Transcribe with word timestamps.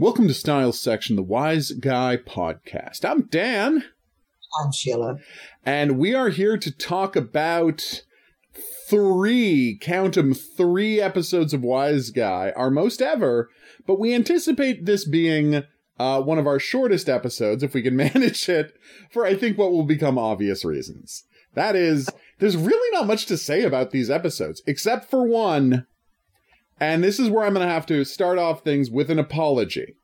Welcome 0.00 0.28
to 0.28 0.34
Styles 0.34 0.80
Section, 0.80 1.16
the 1.16 1.22
Wise 1.22 1.72
Guy 1.72 2.16
Podcast. 2.16 3.04
I'm 3.04 3.24
Dan. 3.24 3.84
I'm 4.58 4.72
Sheila. 4.72 5.18
And 5.62 5.98
we 5.98 6.14
are 6.14 6.30
here 6.30 6.56
to 6.56 6.70
talk 6.70 7.16
about 7.16 8.02
three, 8.88 9.76
count 9.78 10.14
them, 10.14 10.32
three 10.32 11.02
episodes 11.02 11.52
of 11.52 11.62
Wise 11.62 12.08
Guy, 12.08 12.50
our 12.56 12.70
most 12.70 13.02
ever, 13.02 13.50
but 13.86 14.00
we 14.00 14.14
anticipate 14.14 14.86
this 14.86 15.04
being 15.04 15.64
uh, 15.98 16.22
one 16.22 16.38
of 16.38 16.46
our 16.46 16.58
shortest 16.58 17.10
episodes, 17.10 17.62
if 17.62 17.74
we 17.74 17.82
can 17.82 17.94
manage 18.14 18.48
it, 18.48 18.72
for 19.10 19.26
I 19.26 19.34
think 19.34 19.58
what 19.58 19.70
will 19.70 19.84
become 19.84 20.16
obvious 20.16 20.64
reasons. 20.64 21.24
That 21.52 21.76
is, 21.76 22.08
there's 22.38 22.56
really 22.56 22.96
not 22.96 23.06
much 23.06 23.26
to 23.26 23.36
say 23.36 23.64
about 23.64 23.90
these 23.90 24.08
episodes, 24.08 24.62
except 24.66 25.10
for 25.10 25.28
one. 25.28 25.86
And 26.80 27.04
this 27.04 27.20
is 27.20 27.28
where 27.28 27.44
I'm 27.44 27.54
going 27.54 27.66
to 27.66 27.72
have 27.72 27.86
to 27.86 28.04
start 28.04 28.38
off 28.38 28.64
things 28.64 28.90
with 28.90 29.10
an 29.10 29.18
apology. 29.18 29.94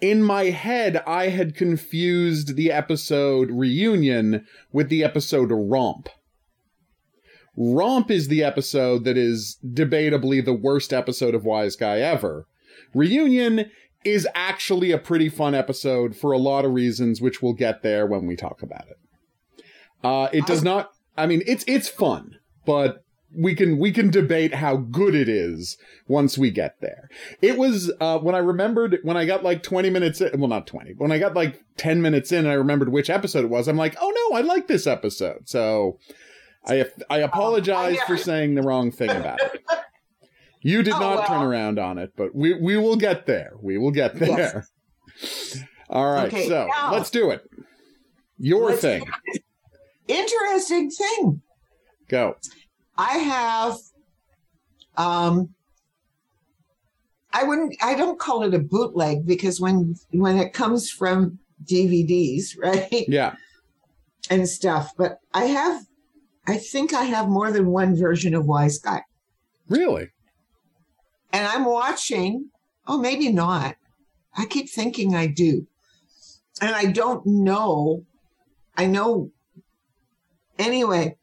In 0.00 0.22
my 0.22 0.44
head, 0.44 1.02
I 1.06 1.28
had 1.28 1.54
confused 1.54 2.54
the 2.54 2.70
episode 2.70 3.50
Reunion 3.50 4.46
with 4.70 4.90
the 4.90 5.02
episode 5.02 5.50
Romp. 5.50 6.10
Romp 7.56 8.10
is 8.10 8.28
the 8.28 8.44
episode 8.44 9.04
that 9.04 9.16
is 9.16 9.58
debatably 9.66 10.44
the 10.44 10.52
worst 10.52 10.92
episode 10.92 11.34
of 11.34 11.46
Wise 11.46 11.76
Guy 11.76 12.00
ever. 12.00 12.46
Reunion 12.92 13.70
is 14.04 14.28
actually 14.34 14.92
a 14.92 14.98
pretty 14.98 15.30
fun 15.30 15.54
episode 15.54 16.14
for 16.14 16.32
a 16.32 16.38
lot 16.38 16.66
of 16.66 16.72
reasons, 16.72 17.22
which 17.22 17.40
we'll 17.40 17.54
get 17.54 17.82
there 17.82 18.06
when 18.06 18.26
we 18.26 18.36
talk 18.36 18.62
about 18.62 18.84
it. 18.88 19.64
Uh, 20.04 20.28
it 20.32 20.46
does 20.46 20.62
not. 20.62 20.90
I 21.16 21.26
mean, 21.26 21.42
it's 21.46 21.64
it's 21.66 21.88
fun, 21.88 22.36
but 22.66 23.02
we 23.34 23.54
can 23.54 23.78
we 23.78 23.92
can 23.92 24.10
debate 24.10 24.54
how 24.54 24.76
good 24.76 25.14
it 25.14 25.28
is 25.28 25.76
once 26.08 26.36
we 26.38 26.50
get 26.50 26.80
there. 26.80 27.08
It 27.42 27.58
was 27.58 27.92
uh, 28.00 28.18
when 28.18 28.34
I 28.34 28.38
remembered 28.38 28.98
when 29.02 29.16
I 29.16 29.24
got 29.26 29.42
like 29.44 29.62
twenty 29.62 29.90
minutes. 29.90 30.20
In, 30.20 30.38
well, 30.40 30.48
not 30.48 30.66
twenty. 30.66 30.92
but 30.92 31.02
When 31.02 31.12
I 31.12 31.18
got 31.18 31.34
like 31.34 31.62
ten 31.76 32.00
minutes 32.02 32.32
in, 32.32 32.40
and 32.40 32.48
I 32.48 32.54
remembered 32.54 32.90
which 32.90 33.10
episode 33.10 33.44
it 33.44 33.50
was. 33.50 33.68
I'm 33.68 33.76
like, 33.76 33.96
oh 34.00 34.12
no, 34.30 34.36
I 34.36 34.40
like 34.42 34.68
this 34.68 34.86
episode. 34.86 35.48
So 35.48 35.98
I 36.66 36.86
I 37.10 37.18
apologize 37.18 37.98
for 38.06 38.16
saying 38.16 38.54
the 38.54 38.62
wrong 38.62 38.90
thing 38.90 39.10
about 39.10 39.40
it. 39.42 39.62
You 40.62 40.82
did 40.82 40.94
Oh, 40.94 40.98
not 41.00 41.16
well. 41.18 41.26
turn 41.28 41.42
around 41.42 41.78
on 41.78 41.98
it, 41.98 42.12
but 42.16 42.34
we 42.34 42.54
we 42.54 42.76
will 42.76 42.96
get 42.96 43.26
there. 43.26 43.52
We 43.60 43.76
will 43.78 43.92
get 43.92 44.14
there. 44.18 44.66
All 45.88 46.12
right, 46.12 46.26
Okay, 46.26 46.48
so 46.48 46.66
now- 46.66 46.92
let's 46.92 47.10
do 47.10 47.30
it. 47.30 47.42
Your 48.38 48.72
thing. 48.72 49.04
Interesting 50.08 50.90
thing. 50.90 51.42
Go. 52.08 52.36
I 52.98 53.18
have 53.18 53.78
um 54.96 55.50
I 57.32 57.42
wouldn't 57.44 57.76
I 57.82 57.94
don't 57.94 58.18
call 58.18 58.42
it 58.44 58.54
a 58.54 58.58
bootleg 58.58 59.26
because 59.26 59.60
when 59.60 59.94
when 60.10 60.38
it 60.38 60.52
comes 60.52 60.90
from 60.90 61.38
DVDs, 61.64 62.56
right? 62.62 63.04
Yeah. 63.08 63.34
And 64.28 64.48
stuff, 64.48 64.92
but 64.96 65.20
I 65.34 65.44
have 65.44 65.82
I 66.46 66.56
think 66.56 66.94
I 66.94 67.04
have 67.04 67.28
more 67.28 67.50
than 67.50 67.66
one 67.66 67.96
version 67.96 68.34
of 68.34 68.46
Wise 68.46 68.78
Guy. 68.78 69.02
Really? 69.68 70.10
And 71.32 71.46
I'm 71.46 71.64
watching, 71.64 72.50
oh 72.86 72.98
maybe 72.98 73.30
not. 73.30 73.76
I 74.36 74.46
keep 74.46 74.68
thinking 74.70 75.14
I 75.14 75.26
do. 75.26 75.66
And 76.60 76.74
I 76.74 76.86
don't 76.86 77.26
know. 77.26 78.04
I 78.76 78.86
know 78.86 79.30
anyway, 80.58 81.16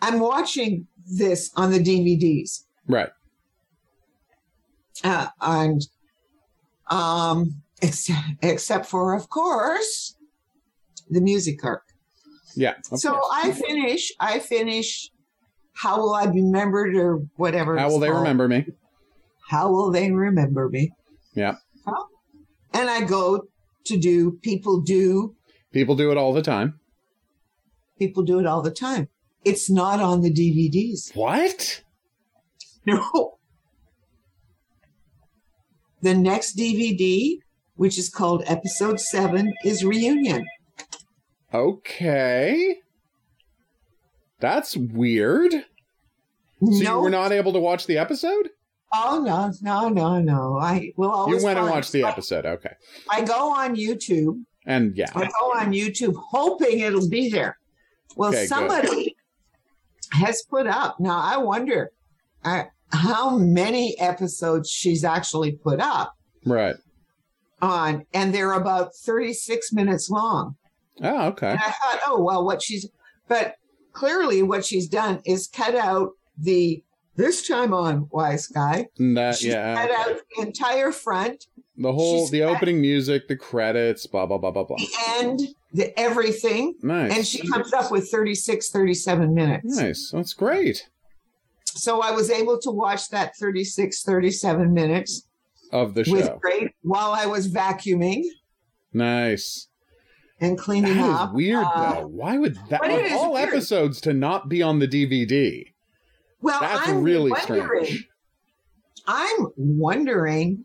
I'm 0.00 0.18
watching 0.18 0.86
this 1.06 1.50
on 1.56 1.70
the 1.70 1.78
DVDs. 1.78 2.64
Right. 2.88 3.10
uh, 5.02 5.28
and 5.40 5.80
um, 6.88 7.62
ex- 7.82 8.10
except 8.42 8.86
for, 8.86 9.14
of 9.14 9.28
course, 9.28 10.16
the 11.10 11.20
music 11.20 11.64
arc. 11.64 11.82
Yeah. 12.56 12.74
so 12.94 13.12
course. 13.12 13.26
I 13.32 13.52
finish. 13.52 14.12
I 14.20 14.38
finish. 14.38 15.10
How 15.72 15.98
will 15.98 16.14
I 16.14 16.26
be 16.26 16.40
remembered, 16.40 16.94
or 16.94 17.16
whatever? 17.36 17.76
How 17.76 17.88
will 17.88 17.98
they 17.98 18.08
called. 18.08 18.20
remember 18.20 18.46
me? 18.46 18.66
How 19.48 19.70
will 19.70 19.90
they 19.90 20.10
remember 20.12 20.68
me? 20.68 20.92
Yeah. 21.34 21.56
Huh? 21.84 22.04
And 22.72 22.88
I 22.88 23.02
go 23.02 23.48
to 23.86 23.96
do. 23.96 24.32
People 24.42 24.80
do. 24.80 25.34
People 25.72 25.96
do 25.96 26.12
it 26.12 26.16
all 26.16 26.32
the 26.32 26.42
time. 26.42 26.78
People 27.98 28.22
do 28.22 28.38
it 28.38 28.46
all 28.46 28.62
the 28.62 28.70
time. 28.70 29.08
It's 29.44 29.68
not 29.70 30.00
on 30.00 30.22
the 30.22 30.32
DVDs. 30.32 31.14
What? 31.14 31.82
No. 32.86 33.38
The 36.02 36.12
next 36.12 36.54
DVD, 36.58 37.38
which 37.76 37.96
is 37.96 38.10
called 38.10 38.42
Episode 38.46 39.00
Seven, 39.00 39.54
is 39.64 39.82
Reunion. 39.82 40.44
Okay. 41.54 42.76
That's 44.38 44.76
weird. 44.76 45.52
So 46.60 46.70
you 46.70 47.00
were 47.00 47.08
not 47.08 47.32
able 47.32 47.54
to 47.54 47.58
watch 47.58 47.86
the 47.86 47.96
episode? 47.96 48.50
Oh 48.92 49.22
no, 49.24 49.50
no, 49.62 49.88
no, 49.88 50.20
no! 50.20 50.58
I 50.58 50.92
will 50.98 51.10
always 51.10 51.40
You 51.40 51.46
went 51.46 51.58
and 51.58 51.70
watched 51.70 51.92
the 51.92 52.04
episode. 52.04 52.44
Okay. 52.44 52.74
I 53.10 53.22
go 53.22 53.50
on 53.52 53.74
YouTube. 53.74 54.44
And 54.66 54.94
yeah. 54.94 55.10
I 55.14 55.24
go 55.24 55.52
on 55.56 55.72
YouTube 55.72 56.14
hoping 56.16 56.80
it'll 56.80 57.08
be 57.08 57.30
there. 57.30 57.58
Well, 58.16 58.28
Okay, 58.30 58.46
good. 58.46 59.13
Has 60.14 60.42
put 60.48 60.66
up. 60.66 60.98
Now 61.00 61.18
I 61.18 61.36
wonder 61.36 61.90
uh, 62.44 62.64
how 62.92 63.36
many 63.36 63.98
episodes 63.98 64.70
she's 64.70 65.04
actually 65.04 65.52
put 65.52 65.80
up 65.80 66.14
Right. 66.46 66.76
on, 67.60 68.06
and 68.14 68.34
they're 68.34 68.52
about 68.52 68.94
thirty-six 68.94 69.72
minutes 69.72 70.10
long. 70.10 70.56
Oh, 71.02 71.26
okay. 71.28 71.50
And 71.50 71.58
I 71.58 71.70
thought, 71.70 72.00
oh 72.06 72.20
well, 72.22 72.44
what 72.44 72.62
she's 72.62 72.88
but 73.28 73.54
clearly 73.92 74.42
what 74.42 74.64
she's 74.64 74.88
done 74.88 75.20
is 75.24 75.48
cut 75.48 75.74
out 75.74 76.10
the 76.38 76.82
this 77.16 77.46
time 77.46 77.72
on 77.72 78.08
Wise 78.10 78.46
Guy. 78.48 78.86
That, 78.98 79.40
yeah. 79.42 79.74
cut 79.74 79.90
out 79.90 80.20
the 80.36 80.42
entire 80.46 80.90
front, 80.92 81.46
The 81.76 81.92
whole, 81.92 82.20
she's 82.22 82.30
the 82.30 82.40
got- 82.40 82.56
opening 82.56 82.80
music, 82.80 83.26
the 83.28 83.36
credits, 83.36 84.06
blah, 84.06 84.26
blah, 84.26 84.38
blah, 84.38 84.52
blah, 84.52 84.64
blah. 84.64 84.76
the 84.76 84.88
end, 85.18 85.40
the 85.72 85.98
everything, 85.98 86.74
Nice. 86.82 87.16
and 87.16 87.26
she 87.26 87.46
comes 87.48 87.72
up 87.72 87.90
with 87.90 88.08
36, 88.10 88.70
37 88.70 89.34
minutes. 89.34 89.76
Nice. 89.76 90.10
That's 90.12 90.34
great. 90.34 90.88
So 91.64 92.00
I 92.00 92.12
was 92.12 92.30
able 92.30 92.58
to 92.60 92.70
watch 92.70 93.08
that 93.08 93.34
36, 93.36 94.04
37 94.04 94.72
minutes 94.72 95.26
Of 95.72 95.94
the 95.94 96.04
show. 96.04 96.12
with 96.12 96.30
great 96.40 96.70
while 96.82 97.10
I 97.10 97.26
was 97.26 97.52
vacuuming 97.52 98.22
Nice. 98.92 99.66
and 100.40 100.56
cleaning 100.56 100.94
That 100.96 101.08
is 101.10 101.16
up. 101.16 101.34
weird, 101.34 101.64
Uh, 101.66 101.94
though. 102.02 102.06
Why 102.06 102.38
would 102.38 102.56
that, 102.70 102.84
of 102.88 103.12
all 103.18 103.32
weird. 103.34 103.48
episodes 103.48 104.00
to 104.02 104.12
not 104.12 104.48
be 104.48 104.62
on 104.62 104.78
the 104.78 104.86
DVD? 104.86 105.72
Well, 106.40 106.60
That's 106.60 106.88
I'm 106.88 107.02
really 107.02 107.32
strange. 107.40 108.08
I'm 109.08 109.48
wondering, 109.56 110.64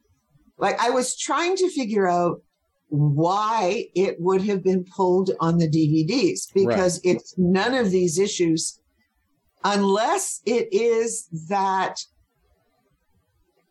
like, 0.60 0.80
I 0.80 0.90
was 0.90 1.18
trying 1.18 1.56
to 1.58 1.70
figure 1.70 2.08
out 2.08 2.42
why 2.90 3.86
it 3.96 4.20
would 4.20 4.42
have 4.44 4.64
been 4.64 4.84
pulled 4.84 5.32
on 5.40 5.58
the 5.58 5.70
DVDs 5.70 6.52
because 6.54 7.00
it's 7.04 7.36
none 7.38 7.74
of 7.76 7.92
these 7.92 8.18
issues, 8.18 8.80
unless 9.64 10.42
it 10.46 10.68
is 10.72 11.28
that 11.50 11.96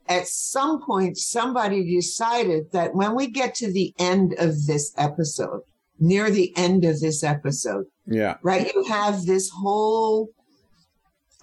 at 0.08 0.26
some 0.28 0.80
point 0.82 1.18
somebody 1.18 1.84
decided 1.94 2.70
that 2.72 2.94
when 2.94 3.14
we 3.14 3.26
get 3.26 3.54
to 3.56 3.70
the 3.72 3.92
end 3.98 4.34
of 4.38 4.66
this 4.66 4.92
episode, 4.96 5.60
near 6.00 6.30
the 6.30 6.56
end 6.56 6.84
of 6.84 7.00
this 7.00 7.22
episode, 7.24 7.84
Yeah. 8.06 8.36
right? 8.42 8.72
You 8.72 8.84
have 8.84 9.26
this 9.26 9.50
whole 9.50 10.30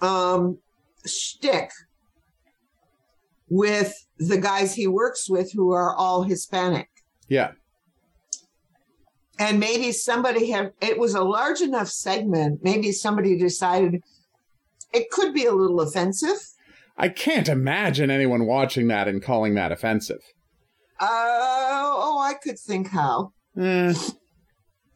um 0.00 0.58
shtick 1.06 1.70
with 3.48 3.94
the 4.18 4.38
guys 4.38 4.74
he 4.74 4.86
works 4.86 5.28
with 5.28 5.52
who 5.52 5.72
are 5.72 5.94
all 5.94 6.22
Hispanic. 6.24 6.88
Yeah. 7.28 7.52
And 9.38 9.60
maybe 9.60 9.92
somebody 9.92 10.50
had 10.50 10.72
it 10.80 10.98
was 10.98 11.14
a 11.14 11.22
large 11.22 11.60
enough 11.60 11.88
segment, 11.88 12.60
maybe 12.62 12.90
somebody 12.92 13.38
decided 13.38 14.00
it 14.92 15.10
could 15.10 15.34
be 15.34 15.44
a 15.44 15.52
little 15.52 15.80
offensive. 15.80 16.38
I 16.96 17.08
can't 17.10 17.48
imagine 17.48 18.10
anyone 18.10 18.46
watching 18.46 18.88
that 18.88 19.06
and 19.06 19.22
calling 19.22 19.54
that 19.54 19.70
offensive. 19.72 20.22
Uh, 20.98 21.06
oh, 21.10 22.18
I 22.18 22.34
could 22.34 22.58
think 22.58 22.88
how. 22.88 23.32
Eh, 23.58 23.92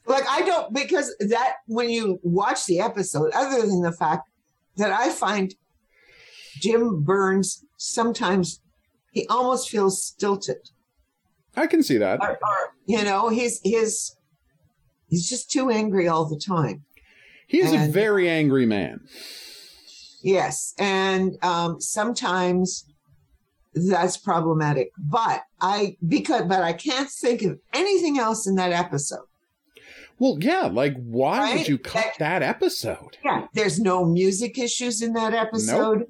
Like 0.07 0.25
I 0.29 0.41
don't 0.41 0.73
because 0.73 1.15
that 1.21 1.57
when 1.67 1.91
you 1.91 2.19
watch 2.23 2.65
the 2.65 2.81
episode, 2.81 3.31
other 3.35 3.61
than 3.61 3.83
the 3.83 3.93
fact 3.93 4.29
that 4.77 4.91
I 4.91 5.11
find 5.11 5.55
Jim 6.61 7.03
Burns 7.03 7.65
sometimes 7.77 8.61
he 9.13 9.27
almost 9.29 9.69
feels 9.71 10.05
stilted. 10.05 10.71
I 11.57 11.67
can 11.67 11.83
see 11.83 11.99
that. 11.99 12.21
Or, 12.23 12.31
or, 12.31 12.75
you 12.87 13.03
know, 13.03 13.29
he's 13.29 13.61
his 13.65 14.15
he's 15.09 15.29
just 15.29 15.51
too 15.51 15.71
angry 15.71 16.07
all 16.07 16.27
the 16.27 16.39
time. 16.39 16.85
He 17.47 17.59
is 17.59 17.73
a 17.73 17.91
very 17.91 18.29
angry 18.29 18.67
man. 18.67 19.01
Yes, 20.23 20.75
and 20.79 21.37
um, 21.43 21.81
sometimes 21.81 22.85
that's 23.75 24.17
problematic. 24.17 24.93
But 24.99 25.43
I 25.61 25.97
because 26.07 26.43
but 26.43 26.63
I 26.63 26.73
can't 26.73 27.11
think 27.11 27.43
of 27.43 27.59
anything 27.73 28.19
else 28.19 28.47
in 28.47 28.55
that 28.57 28.71
episode. 28.73 29.25
Well, 30.21 30.37
yeah, 30.41 30.69
like 30.71 30.95
why 31.03 31.39
Right? 31.39 31.59
would 31.59 31.69
you 31.69 31.79
cut 31.79 32.13
that 32.19 32.43
episode? 32.43 33.17
Yeah, 33.25 33.47
there's 33.55 33.81
no 33.81 34.05
music 34.05 34.59
issues 34.59 35.01
in 35.03 35.15
that 35.15 35.33
episode. 35.33 36.05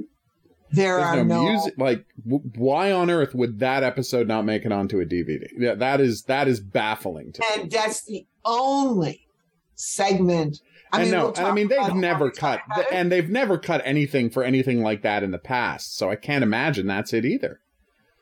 There 0.72 0.96
There's 0.98 1.04
are 1.08 1.16
no, 1.16 1.22
no, 1.22 1.50
music. 1.50 1.74
Like, 1.78 2.04
w- 2.24 2.42
why 2.56 2.92
on 2.92 3.10
earth 3.10 3.34
would 3.34 3.58
that 3.58 3.82
episode 3.82 4.28
not 4.28 4.44
make 4.44 4.64
it 4.64 4.72
onto 4.72 5.00
a 5.00 5.04
DVD? 5.04 5.48
Yeah, 5.58 5.74
that 5.74 6.00
is 6.00 6.22
that 6.24 6.46
is 6.48 6.60
baffling 6.60 7.32
to 7.32 7.40
me. 7.40 7.62
and 7.62 7.70
that's 7.70 8.04
the 8.04 8.26
only 8.44 9.26
segment. 9.74 10.60
I 10.92 11.02
and 11.02 11.10
mean, 11.10 11.18
no, 11.18 11.32
we'll 11.36 11.46
I 11.46 11.52
mean 11.52 11.68
they've 11.68 11.94
never 11.94 12.30
cut, 12.30 12.60
it. 12.76 12.86
and 12.92 13.10
they've 13.10 13.28
never 13.28 13.58
cut 13.58 13.82
anything 13.84 14.30
for 14.30 14.42
anything 14.44 14.82
like 14.82 15.02
that 15.02 15.22
in 15.22 15.30
the 15.30 15.38
past. 15.38 15.96
So 15.96 16.10
I 16.10 16.16
can't 16.16 16.42
imagine 16.44 16.86
that's 16.86 17.12
it 17.12 17.24
either. 17.24 17.60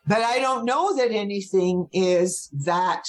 But 0.07 0.23
I 0.23 0.39
don't 0.39 0.65
know 0.65 0.97
that 0.97 1.11
anything 1.11 1.89
is 1.93 2.49
that. 2.65 3.05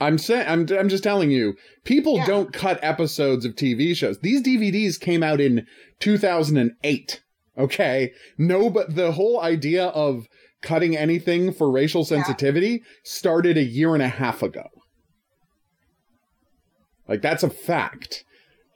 I'm 0.00 0.16
saying, 0.16 0.46
I'm, 0.48 0.66
I'm 0.78 0.88
just 0.88 1.02
telling 1.02 1.30
you, 1.30 1.54
people 1.84 2.16
Yeah. 2.16 2.26
don't 2.26 2.52
cut 2.52 2.78
episodes 2.82 3.44
of 3.44 3.56
TV 3.56 3.94
shows. 3.96 4.18
These 4.20 4.42
DVDs 4.42 4.98
came 4.98 5.22
out 5.22 5.40
in 5.40 5.66
2008. 6.00 7.22
Okay, 7.58 8.12
no, 8.36 8.70
but 8.70 8.94
the 8.94 9.12
whole 9.12 9.40
idea 9.40 9.86
of 9.86 10.26
cutting 10.62 10.96
anything 10.96 11.52
for 11.52 11.70
racial 11.70 12.04
sensitivity 12.04 12.82
started 13.04 13.56
a 13.56 13.62
year 13.64 13.94
and 13.94 14.02
a 14.02 14.08
half 14.08 14.42
ago. 14.42 14.64
Like 17.08 17.22
that's 17.22 17.42
a 17.42 17.50
fact. 17.50 18.24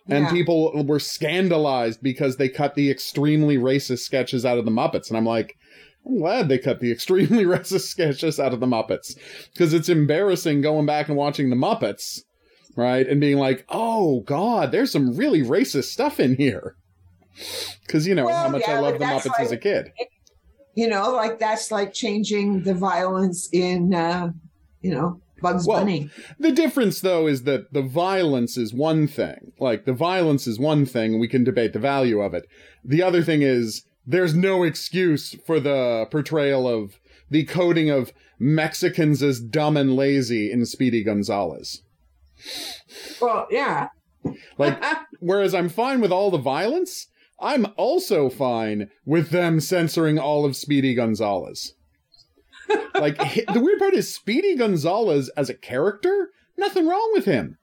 And 0.08 0.24
Yeah. 0.24 0.30
people 0.32 0.84
were 0.84 0.98
scandalized 0.98 2.02
because 2.02 2.36
they 2.36 2.48
cut 2.48 2.74
the 2.74 2.90
extremely 2.90 3.56
racist 3.56 4.00
sketches 4.00 4.44
out 4.44 4.58
of 4.58 4.64
the 4.64 4.70
Muppets. 4.70 5.08
And 5.08 5.16
I'm 5.16 5.26
like, 5.26 5.54
I'm 6.04 6.18
glad 6.18 6.48
they 6.48 6.58
cut 6.58 6.80
the 6.80 6.90
extremely 6.92 7.44
racist 7.44 7.86
sketches 7.88 8.40
out 8.40 8.52
of 8.52 8.60
the 8.60 8.66
Muppets. 8.66 9.16
Because 9.52 9.72
it's 9.72 9.88
embarrassing 9.88 10.60
going 10.60 10.86
back 10.86 11.08
and 11.08 11.16
watching 11.16 11.50
the 11.50 11.56
Muppets, 11.56 12.20
right? 12.76 13.06
And 13.06 13.20
being 13.20 13.38
like, 13.38 13.64
oh, 13.68 14.22
God, 14.22 14.72
there's 14.72 14.90
some 14.90 15.16
really 15.16 15.42
racist 15.42 15.84
stuff 15.84 16.18
in 16.18 16.34
here. 16.36 16.74
Because, 17.86 18.06
you 18.06 18.14
know, 18.14 18.26
Well, 18.26 18.44
how 18.44 18.48
much 18.48 18.68
I 18.68 18.72
yeah, 18.72 18.80
love 18.80 18.98
the 18.98 19.04
Muppets 19.04 19.40
as 19.40 19.52
a 19.52 19.56
kid. 19.56 19.92
You 20.74 20.88
know, 20.88 21.12
like 21.12 21.38
that's 21.38 21.70
like 21.70 21.92
changing 21.92 22.62
the 22.62 22.74
violence 22.74 23.48
in, 23.52 23.94
uh, 23.94 24.32
you 24.80 24.90
know, 24.90 25.20
Bugs 25.40 25.66
Well, 25.66 25.80
Bunny. 25.80 26.08
The 26.38 26.52
difference, 26.52 27.00
though, 27.00 27.26
is 27.26 27.42
that 27.42 27.72
the 27.72 27.82
violence 27.82 28.56
is 28.56 28.72
one 28.72 29.06
thing. 29.06 29.52
Like, 29.58 29.84
the 29.84 29.92
violence 29.92 30.46
is 30.46 30.58
one 30.58 30.86
thing, 30.86 31.18
we 31.18 31.28
can 31.28 31.44
debate 31.44 31.72
the 31.72 31.78
value 31.78 32.20
of 32.20 32.32
it. 32.32 32.46
The 32.84 33.02
other 33.02 33.22
thing 33.22 33.42
is, 33.42 33.84
there's 34.06 34.34
no 34.34 34.62
excuse 34.62 35.36
for 35.46 35.60
the 35.60 36.06
portrayal 36.10 36.66
of 36.68 36.98
the 37.30 37.44
coding 37.44 37.90
of 37.90 38.12
Mexicans 38.38 39.22
as 39.22 39.40
dumb 39.40 39.76
and 39.76 39.94
lazy 39.94 40.50
in 40.50 40.64
Speedy 40.64 41.02
Gonzales. 41.02 41.82
Well, 43.20 43.46
yeah. 43.50 43.88
Like, 44.58 44.82
whereas 45.20 45.54
I'm 45.54 45.68
fine 45.68 46.00
with 46.00 46.12
all 46.12 46.30
the 46.30 46.38
violence, 46.38 47.06
I'm 47.42 47.66
also 47.76 48.30
fine 48.30 48.88
with 49.04 49.30
them 49.30 49.58
censoring 49.58 50.18
all 50.18 50.44
of 50.44 50.56
Speedy 50.56 50.94
Gonzales. 50.94 51.74
like, 52.94 53.18
the 53.18 53.60
weird 53.60 53.80
part 53.80 53.94
is 53.94 54.14
Speedy 54.14 54.54
Gonzales 54.54 55.28
as 55.30 55.50
a 55.50 55.54
character, 55.54 56.30
nothing 56.56 56.86
wrong 56.86 57.10
with 57.12 57.24
him. 57.24 57.58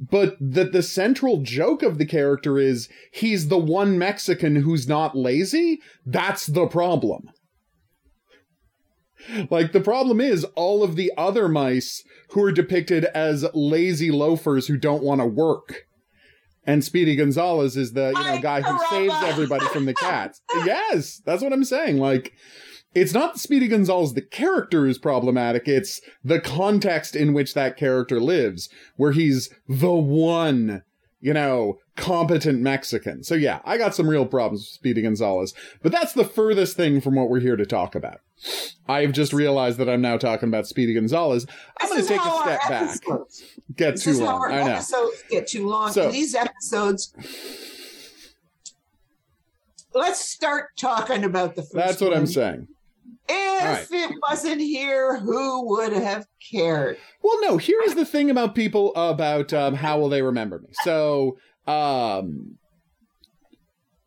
But 0.00 0.36
that 0.40 0.72
the 0.72 0.82
central 0.82 1.42
joke 1.42 1.82
of 1.82 1.98
the 1.98 2.06
character 2.06 2.58
is 2.58 2.88
he's 3.12 3.48
the 3.48 3.58
one 3.58 3.98
Mexican 3.98 4.56
who's 4.56 4.88
not 4.88 5.16
lazy, 5.16 5.80
that's 6.06 6.46
the 6.46 6.66
problem. 6.66 7.30
Like, 9.50 9.72
the 9.72 9.80
problem 9.80 10.20
is 10.20 10.44
all 10.54 10.82
of 10.82 10.96
the 10.96 11.12
other 11.18 11.48
mice 11.48 12.04
who 12.30 12.42
are 12.44 12.52
depicted 12.52 13.04
as 13.06 13.44
lazy 13.52 14.10
loafers 14.10 14.68
who 14.68 14.76
don't 14.76 15.02
want 15.02 15.20
to 15.20 15.26
work. 15.26 15.87
And 16.68 16.84
Speedy 16.84 17.16
Gonzales 17.16 17.78
is 17.78 17.94
the 17.94 18.12
you 18.14 18.24
know 18.24 18.34
Ay, 18.34 18.40
guy 18.42 18.60
who 18.60 18.78
saves 18.90 19.14
everybody 19.24 19.64
from 19.68 19.86
the 19.86 19.94
cats. 19.94 20.42
yes, 20.66 21.22
that's 21.24 21.42
what 21.42 21.54
I'm 21.54 21.64
saying. 21.64 21.96
Like, 21.96 22.34
it's 22.94 23.14
not 23.14 23.40
Speedy 23.40 23.68
Gonzales 23.68 24.12
the 24.12 24.20
character 24.20 24.86
is 24.86 24.98
problematic. 24.98 25.66
It's 25.66 26.02
the 26.22 26.40
context 26.40 27.16
in 27.16 27.32
which 27.32 27.54
that 27.54 27.78
character 27.78 28.20
lives, 28.20 28.68
where 28.96 29.12
he's 29.12 29.48
the 29.66 29.94
one, 29.94 30.82
you 31.20 31.32
know, 31.32 31.78
competent 31.96 32.60
Mexican. 32.60 33.24
So 33.24 33.34
yeah, 33.34 33.60
I 33.64 33.76
got 33.78 33.94
some 33.94 34.08
real 34.08 34.24
problems 34.26 34.60
with 34.60 34.68
Speedy 34.68 35.02
Gonzales, 35.02 35.52
but 35.82 35.90
that's 35.92 36.12
the 36.12 36.24
furthest 36.24 36.76
thing 36.76 37.00
from 37.00 37.14
what 37.16 37.28
we're 37.28 37.40
here 37.40 37.56
to 37.56 37.66
talk 37.66 37.94
about. 37.94 38.20
I've 38.88 39.12
just 39.12 39.32
realized 39.32 39.78
that 39.78 39.88
I'm 39.88 40.00
now 40.00 40.16
talking 40.16 40.48
about 40.48 40.66
Speedy 40.68 40.94
Gonzales. 40.94 41.44
I'm 41.80 41.88
going 41.88 42.02
to 42.02 42.06
take 42.08 42.20
a 42.20 42.36
step 42.42 42.60
back. 42.68 42.90
episodes- 42.92 43.44
Get 43.76 43.94
This 43.96 44.04
too 44.04 44.10
is 44.10 44.18
how 44.20 44.26
long. 44.26 44.40
our 44.42 44.50
I 44.52 44.62
know. 44.64 44.70
episodes 44.74 45.24
get 45.28 45.46
too 45.48 45.68
long. 45.68 45.92
So- 45.92 46.10
these 46.12 46.34
episodes. 46.36 47.12
Let's 49.94 50.20
start 50.20 50.76
talking 50.76 51.24
about 51.24 51.56
the 51.56 51.62
first. 51.62 51.74
That's 51.74 52.00
what 52.00 52.14
I'm 52.16 52.26
saying. 52.26 52.68
If 53.28 53.92
it 53.92 54.14
wasn't 54.28 54.60
here, 54.60 55.18
who 55.18 55.68
would 55.68 55.92
have 55.92 56.26
cared? 56.50 56.96
Well, 57.22 57.40
no, 57.42 57.56
here's 57.58 57.94
the 57.94 58.04
thing 58.06 58.30
about 58.30 58.54
people 58.54 58.94
about 58.94 59.52
um, 59.52 59.74
how 59.74 59.98
will 59.98 60.08
they 60.08 60.22
remember 60.22 60.58
me. 60.60 60.70
So, 60.84 61.36
um, 61.66 62.56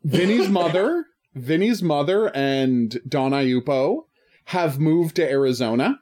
Vinny's 0.02 0.48
mother, 0.48 1.06
Vinny's 1.34 1.82
mother 1.82 2.34
and 2.34 2.98
Don 3.08 3.30
Aiuppo 3.32 4.06
have 4.46 4.80
moved 4.80 5.16
to 5.16 5.28
Arizona. 5.30 6.00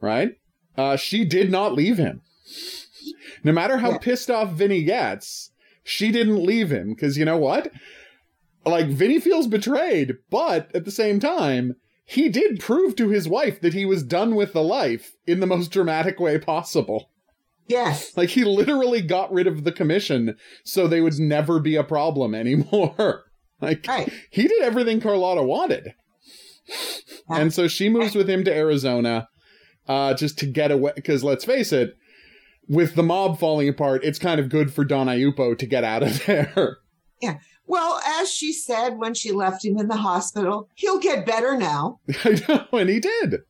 Right? 0.00 0.32
Uh, 0.76 0.96
she 0.96 1.24
did 1.24 1.50
not 1.50 1.72
leave 1.74 1.96
him. 1.98 2.20
No 3.44 3.52
matter 3.52 3.78
how 3.78 3.92
Yeah. 3.92 3.98
pissed 3.98 4.30
off 4.30 4.52
Vinny 4.52 4.82
gets, 4.82 5.50
she 5.84 6.10
didn't 6.10 6.44
leave 6.44 6.70
him 6.72 6.90
because 6.94 7.16
you 7.16 7.24
know 7.24 7.36
what? 7.36 7.70
Like 8.66 8.86
Vinny 8.88 9.20
feels 9.20 9.46
betrayed, 9.46 10.14
but 10.30 10.74
at 10.74 10.84
the 10.84 10.90
same 10.90 11.20
time, 11.20 11.74
he 12.06 12.28
did 12.28 12.60
prove 12.60 12.96
to 12.96 13.08
his 13.08 13.28
wife 13.28 13.60
that 13.60 13.74
he 13.74 13.84
was 13.84 14.02
done 14.02 14.34
with 14.34 14.52
the 14.52 14.62
life 14.62 15.12
in 15.26 15.40
the 15.40 15.46
most 15.46 15.70
dramatic 15.70 16.18
way 16.20 16.38
possible. 16.38 17.10
Yes. 17.66 18.14
Like 18.16 18.30
he 18.30 18.44
literally 18.44 19.00
got 19.00 19.32
rid 19.32 19.46
of 19.46 19.64
the 19.64 19.72
commission 19.72 20.36
so 20.64 20.86
they 20.86 21.00
would 21.00 21.18
never 21.18 21.60
be 21.60 21.76
a 21.76 21.84
problem 21.84 22.34
anymore. 22.34 23.24
like 23.60 23.86
Right. 23.86 24.12
he 24.30 24.46
did 24.48 24.62
everything 24.62 25.00
Carlotta 25.00 25.42
wanted. 25.42 25.94
Yeah. 26.68 27.36
And 27.38 27.54
so 27.54 27.68
she 27.68 27.88
moves 27.88 28.14
with 28.14 28.28
him 28.28 28.44
to 28.44 28.54
Arizona 28.54 29.28
uh 29.86 30.14
just 30.14 30.38
to 30.38 30.46
get 30.46 30.70
away 30.70 30.92
because 30.94 31.22
let's 31.24 31.44
face 31.44 31.72
it, 31.72 31.94
with 32.68 32.94
the 32.94 33.02
mob 33.02 33.38
falling 33.38 33.68
apart, 33.68 34.02
it's 34.04 34.18
kind 34.18 34.40
of 34.40 34.48
good 34.48 34.72
for 34.72 34.84
Don 34.84 35.06
Aiuppo 35.06 35.58
to 35.58 35.66
get 35.66 35.84
out 35.84 36.02
of 36.02 36.24
there. 36.26 36.78
Well, 37.66 38.00
as 38.20 38.30
she 38.30 38.52
said 38.52 38.98
when 38.98 39.14
she 39.14 39.32
left 39.32 39.64
him 39.64 39.78
in 39.78 39.88
the 39.88 39.96
hospital, 39.96 40.68
he'll 40.74 40.98
get 40.98 41.24
better 41.26 41.56
now. 41.56 42.00
I 42.24 42.40
know, 42.48 42.78
and 42.78 42.88
he 42.90 43.00
did. 43.00 43.42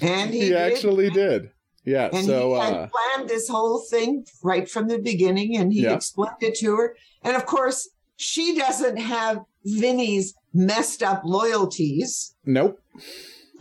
And 0.00 0.32
he, 0.32 0.40
He, 0.40 0.48
did. 0.50 0.56
actually 0.56 1.10
did. 1.10 1.50
Yeah, 1.84 2.08
And 2.12 2.24
so 2.26 2.54
he 2.54 2.60
had 2.60 2.72
uh 2.74 2.88
planned 2.88 3.28
this 3.28 3.48
whole 3.48 3.80
thing 3.90 4.24
right 4.42 4.68
from 4.70 4.88
the 4.88 4.98
beginning, 4.98 5.56
and 5.56 5.72
he 5.72 5.82
Yeah. 5.82 5.94
explained 5.94 6.36
it 6.40 6.54
to 6.60 6.74
her. 6.76 6.96
And 7.22 7.36
of 7.36 7.44
course, 7.44 7.90
she 8.16 8.54
doesn't 8.56 8.96
have 8.96 9.40
Vinny's 9.64 10.34
messed 10.54 11.02
up 11.02 11.22
loyalties. 11.24 12.34
nope. 12.46 12.80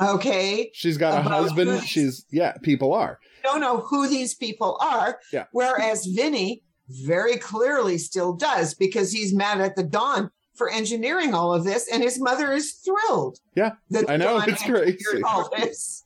Okay. 0.01 0.71
She's 0.73 0.97
got 0.97 1.19
a 1.19 1.21
husband. 1.29 1.83
She's 1.83 2.25
yeah, 2.31 2.53
people 2.63 2.93
are. 2.93 3.19
Don't 3.43 3.59
know 3.61 3.77
who 3.79 4.07
these 4.07 4.33
people 4.33 4.77
are. 4.81 5.19
Yeah. 5.31 5.45
Whereas 5.51 6.05
Vinny 6.05 6.63
very 7.05 7.37
clearly 7.37 7.97
still 7.97 8.33
does 8.33 8.73
because 8.73 9.11
he's 9.11 9.33
mad 9.33 9.61
at 9.61 9.75
the 9.75 9.83
Don 9.83 10.29
for 10.55 10.69
engineering 10.69 11.33
all 11.33 11.53
of 11.53 11.63
this, 11.63 11.87
and 11.91 12.03
his 12.03 12.19
mother 12.19 12.51
is 12.53 12.73
thrilled. 12.73 13.39
Yeah, 13.55 13.71
I 14.07 14.17
know, 14.17 14.39
Don 14.39 14.49
it's 14.49 14.63
crazy. 14.63 15.23
All 15.25 15.49
this. 15.57 16.03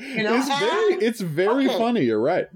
You 0.00 0.22
know, 0.22 0.36
it's 0.36 0.48
very 0.48 0.94
it's 1.06 1.20
very 1.20 1.66
okay. 1.68 1.78
funny, 1.78 2.04
you're 2.04 2.20
right. 2.20 2.46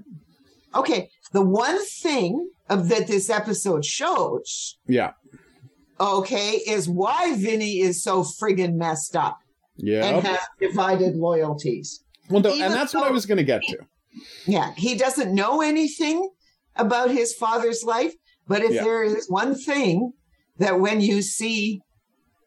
Okay, 0.75 1.09
the 1.33 1.41
one 1.41 1.83
thing 1.85 2.49
of 2.69 2.89
that 2.89 3.07
this 3.07 3.29
episode 3.29 3.83
shows, 3.85 4.77
Yeah. 4.87 5.11
okay, 5.99 6.51
is 6.67 6.87
why 6.89 7.35
Vinny 7.35 7.79
is 7.81 8.01
so 8.03 8.23
friggin' 8.23 8.75
messed 8.75 9.15
up 9.15 9.39
Yeah. 9.75 10.05
and 10.05 10.25
has 10.25 10.39
divided 10.59 11.15
loyalties. 11.15 12.03
Well, 12.29 12.41
no, 12.41 12.51
and 12.53 12.73
that's 12.73 12.93
what 12.93 13.03
I 13.03 13.11
was 13.11 13.25
going 13.25 13.37
to 13.37 13.43
get 13.43 13.61
to. 13.63 13.77
Yeah, 14.47 14.73
he 14.75 14.95
doesn't 14.95 15.33
know 15.33 15.61
anything 15.61 16.29
about 16.75 17.11
his 17.11 17.33
father's 17.33 17.83
life, 17.83 18.13
but 18.47 18.61
if 18.61 18.71
Yeah. 18.73 18.83
there 18.83 19.03
is 19.03 19.29
one 19.29 19.55
thing 19.55 20.13
that 20.57 20.79
when 20.79 21.01
you 21.01 21.21
see 21.21 21.81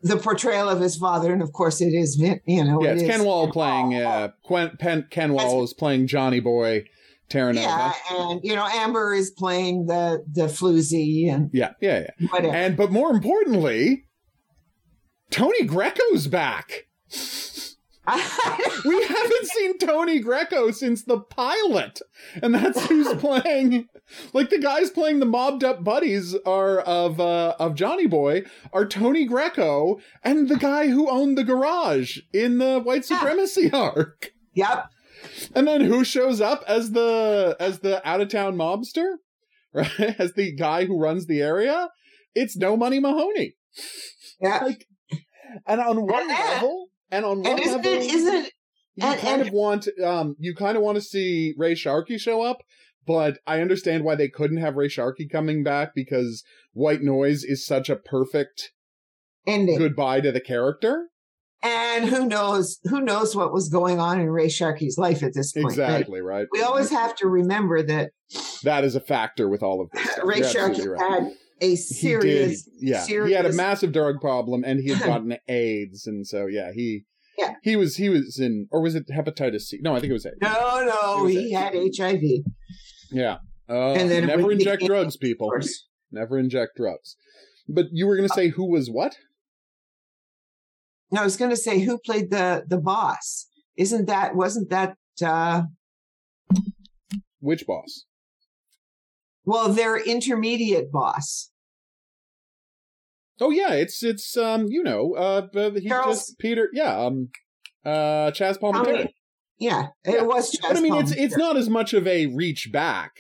the 0.02 0.16
portrayal 0.16 0.68
of 0.68 0.80
his 0.80 0.96
father, 0.96 1.32
and 1.32 1.42
of 1.42 1.52
course 1.52 1.80
it 1.80 1.92
is, 1.94 2.16
you 2.18 2.64
know, 2.64 2.82
Yeah, 2.82 2.90
it 2.90 2.98
it's 2.98 3.06
Ken 3.08 3.24
Wahl 3.24 3.50
playing. 3.50 3.94
Uh, 3.94 4.28
Quen, 4.44 4.76
Pen, 4.78 5.06
Ken 5.10 5.32
Wahl 5.32 5.64
is 5.64 5.72
playing 5.74 6.06
Johnny 6.06 6.38
Boy 6.40 6.84
Terranova. 7.30 7.54
yeah, 7.62 7.92
and 8.10 8.40
you 8.44 8.54
know, 8.54 8.66
Amber 8.70 9.12
is 9.14 9.30
playing 9.30 9.86
the 9.86 10.22
the 10.32 10.42
floozy 10.46 11.28
and 11.32 11.50
Yeah, 11.52 11.72
yeah, 11.80 12.06
yeah. 12.20 12.28
whatever. 12.28 12.54
And 12.54 12.76
but 12.76 12.92
more 12.92 13.10
importantly, 13.10 14.04
Tony 15.30 15.64
Greco's 15.66 16.28
back. 16.28 16.84
we 18.84 19.02
haven't 19.04 19.46
seen 19.46 19.78
Tony 19.78 20.20
Greco 20.20 20.70
since 20.70 21.02
the 21.02 21.18
pilot, 21.18 22.00
and 22.40 22.54
that's 22.54 22.86
who's 22.86 23.12
playing. 23.20 23.88
Like 24.32 24.50
the 24.50 24.58
guys 24.58 24.90
playing 24.90 25.18
the 25.18 25.26
mobbed 25.26 25.64
up 25.64 25.82
buddies 25.82 26.34
are 26.46 26.78
of 26.80 27.20
uh, 27.20 27.56
of 27.58 27.74
Johnny 27.74 28.06
Boy 28.06 28.44
are 28.72 28.86
Tony 28.86 29.24
Greco 29.24 29.98
and 30.22 30.48
the 30.48 30.56
guy 30.56 30.88
who 30.88 31.10
owned 31.10 31.36
the 31.36 31.44
garage 31.44 32.18
in 32.32 32.58
the 32.58 32.80
White 32.80 33.04
Supremacy 33.04 33.70
yeah. 33.72 33.78
arc. 33.96 34.30
Yep. 34.54 34.90
And 35.54 35.66
then 35.66 35.80
who 35.80 36.04
shows 36.04 36.40
up 36.40 36.62
as 36.68 36.92
the 36.92 37.56
as 37.58 37.80
the 37.80 38.06
out 38.08 38.20
of 38.20 38.28
town 38.28 38.56
mobster, 38.56 39.16
right? 39.72 40.16
As 40.18 40.34
the 40.34 40.54
guy 40.54 40.84
who 40.84 41.00
runs 41.00 41.26
the 41.26 41.40
area? 41.40 41.90
It's 42.34 42.56
No 42.56 42.76
Money 42.76 43.00
Mahoney. 43.00 43.56
Yeah. 44.40 44.62
Like, 44.62 44.86
and 45.66 45.80
on 45.80 46.06
one 46.06 46.28
level, 46.28 46.90
and 47.10 47.24
on 47.24 47.42
one 47.42 47.52
and 47.52 47.60
isn't 47.60 47.82
level, 47.84 47.92
it, 47.92 48.02
isn't 48.02 48.50
you 48.96 49.06
and, 49.06 49.20
kind 49.20 49.40
and, 49.40 49.48
of 49.48 49.54
want 49.54 49.88
um 50.02 50.36
you 50.38 50.54
kind 50.54 50.76
of 50.76 50.82
want 50.82 50.96
to 50.96 51.02
see 51.02 51.54
Ray 51.56 51.74
Sharkey 51.74 52.18
show 52.18 52.42
up, 52.42 52.62
but 53.06 53.38
I 53.46 53.60
understand 53.60 54.04
why 54.04 54.14
they 54.14 54.28
couldn't 54.28 54.58
have 54.58 54.76
Ray 54.76 54.88
Sharkey 54.88 55.28
coming 55.28 55.62
back 55.62 55.94
because 55.94 56.42
White 56.72 57.02
Noise 57.02 57.44
is 57.44 57.64
such 57.64 57.88
a 57.88 57.96
perfect 57.96 58.72
ending 59.46 59.78
goodbye 59.78 60.20
to 60.20 60.32
the 60.32 60.40
character. 60.40 61.08
And 61.62 62.08
who 62.08 62.26
knows 62.26 62.78
who 62.84 63.00
knows 63.00 63.34
what 63.34 63.52
was 63.52 63.68
going 63.68 63.98
on 63.98 64.20
in 64.20 64.28
Ray 64.28 64.48
Sharkey's 64.48 64.98
life 64.98 65.22
at 65.22 65.34
this 65.34 65.52
point. 65.52 65.66
Exactly, 65.66 66.20
right? 66.20 66.40
right? 66.40 66.46
We 66.52 66.62
always 66.62 66.90
have 66.90 67.16
to 67.16 67.28
remember 67.28 67.82
that 67.82 68.10
that 68.62 68.84
is 68.84 68.94
a 68.94 69.00
factor 69.00 69.48
with 69.48 69.62
all 69.62 69.80
of 69.80 69.90
this. 69.92 70.18
Ray 70.22 70.42
Sharkey 70.42 70.86
right. 70.86 71.00
had 71.00 71.32
a 71.60 71.76
serious, 71.76 72.68
he 72.78 72.90
yeah, 72.90 73.00
serious... 73.00 73.28
he 73.28 73.34
had 73.34 73.46
a 73.46 73.52
massive 73.52 73.92
drug 73.92 74.20
problem, 74.20 74.64
and 74.64 74.80
he 74.80 74.90
had 74.90 75.02
gotten 75.06 75.36
AIDS, 75.48 76.06
and 76.06 76.26
so 76.26 76.46
yeah, 76.46 76.72
he 76.72 77.04
yeah 77.38 77.54
he 77.62 77.76
was 77.76 77.96
he 77.96 78.08
was 78.08 78.38
in 78.38 78.68
or 78.70 78.82
was 78.82 78.94
it 78.94 79.08
hepatitis 79.08 79.62
C? 79.62 79.78
No, 79.80 79.94
I 79.94 80.00
think 80.00 80.10
it 80.10 80.14
was 80.14 80.26
AIDS. 80.26 80.36
No, 80.40 80.84
no, 80.84 81.26
he 81.26 81.54
AIDS. 81.54 81.98
had 81.98 82.12
HIV. 82.14 82.22
Yeah, 83.10 83.38
uh, 83.68 83.92
and 83.92 84.10
then 84.10 84.26
never 84.26 84.52
inject 84.52 84.84
drugs, 84.84 85.16
people. 85.16 85.50
Never 86.10 86.38
inject 86.38 86.76
drugs. 86.76 87.16
But 87.68 87.86
you 87.92 88.06
were 88.06 88.16
going 88.16 88.28
to 88.28 88.34
say 88.34 88.48
who 88.48 88.70
was 88.70 88.88
what? 88.88 89.16
No, 91.10 91.20
I 91.20 91.24
was 91.24 91.36
going 91.36 91.50
to 91.50 91.56
say 91.56 91.80
who 91.80 91.98
played 91.98 92.30
the 92.30 92.64
the 92.66 92.78
boss. 92.78 93.46
Isn't 93.76 94.06
that 94.06 94.34
wasn't 94.34 94.70
that 94.70 94.96
uh 95.24 95.62
which 97.40 97.66
boss? 97.66 98.04
Well, 99.46 99.72
their 99.72 99.96
intermediate 99.96 100.90
boss. 100.92 101.50
Oh 103.40 103.50
yeah, 103.50 103.72
it's 103.72 104.02
it's 104.02 104.36
um 104.36 104.66
you 104.68 104.82
know 104.82 105.14
uh 105.14 105.70
he 105.74 105.88
Charles, 105.88 106.26
just 106.26 106.38
Peter 106.38 106.68
yeah 106.72 106.98
um 106.98 107.28
uh 107.84 108.32
Chaz 108.32 108.58
Palminteri. 108.58 109.08
Yeah, 109.58 109.88
it 110.04 110.14
yeah. 110.14 110.22
was. 110.22 110.50
Chaz 110.52 110.68
but 110.68 110.76
I 110.76 110.80
mean, 110.80 110.94
it's 110.96 111.12
it's 111.12 111.36
not 111.36 111.56
as 111.56 111.70
much 111.70 111.94
of 111.94 112.06
a 112.06 112.26
reach 112.26 112.70
back 112.72 113.12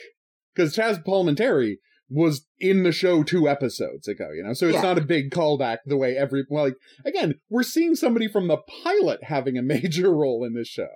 because 0.54 0.74
Chaz 0.74 1.02
Palminteri 1.04 1.76
was 2.08 2.46
in 2.58 2.82
the 2.82 2.92
show 2.92 3.22
two 3.22 3.48
episodes 3.48 4.06
ago, 4.06 4.30
you 4.34 4.42
know, 4.42 4.52
so 4.52 4.66
it's 4.66 4.74
yeah. 4.74 4.82
not 4.82 4.98
a 4.98 5.02
big 5.02 5.30
callback 5.30 5.78
the 5.86 5.96
way 5.96 6.16
every 6.16 6.44
well, 6.48 6.64
like 6.64 6.76
again 7.04 7.34
we're 7.50 7.62
seeing 7.62 7.94
somebody 7.94 8.28
from 8.28 8.48
the 8.48 8.58
pilot 8.84 9.24
having 9.24 9.56
a 9.58 9.62
major 9.62 10.12
role 10.14 10.44
in 10.44 10.54
this 10.54 10.68
show. 10.68 10.88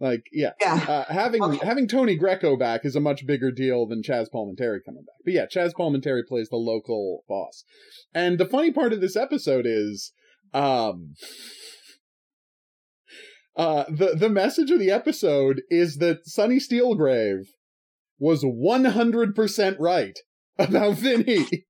Like, 0.00 0.26
yeah, 0.32 0.52
yeah. 0.60 0.74
Uh, 0.74 1.12
having 1.12 1.42
okay. 1.42 1.66
having 1.66 1.88
Tony 1.88 2.14
Greco 2.14 2.56
back 2.56 2.84
is 2.84 2.94
a 2.94 3.00
much 3.00 3.26
bigger 3.26 3.50
deal 3.50 3.86
than 3.86 4.02
Chaz 4.02 4.26
Palminteri 4.32 4.78
coming 4.84 5.04
back. 5.04 5.16
But 5.24 5.34
yeah, 5.34 5.46
Chaz 5.46 5.72
Palminteri 5.72 6.22
plays 6.26 6.48
the 6.50 6.56
local 6.56 7.24
boss, 7.28 7.64
and 8.14 8.38
the 8.38 8.46
funny 8.46 8.70
part 8.70 8.92
of 8.92 9.00
this 9.00 9.16
episode 9.16 9.66
is, 9.66 10.12
um, 10.54 11.14
uh, 13.56 13.84
the 13.88 14.14
the 14.14 14.28
message 14.28 14.70
of 14.70 14.78
the 14.78 14.92
episode 14.92 15.62
is 15.68 15.96
that 15.96 16.26
Sonny 16.26 16.58
Steelgrave 16.58 17.46
was 18.20 18.42
one 18.42 18.84
hundred 18.84 19.34
percent 19.34 19.80
right 19.80 20.18
about 20.58 20.94
Vinny. 20.94 21.46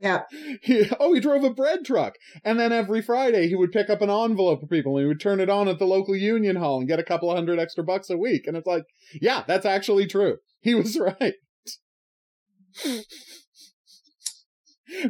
Yeah. 0.00 0.22
He, 0.62 0.90
oh, 0.98 1.12
he 1.12 1.20
drove 1.20 1.44
a 1.44 1.50
bread 1.50 1.84
truck. 1.84 2.16
And 2.42 2.58
then 2.58 2.72
every 2.72 3.02
Friday 3.02 3.48
he 3.48 3.54
would 3.54 3.70
pick 3.70 3.90
up 3.90 4.00
an 4.00 4.08
envelope 4.10 4.60
for 4.60 4.66
people 4.66 4.96
and 4.96 5.04
he 5.04 5.08
would 5.08 5.20
turn 5.20 5.40
it 5.40 5.50
on 5.50 5.68
at 5.68 5.78
the 5.78 5.86
local 5.86 6.16
union 6.16 6.56
hall 6.56 6.78
and 6.78 6.88
get 6.88 6.98
a 6.98 7.04
couple 7.04 7.30
of 7.30 7.36
hundred 7.36 7.58
extra 7.58 7.84
bucks 7.84 8.08
a 8.08 8.16
week. 8.16 8.46
And 8.46 8.56
it's 8.56 8.66
like, 8.66 8.84
yeah, 9.20 9.44
that's 9.46 9.66
actually 9.66 10.06
true. 10.06 10.38
He 10.62 10.74
was 10.74 10.98
right. 11.22 11.34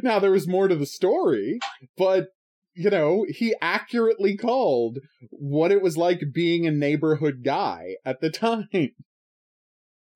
now, 0.03 0.19
there 0.19 0.31
was 0.31 0.47
more 0.47 0.67
to 0.67 0.75
the 0.75 0.85
story, 0.85 1.59
but, 1.97 2.27
you 2.73 2.89
know, 2.89 3.25
he 3.29 3.55
accurately 3.61 4.35
called 4.35 4.99
what 5.29 5.71
it 5.71 5.81
was 5.81 5.95
like 5.95 6.19
being 6.33 6.67
a 6.67 6.71
neighborhood 6.71 7.43
guy 7.45 7.95
at 8.05 8.19
the 8.19 8.29
time. 8.29 8.67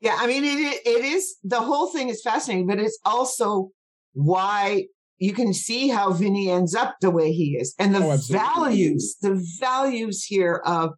Yeah, 0.01 0.17
I 0.19 0.27
mean, 0.27 0.43
it 0.43 0.81
it 0.85 1.05
is 1.05 1.37
the 1.43 1.61
whole 1.61 1.87
thing 1.87 2.09
is 2.09 2.21
fascinating, 2.21 2.67
but 2.67 2.79
it's 2.79 2.99
also 3.05 3.71
why 4.15 4.85
you 5.17 5.33
can 5.33 5.53
see 5.53 5.87
how 5.89 6.11
Vinny 6.11 6.49
ends 6.49 6.75
up 6.75 6.95
the 6.99 7.11
way 7.11 7.31
he 7.31 7.57
is 7.59 7.73
and 7.79 7.93
the 7.95 8.03
oh, 8.03 8.17
values, 8.29 9.15
the 9.21 9.41
values 9.59 10.25
here 10.25 10.61
of 10.65 10.93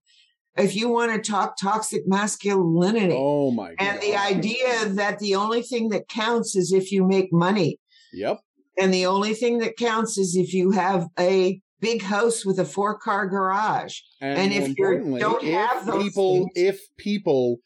if 0.55 0.75
you 0.75 0.89
want 0.89 1.11
to 1.11 1.31
talk 1.31 1.55
toxic 1.59 2.07
masculinity. 2.07 3.15
Oh 3.15 3.51
my 3.51 3.75
God. 3.75 3.77
And 3.79 4.01
the 4.01 4.15
idea 4.15 4.85
that 4.85 5.19
the 5.19 5.35
only 5.35 5.61
thing 5.61 5.89
that 5.89 6.07
counts 6.07 6.55
is 6.55 6.71
if 6.71 6.91
you 6.91 7.05
make 7.05 7.31
money. 7.31 7.79
Yep. 8.13 8.39
And 8.79 8.93
the 8.93 9.05
only 9.05 9.33
thing 9.33 9.59
that 9.59 9.77
counts 9.77 10.17
is 10.17 10.35
if 10.35 10.53
you 10.53 10.71
have 10.71 11.07
a 11.19 11.61
big 11.79 12.01
house 12.01 12.45
with 12.45 12.59
a 12.59 12.65
four 12.65 12.97
car 12.97 13.27
garage. 13.27 13.99
And, 14.19 14.39
and 14.39 14.53
if 14.53 14.77
you 14.77 15.17
don't 15.19 15.43
have 15.43 15.85
those 15.85 16.03
people, 16.03 16.35
things, 16.35 16.51
if 16.55 16.79
people 16.97 17.57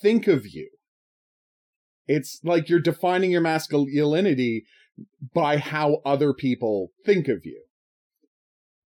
think 0.00 0.26
of 0.26 0.46
you, 0.46 0.68
it's 2.06 2.40
like 2.42 2.68
you're 2.68 2.80
defining 2.80 3.30
your 3.30 3.40
masculinity 3.40 4.64
by 5.34 5.58
how 5.58 6.00
other 6.04 6.32
people 6.32 6.90
think 7.04 7.28
of 7.28 7.44
you. 7.44 7.62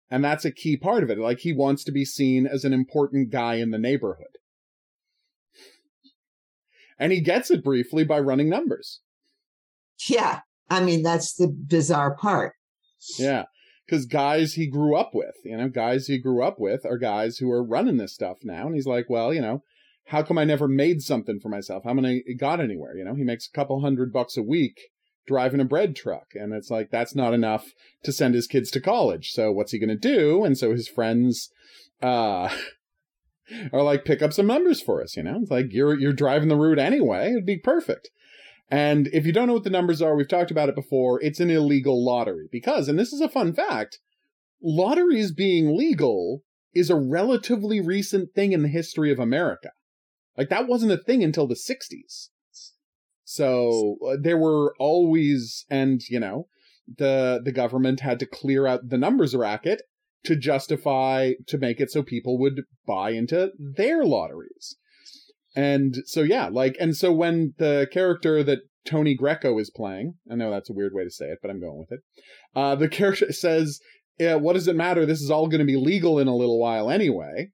And 0.10 0.24
that's 0.24 0.46
a 0.46 0.52
key 0.52 0.78
part 0.78 1.04
of 1.04 1.10
it. 1.10 1.18
Like 1.18 1.40
he 1.40 1.54
wants 1.54 1.84
to 1.86 1.92
be 1.92 2.06
seen 2.06 2.46
as 2.46 2.64
an 2.64 2.74
important 2.74 3.32
guy 3.32 3.56
in 3.56 3.72
the 3.72 3.78
neighborhood. 3.78 4.28
And 6.98 7.12
he 7.12 7.22
gets 7.22 7.52
it 7.52 7.64
briefly 7.64 8.04
by 8.04 8.20
running 8.20 8.50
numbers. 8.50 9.02
Yeah. 10.08 10.42
I 10.70 10.82
mean, 10.82 11.04
that's 11.04 11.34
the 11.34 11.48
bizarre 11.48 12.16
part. 12.16 12.54
Yeah. 13.18 13.46
Because 13.86 14.06
guys 14.06 14.54
he 14.54 14.68
grew 14.68 14.96
up 14.96 15.12
with, 15.14 15.36
you 15.44 15.58
know, 15.58 15.70
guys 15.70 16.08
he 16.08 16.18
grew 16.18 16.44
up 16.44 16.56
with 16.60 16.86
are 16.86 16.98
guys 16.98 17.38
who 17.38 17.52
are 17.52 17.64
running 17.64 17.98
this 17.98 18.14
stuff 18.14 18.38
now. 18.44 18.66
And 18.66 18.76
he's 18.76 18.88
like, 18.88 19.10
well, 19.10 19.34
you 19.34 19.42
know, 19.42 19.62
how 20.06 20.24
come 20.24 20.38
I 20.38 20.44
never 20.44 20.68
made 20.68 21.02
something 21.02 21.40
for 21.40 21.50
myself? 21.50 21.84
How 21.84 21.94
many 21.94 22.24
got 22.38 22.60
anywhere? 22.60 22.96
You 22.96 23.04
know, 23.06 23.16
he 23.16 23.24
makes 23.24 23.48
a 23.48 23.56
couple 23.56 23.82
hundred 23.82 24.14
bucks 24.14 24.38
a 24.38 24.44
week 24.44 24.80
driving 25.26 25.60
a 25.60 25.66
bread 25.66 25.96
truck. 25.96 26.28
And 26.34 26.54
it's 26.54 26.70
like, 26.70 26.92
that's 26.92 27.16
not 27.16 27.34
enough 27.34 27.74
to 28.04 28.12
send 28.12 28.36
his 28.36 28.48
kids 28.48 28.72
to 28.72 28.82
college. 28.82 29.32
So 29.32 29.52
what's 29.52 29.72
he 29.72 29.80
going 29.80 29.90
to 29.90 29.96
do? 29.96 30.44
And 30.44 30.58
so 30.58 30.72
his 30.72 30.88
friends, 30.88 31.50
uh, 32.02 32.50
are 33.74 33.84
like, 33.84 34.06
pick 34.06 34.22
up 34.22 34.34
some 34.34 34.48
numbers 34.48 34.82
for 34.82 35.02
us, 35.02 35.16
you 35.16 35.24
know? 35.24 35.40
It's 35.42 35.52
like, 35.52 35.72
you're, 35.72 35.98
you're 35.98 36.14
driving 36.14 36.50
the 36.50 36.56
route 36.56 36.80
anyway. 36.80 37.32
It'd 37.32 37.46
be 37.46 37.58
perfect. 37.58 38.10
And 38.70 39.08
if 39.14 39.26
you 39.26 39.32
don't 39.32 39.48
know 39.48 39.54
what 39.54 39.64
the 39.64 39.70
numbers 39.70 40.02
are, 40.02 40.16
we've 40.16 40.28
talked 40.28 40.52
about 40.52 40.70
it 40.70 40.76
before. 40.76 41.22
It's 41.22 41.40
an 41.40 41.52
illegal 41.52 42.04
lottery 42.04 42.48
because, 42.52 42.88
and 42.88 42.98
this 42.98 43.14
is 43.14 43.22
a 43.22 43.30
fun 43.30 43.54
fact, 43.54 44.00
lotteries 44.62 45.32
being 45.32 45.78
legal 45.78 46.42
is 46.74 46.90
a 46.90 46.96
relatively 46.96 47.80
recent 47.80 48.34
thing 48.34 48.52
in 48.52 48.64
the 48.64 48.68
history 48.68 49.12
of 49.12 49.20
America. 49.20 49.70
Like 50.38 50.50
that 50.50 50.68
wasn't 50.68 50.92
a 50.92 50.98
thing 50.98 51.24
until 51.24 51.48
the 51.48 51.56
60s. 51.56 52.30
So 53.26 53.98
uh, 54.08 54.16
there 54.22 54.38
were 54.38 54.74
always, 54.80 55.66
and 55.70 56.02
you 56.10 56.20
know, 56.20 56.48
the 56.98 57.42
the 57.44 57.52
government 57.52 58.00
had 58.00 58.20
to 58.20 58.26
clear 58.26 58.68
out 58.68 58.90
the 58.90 58.98
numbers 58.98 59.36
racket 59.36 59.82
to 60.26 60.36
justify 60.36 61.34
to 61.48 61.58
make 61.58 61.80
it 61.80 61.92
so 61.92 62.04
people 62.04 62.40
would 62.40 62.62
buy 62.88 63.12
into 63.12 63.52
their 63.60 64.06
lotteries. 64.06 64.78
And 65.56 65.98
so 66.06 66.22
yeah, 66.22 66.50
like 66.52 66.78
and 66.80 66.96
so 66.96 67.12
when 67.12 67.54
the 67.58 67.88
character 67.92 68.44
that 68.44 68.60
Tony 68.86 69.16
Greco 69.16 69.58
is 69.58 69.72
playing, 69.76 70.16
I 70.32 70.36
know 70.36 70.52
that's 70.52 70.70
a 70.70 70.74
weird 70.74 70.94
way 70.94 71.04
to 71.04 71.12
say 71.12 71.26
it, 71.26 71.40
but 71.42 71.50
I'm 71.50 71.60
going 71.60 71.80
with 71.80 71.92
it. 71.92 72.00
Uh, 72.56 72.76
the 72.76 72.90
character 72.90 73.32
says, 73.32 73.80
yeah, 74.20 74.36
"What 74.36 74.54
does 74.54 74.68
it 74.68 74.76
matter? 74.76 75.06
This 75.06 75.22
is 75.22 75.32
all 75.32 75.48
going 75.48 75.60
to 75.60 75.66
be 75.66 75.78
legal 75.78 76.20
in 76.20 76.28
a 76.28 76.36
little 76.36 76.60
while 76.60 76.92
anyway." 76.92 77.50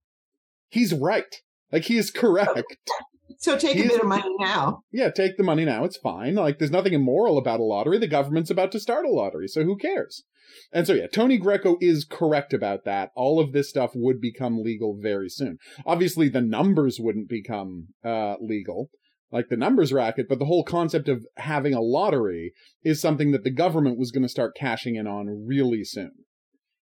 He's 0.68 0.94
right. 0.94 1.36
Like 1.72 1.84
he 1.84 1.98
is 1.98 2.12
correct. 2.12 2.78
So 3.42 3.58
take 3.58 3.76
He's, 3.76 3.86
a 3.86 3.90
bit 3.90 4.02
of 4.02 4.08
money 4.08 4.30
now. 4.40 4.84
Yeah, 4.92 5.10
take 5.10 5.36
the 5.36 5.44
money 5.44 5.66
now. 5.66 5.84
It's 5.84 5.98
fine. 5.98 6.36
Like 6.36 6.60
there's 6.60 6.72
nothing 6.72 6.94
immoral 6.94 7.40
about 7.40 7.60
a 7.60 7.64
lottery. 7.64 7.98
The 7.98 8.08
government's 8.08 8.52
about 8.52 8.72
to 8.74 8.80
start 8.80 9.06
a 9.06 9.10
lottery, 9.10 9.48
so 9.48 9.64
who 9.64 9.78
cares? 9.78 10.24
And 10.72 10.86
so 10.86 10.94
yeah, 10.94 11.08
Tony 11.08 11.38
Greco 11.38 11.78
is 11.82 12.06
correct 12.06 12.54
about 12.54 12.86
that. 12.86 13.10
All 13.16 13.40
of 13.40 13.52
this 13.52 13.70
stuff 13.70 13.92
would 13.96 14.22
become 14.22 14.62
legal 14.62 14.96
very 15.02 15.28
soon. 15.28 15.58
Obviously, 15.88 16.30
the 16.30 16.42
numbers 16.42 17.00
wouldn't 17.00 17.30
become 17.30 17.88
uh, 18.06 18.36
legal 18.40 18.90
like 19.32 19.48
the 19.50 19.58
numbers 19.58 19.94
racket, 19.94 20.28
but 20.28 20.40
the 20.40 20.46
whole 20.46 20.64
concept 20.64 21.08
of 21.08 21.26
having 21.38 21.74
a 21.74 21.82
lottery 21.82 22.54
is 22.84 23.02
something 23.02 23.32
that 23.32 23.44
the 23.44 23.52
government 23.52 23.98
was 23.98 24.12
going 24.12 24.24
to 24.24 24.30
start 24.30 24.56
cashing 24.56 24.96
in 24.96 25.08
on 25.08 25.46
really 25.48 25.84
soon. 25.84 26.12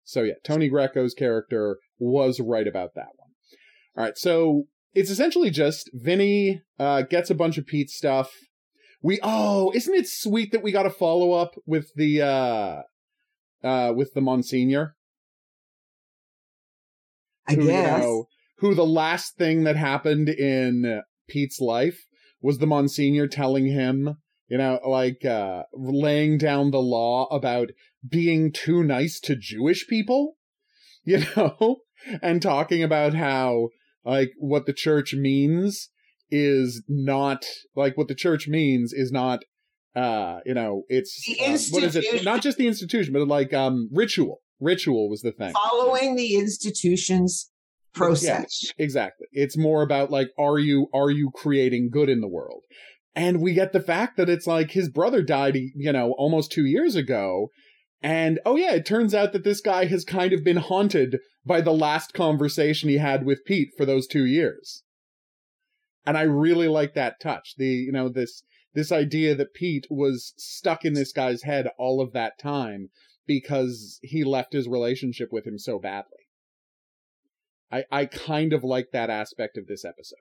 So 0.03 0.21
yeah, 0.21 0.35
Tony 0.43 0.69
Greco's 0.69 1.15
character 1.15 1.79
was 1.97 2.39
right 2.39 2.67
about 2.67 2.91
that 2.95 3.09
one. 3.15 3.29
All 3.97 4.03
right, 4.03 4.17
so 4.17 4.65
it's 4.95 5.09
essentially 5.09 5.49
just 5.49 5.89
Vinny 5.93 6.61
uh, 6.79 7.03
gets 7.03 7.29
a 7.29 7.35
bunch 7.35 7.57
of 7.57 7.67
Pete 7.67 7.89
stuff. 7.89 8.31
We 9.03 9.19
oh, 9.21 9.71
isn't 9.75 9.93
it 9.93 10.07
sweet 10.07 10.51
that 10.51 10.63
we 10.63 10.71
got 10.71 10.85
a 10.85 10.89
follow 10.89 11.33
up 11.33 11.55
with 11.67 11.91
the 11.95 12.21
uh, 12.21 12.81
uh, 13.63 13.93
with 13.93 14.13
the 14.13 14.21
Monsignor? 14.21 14.95
I 17.47 17.53
who, 17.53 17.67
guess. 17.67 18.01
You 18.01 18.07
know, 18.07 18.25
who 18.59 18.73
the 18.73 18.85
last 18.85 19.37
thing 19.37 19.65
that 19.65 19.75
happened 19.75 20.29
in 20.29 21.03
Pete's 21.27 21.59
life 21.59 22.07
was 22.41 22.57
the 22.57 22.67
Monsignor 22.67 23.27
telling 23.27 23.67
him, 23.67 24.17
you 24.47 24.57
know, 24.57 24.79
like 24.87 25.25
uh, 25.25 25.63
laying 25.73 26.37
down 26.37 26.71
the 26.71 26.81
law 26.81 27.25
about 27.25 27.71
being 28.07 28.51
too 28.51 28.83
nice 28.83 29.19
to 29.19 29.35
Jewish 29.35 29.87
people, 29.87 30.37
you 31.03 31.23
know, 31.35 31.77
and 32.21 32.41
talking 32.41 32.81
about 32.81 33.13
how 33.13 33.69
like 34.05 34.31
what 34.37 34.65
the 34.65 34.73
church 34.73 35.13
means 35.13 35.89
is 36.31 36.83
not 36.87 37.45
like 37.75 37.97
what 37.97 38.07
the 38.07 38.15
church 38.15 38.47
means 38.47 38.93
is 38.93 39.11
not 39.11 39.43
uh 39.95 40.39
you 40.45 40.53
know 40.53 40.83
it's 40.89 41.23
The 41.25 41.39
uh, 41.45 41.57
what 41.71 41.83
is 41.83 41.95
it? 41.95 42.23
Not 42.23 42.41
just 42.41 42.57
the 42.57 42.67
institution. 42.67 43.13
but 43.13 43.27
like 43.27 43.53
um 43.53 43.89
ritual. 43.91 44.41
Ritual 44.59 45.09
was 45.09 45.21
the 45.21 45.31
thing. 45.31 45.53
Following 45.53 46.15
the 46.15 46.35
institution's 46.35 47.51
process. 47.93 48.71
exactly. 48.77 49.27
It's 49.31 49.57
more 49.57 49.81
about 49.81 50.11
like 50.11 50.29
are 50.37 50.59
you 50.59 50.87
are 50.93 51.09
you 51.09 51.31
creating 51.33 51.89
good 51.91 52.09
in 52.09 52.21
the 52.21 52.27
world? 52.27 52.63
And 53.15 53.41
we 53.41 53.53
get 53.53 53.71
the 53.71 53.81
fact 53.81 54.17
that 54.17 54.29
it's 54.29 54.45
like 54.45 54.71
his 54.71 54.89
brother 54.89 55.21
died 55.21 55.55
you 55.55 55.91
know 55.91 56.13
almost 56.17 56.51
2 56.51 56.65
years 56.65 56.95
ago 56.95 57.49
and 58.05 58.39
oh 58.45 58.55
yeah 58.55 58.71
it 58.71 58.85
turns 58.85 59.15
out 59.15 59.33
that 59.33 59.43
this 59.43 59.59
guy 59.59 59.85
has 59.85 60.05
kind 60.05 60.31
of 60.31 60.43
been 60.43 60.57
haunted 60.57 61.19
by 61.43 61.59
the 61.59 61.73
last 61.73 62.13
conversation 62.13 62.87
he 62.87 62.97
had 62.97 63.25
with 63.25 63.43
Pete 63.45 63.69
for 63.75 63.85
those 63.85 64.05
2 64.07 64.25
years 64.25 64.83
and 66.05 66.15
I 66.17 66.21
really 66.21 66.67
like 66.67 66.93
that 66.93 67.19
touch 67.19 67.55
the 67.57 67.67
you 67.67 67.91
know 67.91 68.07
this 68.07 68.43
this 68.75 68.91
idea 68.91 69.33
that 69.35 69.53
Pete 69.53 69.87
was 69.89 70.33
stuck 70.37 70.85
in 70.85 70.93
this 70.93 71.11
guy's 71.11 71.43
head 71.43 71.69
all 71.79 71.99
of 71.99 72.13
that 72.13 72.37
time 72.37 72.89
because 73.25 73.99
he 74.03 74.23
left 74.23 74.53
his 74.53 74.67
relationship 74.67 75.29
with 75.31 75.47
him 75.47 75.57
so 75.57 75.79
badly 75.79 76.25
I, 77.71 77.83
I 77.91 78.05
kind 78.05 78.53
of 78.53 78.63
like 78.63 78.91
that 78.93 79.09
aspect 79.09 79.57
of 79.57 79.67
this 79.67 79.83
episode. 79.83 80.17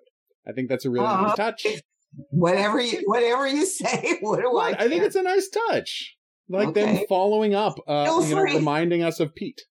I 0.48 0.52
think 0.52 0.68
that's 0.68 0.84
a 0.84 0.90
really 0.90 1.06
Uh, 1.06 1.22
nice 1.22 1.36
touch. 1.36 1.66
Whatever 2.30 2.80
you 2.80 3.02
whatever 3.06 3.46
you 3.46 3.66
say, 3.66 4.18
what 4.20 4.40
do 4.40 4.56
I? 4.56 4.70
I, 4.70 4.88
think 4.88 5.02
it's 5.02 5.16
a 5.16 5.22
nice 5.22 5.48
touch. 5.68 6.16
Like 6.48 6.74
them 6.74 7.04
following 7.08 7.54
up, 7.54 7.78
uh, 7.86 8.20
you 8.22 8.34
know, 8.34 8.42
reminding 8.42 9.02
us 9.02 9.18
of 9.18 9.34
Pete. 9.34 9.62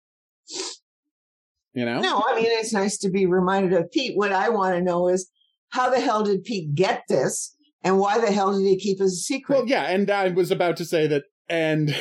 You 1.74 1.86
know? 1.86 2.00
No, 2.00 2.24
I 2.28 2.36
mean 2.36 2.48
it's 2.48 2.74
nice 2.74 2.98
to 3.00 3.10
be 3.10 3.26
reminded 3.26 3.74
of 3.74 3.92
Pete. 3.92 4.14
What 4.16 4.32
I 4.32 4.50
want 4.50 4.76
to 4.76 4.82
know 4.82 5.08
is 5.08 5.30
how 5.70 5.90
the 5.90 6.00
hell 6.00 6.24
did 6.24 6.44
Pete 6.44 6.74
get 6.76 7.04
this, 7.10 7.56
and 7.84 8.00
why 8.00 8.20
the 8.20 8.32
hell 8.32 8.58
did 8.58 8.66
he 8.66 8.78
keep 8.78 9.00
it 9.00 9.06
a 9.06 9.10
secret? 9.10 9.56
Well, 9.56 9.68
yeah, 9.68 9.84
and 9.84 10.10
I 10.10 10.30
was 10.30 10.52
about 10.52 10.78
to 10.78 10.86
say 10.86 11.08
that, 11.08 11.24
and 11.48 11.96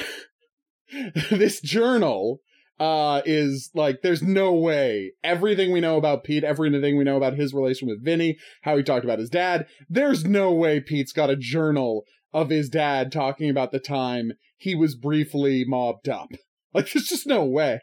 this 1.31 1.61
journal 1.61 2.41
uh 2.81 3.21
is 3.27 3.71
like 3.75 4.01
there's 4.03 4.23
no 4.23 4.55
way 4.55 5.13
everything 5.23 5.71
we 5.71 5.81
know 5.81 5.99
about 5.99 6.25
Pete, 6.25 6.45
everything 6.45 6.97
we 6.97 7.05
know 7.05 7.19
about 7.19 7.35
his 7.35 7.53
relation 7.53 7.89
with 7.89 8.03
Vinny, 8.03 8.39
how 8.63 8.77
he 8.77 8.83
talked 8.83 9.05
about 9.05 9.19
his 9.19 9.31
dad, 9.31 9.67
there's 9.89 10.25
no 10.25 10.51
way 10.53 10.81
Pete's 10.81 11.13
got 11.13 11.31
a 11.31 11.37
journal 11.37 12.05
of 12.33 12.49
his 12.49 12.69
dad 12.69 13.13
talking 13.13 13.51
about 13.51 13.73
the 13.73 13.79
time 13.79 14.33
he 14.63 14.75
was 14.77 14.95
briefly 14.95 15.65
mobbed 15.67 16.09
up. 16.09 16.29
Like 16.75 16.91
there's 16.91 17.05
just 17.05 17.27
no 17.27 17.45
way. 17.45 17.81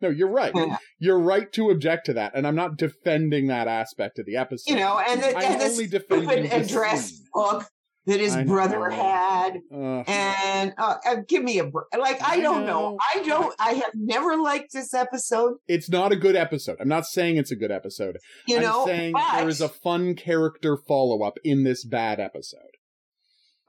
No, 0.00 0.08
you're 0.08 0.32
right. 0.32 0.50
Yeah. 0.52 0.78
You're 0.98 1.20
right 1.20 1.52
to 1.52 1.70
object 1.70 2.06
to 2.06 2.12
that, 2.14 2.32
and 2.34 2.44
I'm 2.44 2.56
not 2.56 2.76
defending 2.76 3.46
that 3.46 3.68
aspect 3.68 4.18
of 4.18 4.26
the 4.26 4.36
episode. 4.36 4.72
you 4.72 4.80
know, 4.80 4.98
and 4.98 5.22
the, 5.22 5.36
I'm 5.36 5.52
and 5.52 5.62
only 5.62 5.86
the 5.86 6.00
defending 6.00 6.50
address 6.50 7.10
scene. 7.10 7.26
book 7.32 7.66
that 8.06 8.18
his 8.18 8.34
I 8.34 8.42
brother 8.42 8.88
know. 8.88 8.96
had, 8.96 9.60
Ugh. 9.72 10.04
and 10.08 10.74
uh, 10.76 10.96
uh, 11.06 11.16
give 11.28 11.44
me 11.44 11.60
a. 11.60 11.64
Like 11.66 12.20
I, 12.20 12.32
I 12.32 12.40
don't 12.40 12.66
know. 12.66 12.90
know. 12.90 12.98
I 13.14 13.22
don't. 13.22 13.54
I 13.60 13.74
have 13.74 13.92
never 13.94 14.36
liked 14.36 14.72
this 14.72 14.92
episode. 14.92 15.58
it's 15.68 15.88
not 15.88 16.10
a 16.10 16.16
good 16.16 16.34
episode. 16.34 16.78
I'm 16.80 16.88
not 16.88 17.06
saying 17.06 17.36
it's 17.36 17.52
a 17.52 17.56
good 17.56 17.70
episode. 17.70 18.16
You 18.48 18.58
know, 18.58 18.80
I'm 18.82 18.88
saying 18.88 19.12
but, 19.12 19.36
there 19.36 19.48
is 19.48 19.60
a 19.60 19.68
fun 19.68 20.16
character 20.16 20.76
follow 20.76 21.22
up 21.22 21.34
in 21.44 21.62
this 21.62 21.84
bad 21.84 22.18
episode. 22.18 22.74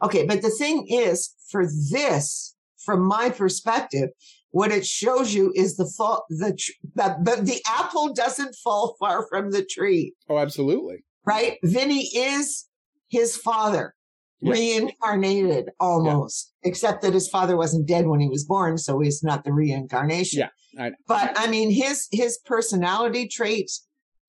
Okay. 0.03 0.25
But 0.25 0.41
the 0.41 0.49
thing 0.49 0.87
is, 0.89 1.33
for 1.49 1.65
this, 1.91 2.55
from 2.85 3.01
my 3.03 3.29
perspective, 3.29 4.09
what 4.51 4.71
it 4.71 4.85
shows 4.85 5.33
you 5.33 5.51
is 5.55 5.77
the 5.77 5.85
fall. 5.97 6.25
The 6.29 6.53
tr- 6.55 6.71
the, 6.95 7.61
apple 7.67 8.13
doesn't 8.13 8.55
fall 8.63 8.95
far 8.99 9.27
from 9.27 9.51
the 9.51 9.63
tree. 9.63 10.13
Oh, 10.27 10.37
absolutely. 10.37 11.03
right? 11.25 11.57
Vinny 11.63 12.07
is 12.15 12.67
his 13.09 13.35
father, 13.37 13.93
Yeah. 14.41 14.53
reincarnated 14.53 15.69
almost, 15.79 16.53
except 16.63 17.01
that 17.03 17.13
his 17.13 17.27
father 17.27 17.55
wasn't 17.57 17.87
dead 17.87 18.07
when 18.07 18.19
he 18.19 18.27
was 18.29 18.43
born, 18.45 18.77
so 18.77 18.99
he's 18.99 19.21
not 19.23 19.43
the 19.43 19.53
reincarnation. 19.53 20.39
Yeah, 20.39 20.83
I. 20.83 20.91
But 21.07 21.33
I 21.35 21.47
mean, 21.47 21.71
his 21.71 22.07
his 22.11 22.39
personality 22.45 23.27
traits, 23.27 23.85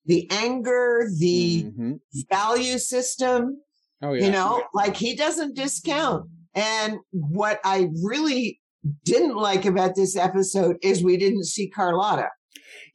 the 0.07 0.29
anger, 0.31 1.09
the 1.19 1.65
Mhm. 1.65 2.01
value 2.31 2.79
system, 2.79 3.63
Oh 4.03 4.13
yeah. 4.15 4.27
you 4.27 4.31
know, 4.33 4.63
like 4.75 4.97
he 4.97 5.15
doesn't 5.15 5.57
discount. 5.57 6.29
And 6.55 6.99
what 7.11 7.61
I 7.65 7.89
really 8.03 8.61
didn't 9.05 9.37
like 9.37 9.65
about 9.67 9.95
this 9.95 10.17
episode 10.17 10.77
is 10.83 11.05
we 11.05 11.17
didn't 11.17 11.45
see 11.45 11.69
Carlotta. 11.69 12.29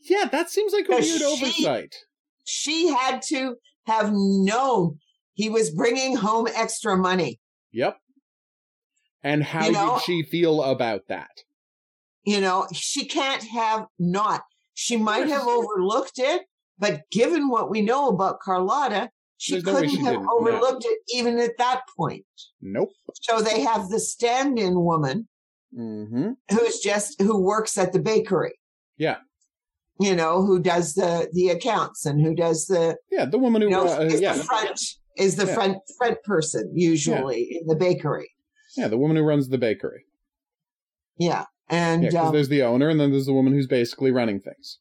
Yeah, 0.01 0.25
that 0.31 0.49
seems 0.49 0.73
like 0.73 0.87
a 0.87 0.91
weird 0.91 1.03
she- 1.05 1.23
oversight. 1.25 1.95
She 2.43 2.87
had 2.87 3.21
to 3.23 3.55
have 3.87 4.11
known 4.13 4.99
he 5.33 5.49
was 5.49 5.71
bringing 5.71 6.15
home 6.15 6.47
extra 6.53 6.95
money. 6.97 7.39
Yep. 7.71 7.97
And 9.23 9.43
how 9.43 9.65
You 9.65 9.71
know- 9.71 9.95
did 9.95 10.03
she 10.03 10.23
feel 10.23 10.61
about 10.63 11.01
that? 11.09 11.29
You 12.23 12.41
know, 12.41 12.67
she 12.73 13.05
can't 13.05 13.43
have 13.43 13.85
not. 13.99 14.41
She 14.73 14.97
might 14.97 15.27
have 15.27 15.47
overlooked 15.47 16.17
it, 16.17 16.43
but 16.79 17.01
given 17.11 17.49
what 17.49 17.69
we 17.69 17.81
know 17.81 18.09
about 18.09 18.39
Carlotta, 18.39 19.09
she 19.45 19.53
There's 19.61 19.63
couldn't 19.63 19.89
she 19.89 20.03
have 20.03 20.21
no. 20.21 20.27
overlooked 20.39 20.85
it 20.85 20.99
even 21.13 21.39
at 21.39 21.57
that 21.59 21.81
point. 21.97 22.25
Nope. 22.61 22.89
So 23.21 23.41
they 23.41 23.61
have 23.61 23.89
the 23.89 23.99
stand-in 23.99 24.75
woman 24.83 25.27
Mm-hmm. 25.77 26.29
who's 26.51 26.79
just 26.79 27.21
who 27.21 27.37
works 27.41 27.77
at 27.77 27.91
the 27.91 27.99
bakery. 27.99 28.53
Yeah. 28.97 29.17
You 29.99 30.15
know, 30.15 30.41
who 30.45 30.59
does 30.61 30.93
the 30.93 31.27
the 31.33 31.49
accounts 31.49 32.05
and 32.05 32.21
who 32.21 32.33
does 32.33 32.67
the 32.67 32.95
Yeah, 33.11 33.25
the 33.25 33.37
woman 33.37 33.61
who 33.61 33.67
you 33.67 33.73
know 33.73 33.85
uh, 33.87 34.01
is 34.01 34.21
yeah. 34.21 34.35
the 34.37 34.43
front 34.45 34.79
is 35.17 35.35
the 35.35 35.45
Yeah. 35.45 35.53
front 35.53 35.77
front 35.97 36.17
person 36.23 36.71
usually 36.73 37.57
in 37.59 37.67
the 37.67 37.75
bakery. 37.75 38.29
Yeah, 38.77 38.87
the 38.87 38.97
woman 38.97 39.17
who 39.17 39.23
runs 39.23 39.49
the 39.49 39.57
bakery. 39.57 40.05
Yeah. 41.17 41.45
And 41.69 42.03
Yeah, 42.03 42.09
because 42.11 42.27
um, 42.27 42.33
there's 42.33 42.49
the 42.49 42.63
owner 42.63 42.87
and 42.89 42.99
then 42.99 43.11
there's 43.11 43.25
the 43.25 43.33
woman 43.33 43.51
who's 43.53 43.67
basically 43.67 44.11
running 44.11 44.39
things. 44.39 44.79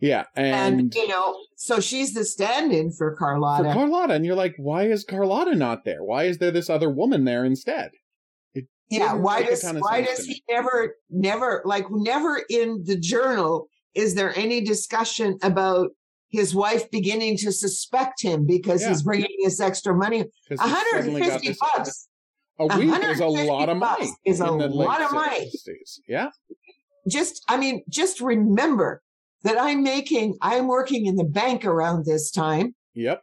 Yeah, 0.00 0.24
and, 0.36 0.80
and, 0.80 0.94
you 0.94 1.08
know, 1.08 1.36
so 1.56 1.80
she's 1.80 2.12
the 2.14 2.24
stand-in 2.24 2.90
for 2.92 3.14
Carlotta. 3.16 3.64
for 3.68 3.72
Carlotta. 3.72 4.14
And 4.14 4.26
you're 4.26 4.34
like, 4.34 4.54
why 4.58 4.84
is 4.88 5.04
Carlotta 5.04 5.54
not 5.54 5.84
there? 5.84 6.02
Why 6.02 6.24
is 6.24 6.38
there 6.38 6.50
this 6.50 6.68
other 6.68 6.90
woman 6.90 7.24
there 7.24 7.44
instead? 7.44 7.90
It 8.54 8.66
yeah, 8.90 9.14
why 9.14 9.42
does 9.44 9.62
why 9.78 10.02
does 10.02 10.26
he 10.26 10.42
never 10.50 10.96
never 11.10 11.62
like 11.64 11.86
never 11.90 12.42
in 12.50 12.82
the 12.84 12.96
journal 12.98 13.66
is 13.94 14.14
there 14.14 14.36
any 14.36 14.60
discussion 14.60 15.38
about 15.42 15.90
his 16.28 16.54
wife 16.54 16.90
beginning 16.90 17.36
to 17.38 17.50
suspect 17.52 18.20
him 18.20 18.44
because 18.46 18.82
Yeah. 18.82 18.88
he's 18.90 19.02
bringing 19.02 19.28
this 19.42 19.58
extra 19.60 19.94
money? 19.94 20.24
'Cause 20.48 20.60
he 20.60 20.68
suddenly 20.68 21.20
got 21.22 21.40
150 21.40 21.56
bucks. 21.76 22.08
A 22.58 22.66
week 22.78 23.02
is 23.04 23.20
a 23.20 23.26
lot 23.26 23.68
of 23.68 23.76
money. 23.78 24.08
is 24.24 24.40
a 24.40 24.46
in 24.52 24.70
lot 24.72 25.00
of 25.00 25.12
money. 25.12 25.50
Yeah. 26.06 26.28
Just 27.08 27.42
I 27.48 27.56
mean, 27.56 27.82
just 27.88 28.20
remember 28.20 29.02
that 29.44 29.56
I'm 29.60 29.82
making 29.82 30.36
I'm 30.42 30.66
working 30.66 31.06
in 31.06 31.16
the 31.16 31.24
bank 31.24 31.64
around 31.64 32.04
this 32.04 32.30
time, 32.30 32.74
Yep. 32.94 33.22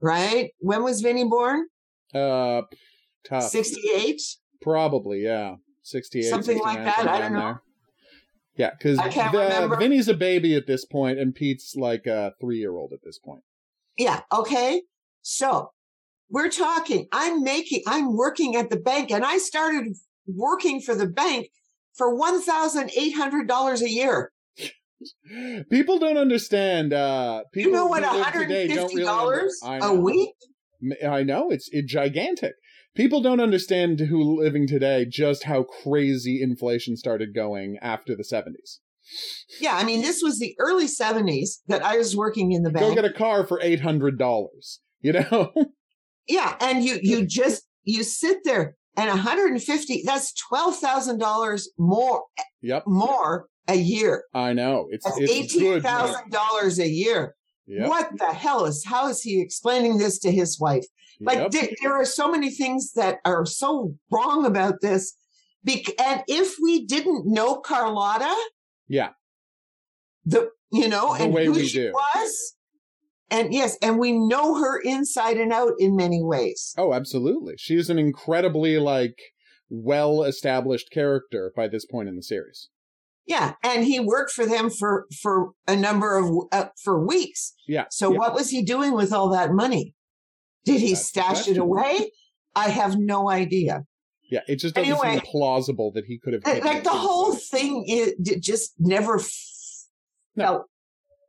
right? 0.00 0.50
When 0.58 0.82
was 0.82 1.00
Vinny 1.00 1.24
born? 1.24 1.66
Uh, 2.14 2.62
tough. 3.28 3.44
68? 3.50 4.20
Probably, 4.62 5.22
yeah. 5.22 5.56
68. 5.82 6.22
Something 6.24 6.58
like 6.58 6.82
that, 6.84 7.06
I 7.06 7.20
don't 7.20 7.32
know. 7.34 7.40
there. 7.40 7.62
Yeah, 8.56 8.70
because 8.70 8.98
I. 8.98 9.76
Vinny's 9.78 10.08
a 10.08 10.14
baby 10.14 10.54
at 10.56 10.66
this 10.66 10.84
point, 10.86 11.18
and 11.18 11.34
Pete's 11.34 11.76
like 11.76 12.06
a 12.06 12.32
three 12.40 12.58
year 12.58 12.74
old 12.76 12.92
at 12.92 13.00
this 13.04 13.18
point. 13.18 13.42
Yeah. 13.98 14.22
Okay. 14.32 14.82
So 15.22 15.72
we're 16.30 16.48
talking, 16.48 17.06
I'm 17.12 17.42
making, 17.42 17.82
I'm 17.86 18.16
working 18.16 18.56
at 18.56 18.70
the 18.70 18.78
bank 18.78 19.10
and 19.10 19.24
I 19.24 19.38
started 19.38 19.94
working 20.26 20.80
for 20.80 20.94
the 20.94 21.06
bank 21.06 21.48
for 21.94 22.14
$1,800 22.16 23.80
a 23.82 23.90
year. 23.90 24.32
People 25.70 25.98
don't 25.98 26.16
understand. 26.16 26.92
Uh, 26.92 27.42
people 27.52 27.70
you 27.70 27.76
know 27.76 27.86
what? 27.86 28.02
One 28.02 28.32
today 28.32 28.68
don't 28.68 28.88
fifty 28.88 29.02
dollars 29.02 29.58
a 29.64 29.94
week. 29.94 30.34
I 31.06 31.22
know 31.22 31.50
it's 31.50 31.68
it 31.72 31.86
gigantic. 31.86 32.54
People 32.94 33.20
don't 33.20 33.40
understand 33.40 34.00
who 34.00 34.40
living 34.40 34.66
today 34.66 35.04
just 35.04 35.44
how 35.44 35.64
crazy 35.64 36.40
inflation 36.42 36.96
started 36.96 37.34
going 37.34 37.76
after 37.82 38.16
the 38.16 38.24
seventies. 38.24 38.80
Yeah, 39.60 39.76
I 39.76 39.84
mean, 39.84 40.00
this 40.02 40.20
was 40.22 40.38
the 40.38 40.54
early 40.58 40.88
seventies 40.88 41.62
that 41.68 41.84
I 41.84 41.96
was 41.96 42.16
working 42.16 42.52
in 42.52 42.62
the 42.62 42.70
bank. 42.70 42.86
Go 42.86 42.94
get 42.94 43.04
a 43.04 43.12
car 43.12 43.46
for 43.46 43.60
eight 43.62 43.80
hundred 43.80 44.18
dollars. 44.18 44.80
You 45.00 45.12
know, 45.12 45.52
yeah, 46.28 46.56
and 46.60 46.82
you 46.82 46.98
you 47.02 47.26
just 47.26 47.66
you 47.84 48.02
sit 48.02 48.38
there 48.44 48.76
and 48.96 49.08
one 49.08 49.18
hundred 49.18 49.52
and 49.52 49.62
fifty. 49.62 50.02
That's 50.04 50.32
twelve 50.32 50.76
thousand 50.76 51.18
dollars 51.18 51.70
more 51.78 52.24
yep, 52.62 52.84
more 52.86 53.46
a 53.68 53.74
year. 53.76 54.24
I 54.34 54.52
know. 54.52 54.86
It's 54.90 55.04
That's 55.04 55.18
it's 55.20 55.32
eighteen 55.32 55.80
thousand 55.80 56.30
dollars 56.30 56.78
a 56.78 56.88
year. 56.88 57.34
Yep, 57.66 57.88
What 57.88 58.10
the 58.18 58.32
hell 58.32 58.64
is 58.64 58.84
how 58.86 59.08
is 59.08 59.22
he 59.22 59.40
explaining 59.40 59.98
this 59.98 60.18
to 60.20 60.30
his 60.30 60.58
wife? 60.60 60.84
Like 61.20 61.38
yep. 61.38 61.50
there, 61.50 61.68
there 61.82 61.92
are 61.94 62.04
so 62.04 62.30
many 62.30 62.50
things 62.50 62.92
that 62.94 63.18
are 63.24 63.44
so 63.46 63.94
wrong 64.10 64.46
about 64.46 64.74
this. 64.82 65.16
Bec- 65.64 66.00
and 66.00 66.22
if 66.28 66.54
we 66.62 66.84
didn't 66.86 67.24
know 67.26 67.56
Carlotta, 67.60 68.32
Yeah. 68.86 69.10
the 70.24 70.50
you 70.72 70.88
know, 70.88 71.16
The 71.16 71.24
and 71.24 71.34
way 71.34 71.46
who 71.46 71.52
we 71.52 71.66
she 71.66 71.78
do. 71.78 71.92
was, 71.92 72.54
and 73.30 73.52
yes, 73.52 73.76
and 73.82 73.98
we 73.98 74.12
know 74.12 74.60
her 74.60 74.78
inside 74.80 75.36
and 75.38 75.52
out 75.52 75.72
in 75.78 75.96
many 75.96 76.22
ways. 76.22 76.72
Oh, 76.76 76.92
absolutely. 76.92 77.54
She's 77.56 77.88
an 77.90 77.98
incredibly 77.98 78.78
like 78.78 79.18
well 79.68 80.22
established 80.22 80.90
character 80.92 81.52
by 81.56 81.66
this 81.68 81.84
point 81.86 82.08
in 82.08 82.14
the 82.16 82.22
series. 82.22 82.68
Yeah, 83.26 83.54
and 83.62 83.84
he 83.84 83.98
worked 83.98 84.30
for 84.30 84.46
them 84.46 84.70
for 84.70 85.06
for 85.20 85.50
a 85.66 85.74
number 85.74 86.16
of 86.16 86.30
uh, 86.52 86.66
for 86.82 87.04
weeks. 87.04 87.54
Yeah. 87.66 87.86
So 87.90 88.12
yeah. 88.12 88.18
what 88.18 88.34
was 88.34 88.50
he 88.50 88.62
doing 88.62 88.92
with 88.94 89.12
all 89.12 89.28
that 89.30 89.52
money? 89.52 89.94
Did 90.64 90.80
he 90.80 90.90
That's 90.94 91.06
stash 91.06 91.48
it 91.48 91.56
away? 91.58 92.12
I 92.54 92.68
have 92.70 92.96
no 92.98 93.28
idea. 93.28 93.84
Yeah, 94.30 94.40
it 94.48 94.56
just 94.56 94.74
doesn't 94.74 94.90
Anyway. 94.90 95.12
seem 95.12 95.20
plausible 95.20 95.90
that 95.92 96.04
he 96.06 96.18
could 96.18 96.34
have. 96.34 96.44
Like 96.44 96.64
like 96.64 96.84
the 96.84 96.90
whole 96.90 97.34
thing 97.34 97.84
it 97.86 98.40
just 98.40 98.74
never 98.78 99.18
f- 99.18 99.32
No. 100.36 100.44
felt 100.44 100.62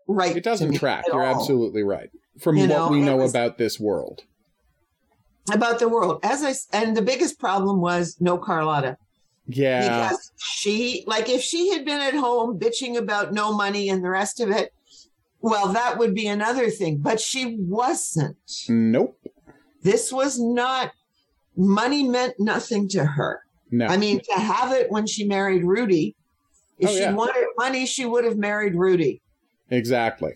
right. 0.08 0.36
It 0.38 0.44
doesn't 0.44 0.74
track. 0.76 1.06
You're 1.08 1.24
all 1.24 1.36
absolutely 1.40 1.84
right. 1.84 2.10
From 2.40 2.58
You 2.58 2.64
what 2.64 2.70
know, 2.70 2.88
we 2.90 3.02
know 3.02 3.18
was- 3.18 3.32
about 3.32 3.58
this 3.58 3.80
world. 3.80 4.22
about 5.52 5.80
the 5.80 5.88
world. 5.90 6.20
As 6.24 6.44
I 6.44 6.54
and 6.78 6.96
the 6.96 7.02
biggest 7.02 7.40
problem 7.40 7.82
was 7.82 8.18
no 8.20 8.38
Carlotta 8.38 8.98
Yeah. 9.48 10.10
because 10.10 10.32
she 10.38 11.04
like 11.08 11.30
if 11.30 11.42
she 11.42 11.70
had 11.70 11.86
been 11.86 12.02
at 12.02 12.14
home 12.14 12.60
bitching 12.60 12.98
about 12.98 13.34
no 13.34 13.54
money 13.54 13.90
and 13.90 14.04
the 14.04 14.10
rest 14.10 14.40
of 14.40 14.50
it, 14.52 14.74
well, 15.40 15.70
that 15.74 15.98
would 15.98 16.14
be 16.14 16.28
another 16.28 16.70
thing. 16.70 16.98
But 16.98 17.20
she 17.22 17.56
wasn't. 17.60 18.38
Nope. 18.70 19.18
This 19.84 20.12
was 20.12 20.40
not. 20.40 20.92
Money 21.56 22.04
meant 22.08 22.36
nothing 22.40 22.88
to 22.90 23.04
her. 23.06 23.42
No. 23.72 23.86
I 23.88 23.98
mean, 23.98 24.20
to 24.20 24.34
have 24.40 24.72
it 24.74 24.92
when 24.92 25.08
she 25.08 25.26
married 25.26 25.64
Rudy. 25.64 26.16
If 26.80 26.90
Oh, 26.90 26.94
she 26.94 27.00
yeah. 27.00 27.14
wanted 27.14 27.46
money, 27.58 27.86
she 27.86 28.06
would 28.06 28.24
have 28.26 28.38
married 28.38 28.76
Rudy. 28.76 29.22
exactly. 29.70 30.34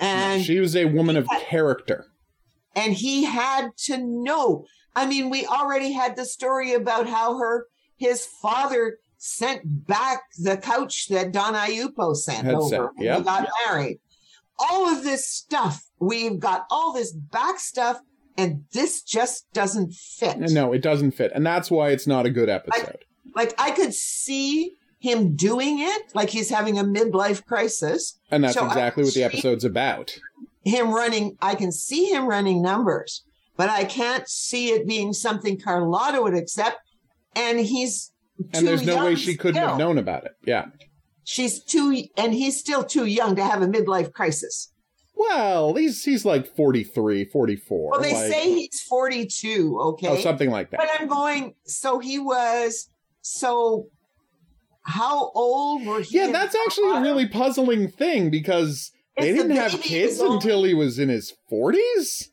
And 0.00 0.44
she 0.44 0.58
was 0.58 0.74
a 0.76 0.86
woman 0.86 1.16
of 1.16 1.26
character. 1.48 2.06
and 2.74 2.92
he 2.94 3.24
had 3.24 3.68
to 3.84 3.98
know. 3.98 4.64
I 4.94 5.06
mean, 5.06 5.30
we 5.30 5.46
already 5.46 5.92
had 5.92 6.16
the 6.16 6.24
story 6.24 6.74
about 6.74 7.06
how 7.08 7.38
her 7.38 7.66
his 7.96 8.26
father 8.26 8.98
sent 9.18 9.86
back 9.86 10.22
the 10.38 10.56
couch 10.56 11.06
that 11.08 11.32
Don 11.32 11.54
Aiuppo 11.54 12.16
sent 12.16 12.48
over 12.48 12.90
when 12.96 13.06
yep. 13.06 13.18
they 13.18 13.24
got 13.24 13.48
married. 13.66 14.00
All 14.58 14.88
of 14.88 15.04
this 15.04 15.26
stuff, 15.26 15.84
we've 16.00 16.38
got 16.38 16.66
all 16.70 16.92
this 16.92 17.12
back 17.12 17.58
stuff, 17.58 18.00
and 18.36 18.64
this 18.72 19.02
just 19.02 19.50
doesn't 19.52 19.92
fit. 19.94 20.38
No, 20.38 20.72
it 20.72 20.82
doesn't 20.82 21.12
fit. 21.12 21.32
And 21.34 21.46
that's 21.46 21.70
why 21.70 21.90
it's 21.90 22.06
not 22.06 22.26
a 22.26 22.30
good 22.30 22.48
episode. 22.48 23.04
Like 23.34 23.54
I 23.58 23.70
could 23.70 23.94
see 23.94 24.76
him 24.98 25.34
doing 25.34 25.80
it, 25.80 26.14
like 26.14 26.30
he's 26.30 26.50
having 26.50 26.78
a 26.78 26.84
midlife 26.84 27.44
crisis. 27.44 28.18
and 28.30 28.44
that's 28.44 28.54
so 28.54 28.66
exactly 28.66 29.04
what 29.04 29.14
the 29.14 29.24
episode's 29.24 29.64
about. 29.64 30.16
him 30.64 30.92
running 30.92 31.36
i 31.42 31.56
can 31.56 31.72
see 31.72 32.04
him 32.04 32.26
running 32.26 32.62
numbers 32.62 33.24
but 33.56 33.68
i 33.70 33.84
can't 33.84 34.28
see 34.28 34.68
it 34.70 34.86
being 34.86 35.12
something 35.12 35.58
carlotta 35.58 36.20
would 36.22 36.34
accept 36.34 36.78
and 37.34 37.60
he's 37.60 38.12
And 38.54 38.66
there's 38.66 38.84
no 38.84 39.04
way 39.04 39.14
she 39.14 39.36
couldn't 39.36 39.56
still. 39.56 39.68
have 39.70 39.78
known 39.78 39.98
about 39.98 40.24
it. 40.24 40.32
Yeah. 40.44 40.66
she's 41.24 41.62
too 41.62 42.04
and 42.16 42.34
he's 42.34 42.58
still 42.58 42.84
too 42.84 43.06
young 43.06 43.36
to 43.36 43.44
have 43.44 43.62
a 43.62 43.66
midlife 43.66 44.12
crisis 44.12 44.72
Well, 45.14 45.74
he's 45.74 46.02
he's 46.04 46.24
like 46.24 46.46
43, 46.56 47.24
44. 47.26 47.90
well 47.90 48.00
they 48.00 48.14
like- 48.14 48.32
say 48.32 48.52
he's 48.54 48.80
42 48.82 49.78
okay 49.80 50.08
Oh, 50.08 50.16
something 50.18 50.50
like 50.50 50.70
that. 50.70 50.78
but 50.80 50.88
i'm 50.98 51.08
going 51.08 51.54
so 51.64 51.98
he 52.00 52.18
was 52.18 52.88
so 53.20 53.86
how 54.84 55.30
old 55.34 55.86
were 55.86 56.00
he 56.00 56.16
Yeah, 56.18 56.32
that's 56.32 56.56
actually 56.66 56.90
a 56.96 57.00
really 57.00 57.28
puzzling 57.28 57.88
thing 57.88 58.30
because 58.30 58.90
they 59.16 59.28
It's 59.30 59.42
the 59.42 59.48
didn't 59.48 59.56
have 59.58 59.80
kids 59.80 60.18
until 60.20 60.64
he 60.64 60.74
was 60.74 60.98
in 60.98 61.08
his 61.08 61.32
40s. 61.52 62.28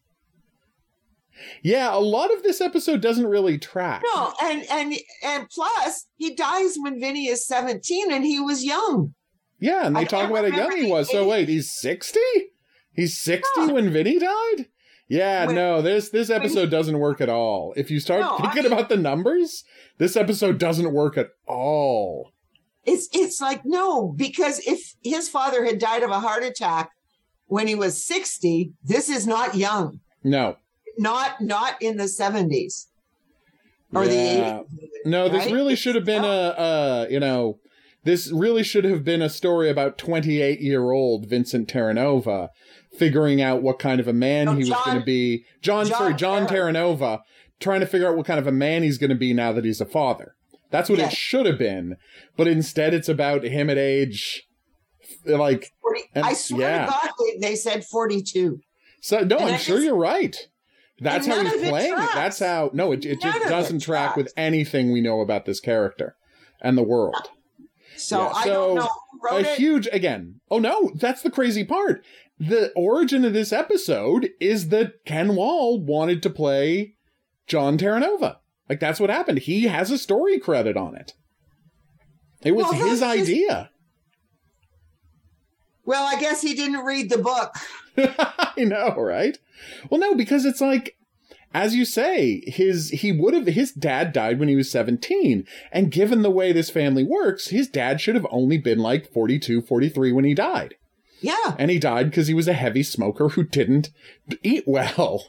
Yeah, 1.63 1.93
a 1.95 1.99
lot 1.99 2.33
of 2.33 2.43
this 2.43 2.61
episode 2.61 3.01
doesn't 3.01 3.25
really 3.27 3.57
track. 3.57 4.01
no 4.13 4.33
and 4.43 4.63
and 4.69 4.93
and 5.23 5.49
plus 5.49 6.07
he 6.15 6.33
dies 6.35 6.75
when 6.77 6.99
vinny 6.99 7.27
is 7.27 7.45
17 7.47 8.11
and 8.11 8.23
he 8.25 8.39
was 8.39 8.63
young 8.63 9.13
Yeah, 9.59 9.85
and 9.85 9.95
they 9.95 10.01
I 10.01 10.03
talk 10.05 10.29
about 10.29 10.49
how 10.49 10.57
young 10.57 10.75
he 10.77 10.89
was. 10.91 11.09
So 11.11 11.27
wait, 11.27 11.49
he's 11.49 11.71
60? 11.71 12.19
He's 12.93 13.17
60 13.19 13.47
No. 13.67 13.73
when 13.73 13.89
Vinny 13.91 14.19
died? 14.19 14.67
Yeah, 15.07 15.45
When- 15.47 15.55
no, 15.55 15.81
this 15.81 16.09
this 16.09 16.29
episode 16.29 16.69
doesn't 16.69 16.99
work 16.99 17.19
at 17.21 17.29
all. 17.29 17.73
If 17.75 17.89
you 17.89 17.99
start 17.99 18.21
No, 18.21 18.35
I 18.37 18.41
thinking 18.41 18.63
mean- 18.63 18.73
about 18.73 18.89
the 18.89 18.97
numbers, 18.97 19.63
this 19.97 20.15
episode 20.15 20.57
doesn't 20.59 20.91
work 20.93 21.17
at 21.17 21.29
all. 21.47 22.31
It's 22.85 23.07
it's 23.13 23.39
like 23.41 23.61
no, 23.65 24.13
because 24.15 24.59
if 24.67 24.95
his 25.03 25.27
father 25.29 25.65
had 25.65 25.79
died 25.79 26.03
of 26.03 26.11
a 26.11 26.19
heart 26.19 26.43
attack 26.43 26.91
when 27.47 27.67
he 27.67 27.75
was 27.75 28.03
60, 28.05 28.73
this 28.83 29.09
is 29.09 29.25
not 29.25 29.55
young. 29.55 29.99
No. 30.23 30.57
Not 30.99 31.41
not 31.41 31.81
in 31.81 31.97
the 31.97 32.03
70s 32.07 32.87
or 33.93 34.03
Yeah. 34.05 34.09
the 34.09 34.15
80s. 34.15 34.65
No, 35.05 35.29
this 35.29 35.45
right? 35.45 35.53
really 35.53 35.75
should 35.75 35.95
have 35.95 36.05
been 36.05 36.23
a, 36.23 36.27
uh, 36.27 37.07
you 37.09 37.19
know, 37.19 37.59
this 38.03 38.31
really 38.31 38.63
should 38.63 38.83
have 38.85 39.03
been 39.03 39.21
a 39.21 39.29
story 39.29 39.69
about 39.69 39.97
28 39.97 40.59
year 40.61 40.91
old 40.91 41.27
Vincent 41.27 41.67
Terranova 41.69 42.49
figuring 42.97 43.41
out 43.41 43.61
what 43.61 43.79
kind 43.79 43.99
of 43.99 44.07
a 44.07 44.13
man 44.13 44.45
No, 44.45 44.51
he 44.53 44.59
was 44.59 44.69
going 44.85 44.99
to 44.99 45.05
be. 45.05 45.45
John, 45.61 45.85
John 45.85 45.97
sorry, 45.97 46.13
John 46.15 46.47
Terranova, 46.47 47.19
trying 47.59 47.79
to 47.81 47.85
figure 47.87 48.07
out 48.09 48.17
what 48.17 48.25
kind 48.25 48.39
of 48.39 48.47
a 48.47 48.51
man 48.51 48.83
he's 48.83 48.97
going 48.97 49.09
to 49.09 49.15
be 49.15 49.33
now 49.33 49.51
that 49.53 49.63
he's 49.65 49.79
a 49.81 49.85
father. 49.85 50.35
That's 50.71 50.89
what 50.89 50.99
Yes. 50.99 51.13
it 51.13 51.17
should 51.17 51.45
have 51.45 51.57
been, 51.57 51.95
but 52.37 52.47
instead 52.47 52.93
it's 52.93 53.09
about 53.09 53.43
him 53.43 53.69
at 53.69 53.77
age, 53.77 54.43
like, 55.25 55.71
40 55.81 56.01
And- 56.13 56.25
I 56.25 56.33
swear 56.33 56.61
yeah. 56.61 56.85
to 56.85 56.91
God, 56.91 57.09
they, 57.41 57.49
they 57.49 57.55
said 57.55 57.85
42. 57.85 58.59
so. 59.01 59.19
No, 59.21 59.37
And 59.37 59.47
I'm 59.49 59.53
I 59.55 59.57
sure 59.57 59.77
just- 59.77 59.85
you're 59.85 59.95
right. 59.95 60.47
That's 61.01 61.27
And 61.27 61.33
how 61.35 61.43
he's 61.57 61.69
playing 61.69 61.93
it. 61.93 62.09
That's 62.13 62.39
how. 62.39 62.71
No, 62.73 62.91
it, 62.91 63.05
it 63.05 63.21
just 63.21 63.39
doesn't 63.47 63.79
track 63.79 64.15
with 64.15 64.33
anything 64.35 64.91
we 64.91 65.01
know 65.01 65.21
about 65.21 65.45
this 65.45 65.59
character 65.59 66.15
and 66.61 66.77
the 66.77 66.83
world. 66.83 67.29
So 67.95 68.19
Yeah, 68.23 68.31
I 68.35 68.43
so 68.45 68.49
don't 68.53 68.75
know 68.75 68.89
wrote 69.23 69.45
a 69.45 69.51
it. 69.53 69.57
huge 69.57 69.87
again. 69.91 70.39
Oh 70.51 70.59
no, 70.59 70.91
that's 70.95 71.21
the 71.21 71.31
crazy 71.31 71.63
part. 71.63 72.03
The 72.39 72.71
origin 72.75 73.25
of 73.25 73.33
this 73.33 73.51
episode 73.51 74.29
is 74.39 74.69
that 74.69 75.03
Ken 75.05 75.35
Wahl 75.35 75.79
wanted 75.81 76.23
to 76.23 76.29
play 76.29 76.95
John 77.47 77.77
Terranova. 77.77 78.37
Like 78.69 78.79
that's 78.79 78.99
what 78.99 79.09
happened. 79.09 79.39
He 79.39 79.63
has 79.65 79.91
a 79.91 79.97
story 79.97 80.39
credit 80.39 80.77
on 80.77 80.95
it. 80.95 81.13
It 82.43 82.53
was 82.53 82.63
Well, 82.65 82.73
his 82.89 83.01
idea. 83.01 83.69
Well, 85.89 86.05
I 86.05 86.19
guess 86.19 86.43
he 86.43 86.53
didn't 86.53 86.85
read 86.85 87.09
the 87.09 87.17
book. 87.17 87.55
I 87.97 88.53
know, 88.63 88.93
right? 88.95 89.39
Well, 89.89 89.99
no, 89.99 90.13
because 90.13 90.45
it's 90.45 90.61
like, 90.61 90.95
as 91.51 91.75
you 91.75 91.83
say, 91.83 92.43
his 92.45 92.91
he 92.91 93.11
would 93.11 93.33
have 93.33 93.47
his 93.47 93.71
dad 93.71 94.13
died 94.13 94.37
when 94.37 94.49
he 94.49 94.55
was 94.55 94.69
17. 94.69 95.47
And 95.71 95.91
given 95.91 96.21
the 96.21 96.29
way 96.29 96.51
this 96.51 96.69
family 96.69 97.03
works, 97.03 97.47
his 97.47 97.67
dad 97.67 97.99
should 97.99 98.13
have 98.13 98.27
only 98.29 98.59
been 98.59 98.77
like 98.77 99.11
42, 99.11 99.63
43 99.63 100.11
when 100.11 100.25
he 100.25 100.35
died. 100.35 100.75
Yeah. 101.21 101.55
And 101.57 101.71
he 101.71 101.79
died 101.79 102.11
because 102.11 102.27
he 102.27 102.35
was 102.35 102.47
a 102.47 102.53
heavy 102.53 102.83
smoker 102.83 103.29
who 103.29 103.43
didn't 103.43 103.89
eat 104.43 104.65
well. 104.67 105.23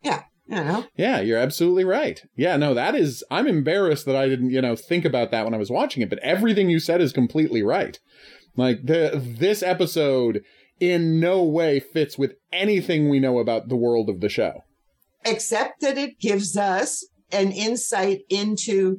Yeah. 0.00 0.22
You 0.46 0.64
know. 0.64 0.86
Yeah, 0.96 1.20
you're 1.20 1.38
absolutely 1.38 1.84
right. 1.84 2.22
Yeah, 2.34 2.56
no, 2.56 2.72
that 2.72 2.94
is 2.94 3.22
I'm 3.30 3.46
embarrassed 3.46 4.06
that 4.06 4.16
I 4.16 4.26
didn't, 4.26 4.52
you 4.52 4.62
know, 4.62 4.74
think 4.74 5.04
about 5.04 5.30
that 5.32 5.44
when 5.44 5.52
I 5.52 5.58
was 5.58 5.70
watching 5.70 6.02
it, 6.02 6.08
but 6.08 6.18
everything 6.20 6.70
you 6.70 6.80
said 6.80 7.02
is 7.02 7.12
completely 7.12 7.62
right. 7.62 8.00
Like 8.56 8.84
the 8.86 9.10
this 9.22 9.62
episode 9.62 10.42
in 10.80 11.20
no 11.20 11.42
way 11.42 11.80
fits 11.80 12.18
with 12.18 12.34
anything 12.52 13.08
we 13.08 13.20
know 13.20 13.38
about 13.38 13.68
the 13.68 13.76
world 13.76 14.08
of 14.08 14.20
the 14.20 14.28
show. 14.28 14.62
Except 15.24 15.80
that 15.80 15.96
it 15.98 16.18
gives 16.20 16.56
us 16.56 17.06
an 17.32 17.52
insight 17.52 18.20
into 18.28 18.98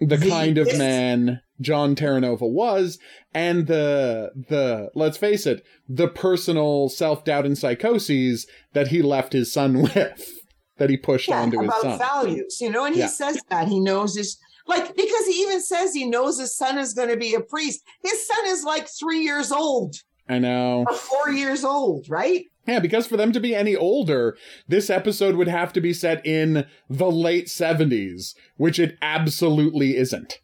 The 0.00 0.16
The- 0.16 0.28
kind 0.28 0.58
of 0.58 0.66
this- 0.66 0.78
man 0.78 1.40
John 1.60 1.94
Terranova 1.94 2.50
was, 2.50 2.98
and 3.32 3.68
the 3.68 4.30
the 4.48 4.90
let's 4.96 5.16
face 5.16 5.46
it, 5.46 5.62
the 5.88 6.08
personal 6.08 6.88
self 6.88 7.24
doubt 7.24 7.46
and 7.46 7.56
psychoses 7.56 8.46
that 8.72 8.88
he 8.88 9.02
left 9.02 9.32
his 9.32 9.52
son 9.52 9.82
with, 9.82 10.40
that 10.78 10.90
he 10.90 10.96
pushed 10.96 11.28
Yeah, 11.28 11.42
onto 11.42 11.58
his 11.60 11.68
about 11.68 11.82
son. 11.82 11.98
values, 11.98 12.58
you 12.60 12.70
know, 12.70 12.84
and 12.84 12.94
he 12.96 13.02
Yeah. 13.02 13.06
says 13.06 13.40
that 13.50 13.68
he 13.68 13.78
knows 13.78 14.16
his 14.16 14.36
like 14.66 14.96
because 14.96 15.26
he 15.26 15.42
even 15.42 15.60
says 15.60 15.92
he 15.94 16.04
knows 16.08 16.38
his 16.38 16.56
son 16.56 16.78
is 16.78 16.94
going 16.94 17.08
to 17.10 17.16
be 17.16 17.34
a 17.34 17.40
priest. 17.40 17.82
His 18.02 18.26
son 18.26 18.46
is 18.46 18.64
like 18.64 18.88
three 18.88 19.20
years 19.20 19.52
old 19.52 19.96
I 20.28 20.38
know. 20.38 20.84
or 20.88 20.94
four 20.94 21.30
years 21.30 21.64
old, 21.64 22.08
right? 22.08 22.44
Yeah, 22.66 22.80
because 22.80 23.06
for 23.06 23.18
them 23.18 23.30
to 23.32 23.40
be 23.40 23.54
any 23.54 23.76
older, 23.76 24.38
this 24.66 24.88
episode 24.88 25.36
would 25.36 25.48
have 25.48 25.72
to 25.74 25.82
be 25.82 25.92
set 25.92 26.24
in 26.24 26.64
the 26.88 27.10
late 27.10 27.48
70s, 27.48 28.34
which 28.56 28.78
it 28.78 28.96
absolutely 29.02 29.96
isn't. 29.98 30.40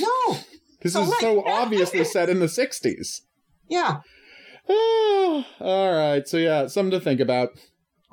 No, 0.00 0.38
This 0.82 0.94
Oh, 0.94 1.02
is 1.02 1.08
right. 1.08 1.20
so 1.20 1.42
obviously 1.44 2.04
set 2.04 2.28
in 2.28 2.38
the 2.38 2.46
60s. 2.46 3.22
yeah, 3.68 3.96
Oh, 4.68 5.44
all 5.60 5.92
right. 5.92 6.26
So, 6.28 6.36
yeah, 6.36 6.66
something 6.68 6.96
to 6.98 7.00
think 7.04 7.18
about. 7.20 7.50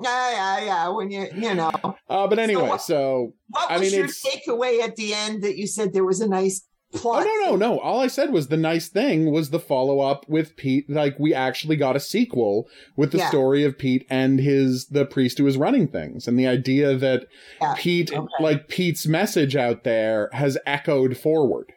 Yeah, 0.02 0.30
yeah, 0.58 0.64
yeah. 0.64 0.88
When 0.88 1.10
you, 1.10 1.26
you 1.34 1.54
know, 1.54 1.70
Uh, 2.08 2.26
but 2.26 2.38
anyway, 2.38 2.68
what- 2.68 2.82
so. 2.82 3.32
what 3.48 3.70
I 3.70 3.78
was 3.78 3.90
mean, 3.90 3.98
your 4.00 4.04
it's- 4.06 4.24
takeaway 4.24 4.80
at 4.80 4.96
the 4.96 5.14
end 5.14 5.42
that 5.42 5.56
you 5.56 5.66
said 5.66 5.92
there 5.92 6.04
was 6.04 6.20
a 6.20 6.28
nice 6.28 6.62
plot? 6.92 6.94
Oh, 6.94 7.00
plot? 7.00 7.26
no, 7.26 7.50
no, 7.50 7.56
no. 7.74 7.80
All 7.80 8.00
I 8.00 8.06
said 8.06 8.32
was 8.32 8.48
the 8.48 8.56
nice 8.56 8.88
thing 8.88 9.30
was 9.32 9.50
the 9.50 9.58
follow 9.58 10.00
up 10.00 10.28
with 10.28 10.56
Pete. 10.56 10.88
Like, 10.88 11.18
we 11.18 11.34
actually 11.34 11.74
got 11.76 11.96
a 11.96 12.00
sequel 12.00 12.68
with 12.96 13.10
the 13.12 13.18
Yeah. 13.18 13.28
story 13.28 13.64
of 13.64 13.76
Pete 13.78 14.06
and 14.08 14.38
his, 14.38 14.86
the 14.86 15.04
priest 15.04 15.38
who 15.38 15.44
was 15.44 15.56
running 15.56 15.88
things. 15.88 16.28
And 16.28 16.38
the 16.38 16.46
idea 16.46 16.96
that 16.96 17.26
Yeah, 17.60 17.74
Pete, 17.76 18.12
okay. 18.12 18.26
like 18.40 18.68
Pete's 18.68 19.06
message 19.06 19.56
out 19.56 19.82
there 19.84 20.28
has 20.32 20.56
echoed 20.66 21.16
forward. 21.16 21.72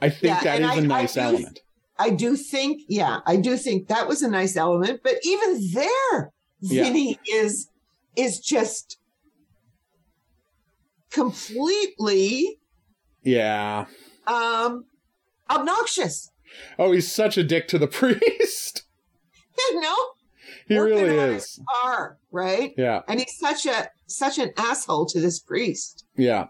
I 0.00 0.08
think 0.08 0.34
Yeah, 0.34 0.44
that 0.44 0.60
is 0.60 0.66
I- 0.66 0.74
a 0.74 0.78
I 0.78 0.80
nice 0.80 1.14
do- 1.14 1.20
element. 1.20 1.60
I 1.98 2.08
do 2.10 2.36
think, 2.36 2.80
yeah, 2.88 3.20
I 3.26 3.36
do 3.36 3.56
think 3.56 3.88
that 3.88 4.08
was 4.08 4.22
a 4.22 4.28
nice 4.30 4.56
element. 4.56 5.00
But 5.04 5.16
even 5.24 5.60
there, 5.74 6.32
Yeah. 6.62 6.84
Vinny 6.84 7.18
is 7.30 7.68
is 8.16 8.38
just 8.40 8.98
completely 11.10 12.58
Yeah. 13.22 13.86
um 14.26 14.84
obnoxious. 15.50 16.30
Oh, 16.78 16.92
he's 16.92 17.10
such 17.12 17.36
a 17.36 17.44
dick 17.44 17.68
to 17.68 17.78
the 17.78 17.86
priest. 18.00 18.82
You 19.58 19.80
know, 19.80 19.96
he 20.66 20.76
Working 20.78 20.96
really 21.04 21.34
is. 21.36 21.60
car, 21.82 22.18
right? 22.30 22.72
Yeah. 22.76 23.02
And 23.08 23.20
he's 23.20 23.36
such 23.38 23.66
a 23.66 23.90
such 24.06 24.38
an 24.38 24.52
asshole 24.56 25.06
to 25.06 25.20
this 25.20 25.38
priest. 25.40 26.04
Yeah. 26.16 26.46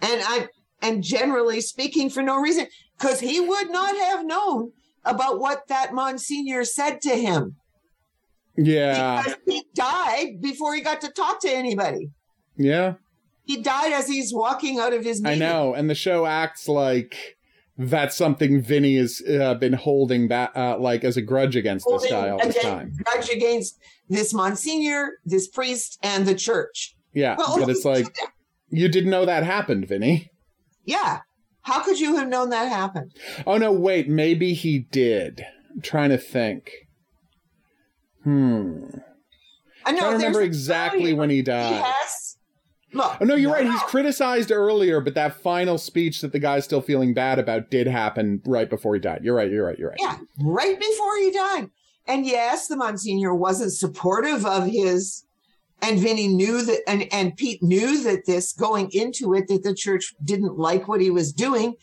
And 0.00 0.20
I 0.24 0.48
and 0.80 1.02
generally 1.02 1.60
speaking, 1.60 2.08
for 2.10 2.22
no 2.22 2.38
reason, 2.40 2.66
because 2.98 3.20
he 3.20 3.40
would 3.40 3.70
not 3.70 3.96
have 3.96 4.24
known 4.24 4.72
about 5.04 5.40
what 5.40 5.66
that 5.68 5.92
Monsignor 5.92 6.64
said 6.64 7.00
to 7.02 7.10
him. 7.16 7.56
Yeah. 8.58 9.22
Because 9.22 9.38
he 9.46 9.64
died 9.74 10.42
before 10.42 10.74
he 10.74 10.80
got 10.80 11.00
to 11.02 11.10
talk 11.10 11.40
to 11.42 11.50
anybody. 11.50 12.10
Yeah. 12.56 12.94
He 13.44 13.62
died 13.62 13.92
as 13.92 14.08
he's 14.08 14.34
walking 14.34 14.78
out 14.78 14.92
of 14.92 15.04
his 15.04 15.22
I 15.24 15.36
know. 15.36 15.72
And 15.74 15.88
the 15.88 15.94
show 15.94 16.26
acts 16.26 16.68
like 16.68 17.36
that's 17.78 18.16
something 18.16 18.60
Vinny 18.60 18.96
has 18.96 19.22
uh, 19.26 19.54
been 19.54 19.72
holding 19.72 20.28
back, 20.28 20.50
uh, 20.56 20.76
like 20.78 21.04
as 21.04 21.16
a 21.16 21.22
grudge 21.22 21.54
against 21.56 21.86
this 21.88 22.10
guy 22.10 22.28
all 22.28 22.38
this 22.38 22.60
time. 22.60 22.92
grudge 23.04 23.30
against 23.30 23.78
this 24.08 24.34
Monsignor, 24.34 25.12
this 25.24 25.46
priest, 25.48 25.98
and 26.02 26.26
the 26.26 26.34
church. 26.34 26.96
Yeah. 27.14 27.36
Well, 27.38 27.58
but 27.60 27.68
it's 27.68 27.84
like, 27.84 28.14
you 28.68 28.88
didn't 28.88 29.10
know 29.10 29.24
that 29.24 29.44
happened, 29.44 29.86
Vinny. 29.88 30.30
yeah. 30.84 31.20
How 31.62 31.82
could 31.82 32.00
you 32.00 32.16
have 32.16 32.28
known 32.28 32.48
that 32.50 32.68
happened? 32.68 33.12
Oh, 33.46 33.58
no, 33.58 33.70
wait. 33.70 34.08
Maybe 34.08 34.54
he 34.54 34.78
did. 34.78 35.44
I'm 35.70 35.82
trying 35.82 36.08
to 36.08 36.16
think. 36.16 36.70
Hmm. 38.28 38.84
I 39.86 39.90
I 39.90 39.92
know 39.92 40.00
don't 40.00 40.12
remember 40.14 40.42
exactly 40.42 41.14
when 41.14 41.30
he 41.30 41.40
died. 41.40 41.82
Look, 42.92 43.16
Oh 43.20 43.24
no, 43.24 43.34
you're 43.34 43.50
no, 43.50 43.56
right. 43.56 43.66
He's 43.66 43.82
criticized 43.82 44.50
earlier, 44.52 45.00
but 45.00 45.14
that 45.14 45.40
final 45.40 45.78
speech 45.78 46.20
that 46.20 46.32
the 46.32 46.38
guy's 46.38 46.64
still 46.64 46.80
feeling 46.82 47.14
bad 47.14 47.38
about 47.38 47.70
did 47.70 47.86
happen 47.86 48.42
right 48.44 48.68
before 48.68 48.94
he 48.94 49.00
died. 49.00 49.20
You're 49.22 49.34
right. 49.34 49.50
You're 49.50 49.64
right. 49.64 49.78
You're 49.78 49.90
right. 49.90 49.98
Yeah, 50.00 50.18
right 50.40 50.78
before 50.78 51.16
he 51.18 51.30
died. 51.30 51.70
And 52.06 52.26
yes, 52.26 52.68
the 52.68 52.76
Monsignor 52.76 53.34
wasn't 53.34 53.72
supportive 53.72 54.44
of 54.44 54.66
his, 54.66 55.24
and 55.82 55.98
Vinny 55.98 56.28
knew 56.28 56.62
that, 56.64 56.80
and, 56.86 57.06
and 57.12 57.36
Pete 57.36 57.62
knew 57.62 58.02
that 58.04 58.26
this 58.26 58.52
going 58.52 58.90
into 58.92 59.34
it, 59.34 59.48
that 59.48 59.62
the 59.62 59.74
church 59.74 60.14
didn't 60.24 60.58
like 60.58 60.88
what 60.88 61.00
he 61.00 61.10
was 61.10 61.32
doing. 61.32 61.74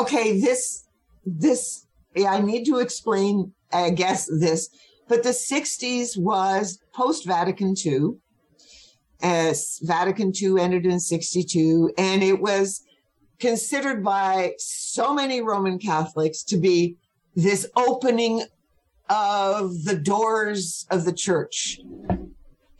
Okay, 0.00 0.40
this, 0.40 0.84
this, 1.26 1.86
yeah, 2.14 2.32
I 2.32 2.40
need 2.40 2.64
to 2.66 2.78
explain, 2.78 3.52
I 3.72 3.90
guess, 3.90 4.28
this, 4.40 4.68
but 5.12 5.22
the 5.22 5.28
60s 5.28 6.16
was 6.16 6.78
post 6.94 7.26
Vatican 7.26 7.74
II. 7.84 8.12
As 9.22 9.78
Vatican 9.82 10.32
II 10.34 10.58
ended 10.58 10.86
in 10.86 10.98
62, 11.00 11.92
and 11.98 12.22
it 12.22 12.40
was 12.40 12.82
considered 13.38 14.02
by 14.02 14.54
so 14.56 15.12
many 15.12 15.42
Roman 15.42 15.78
Catholics 15.78 16.42
to 16.44 16.56
be 16.56 16.96
this 17.36 17.68
opening 17.76 18.44
of 19.10 19.84
the 19.84 19.98
doors 19.98 20.86
of 20.90 21.04
the 21.04 21.12
church. 21.12 21.78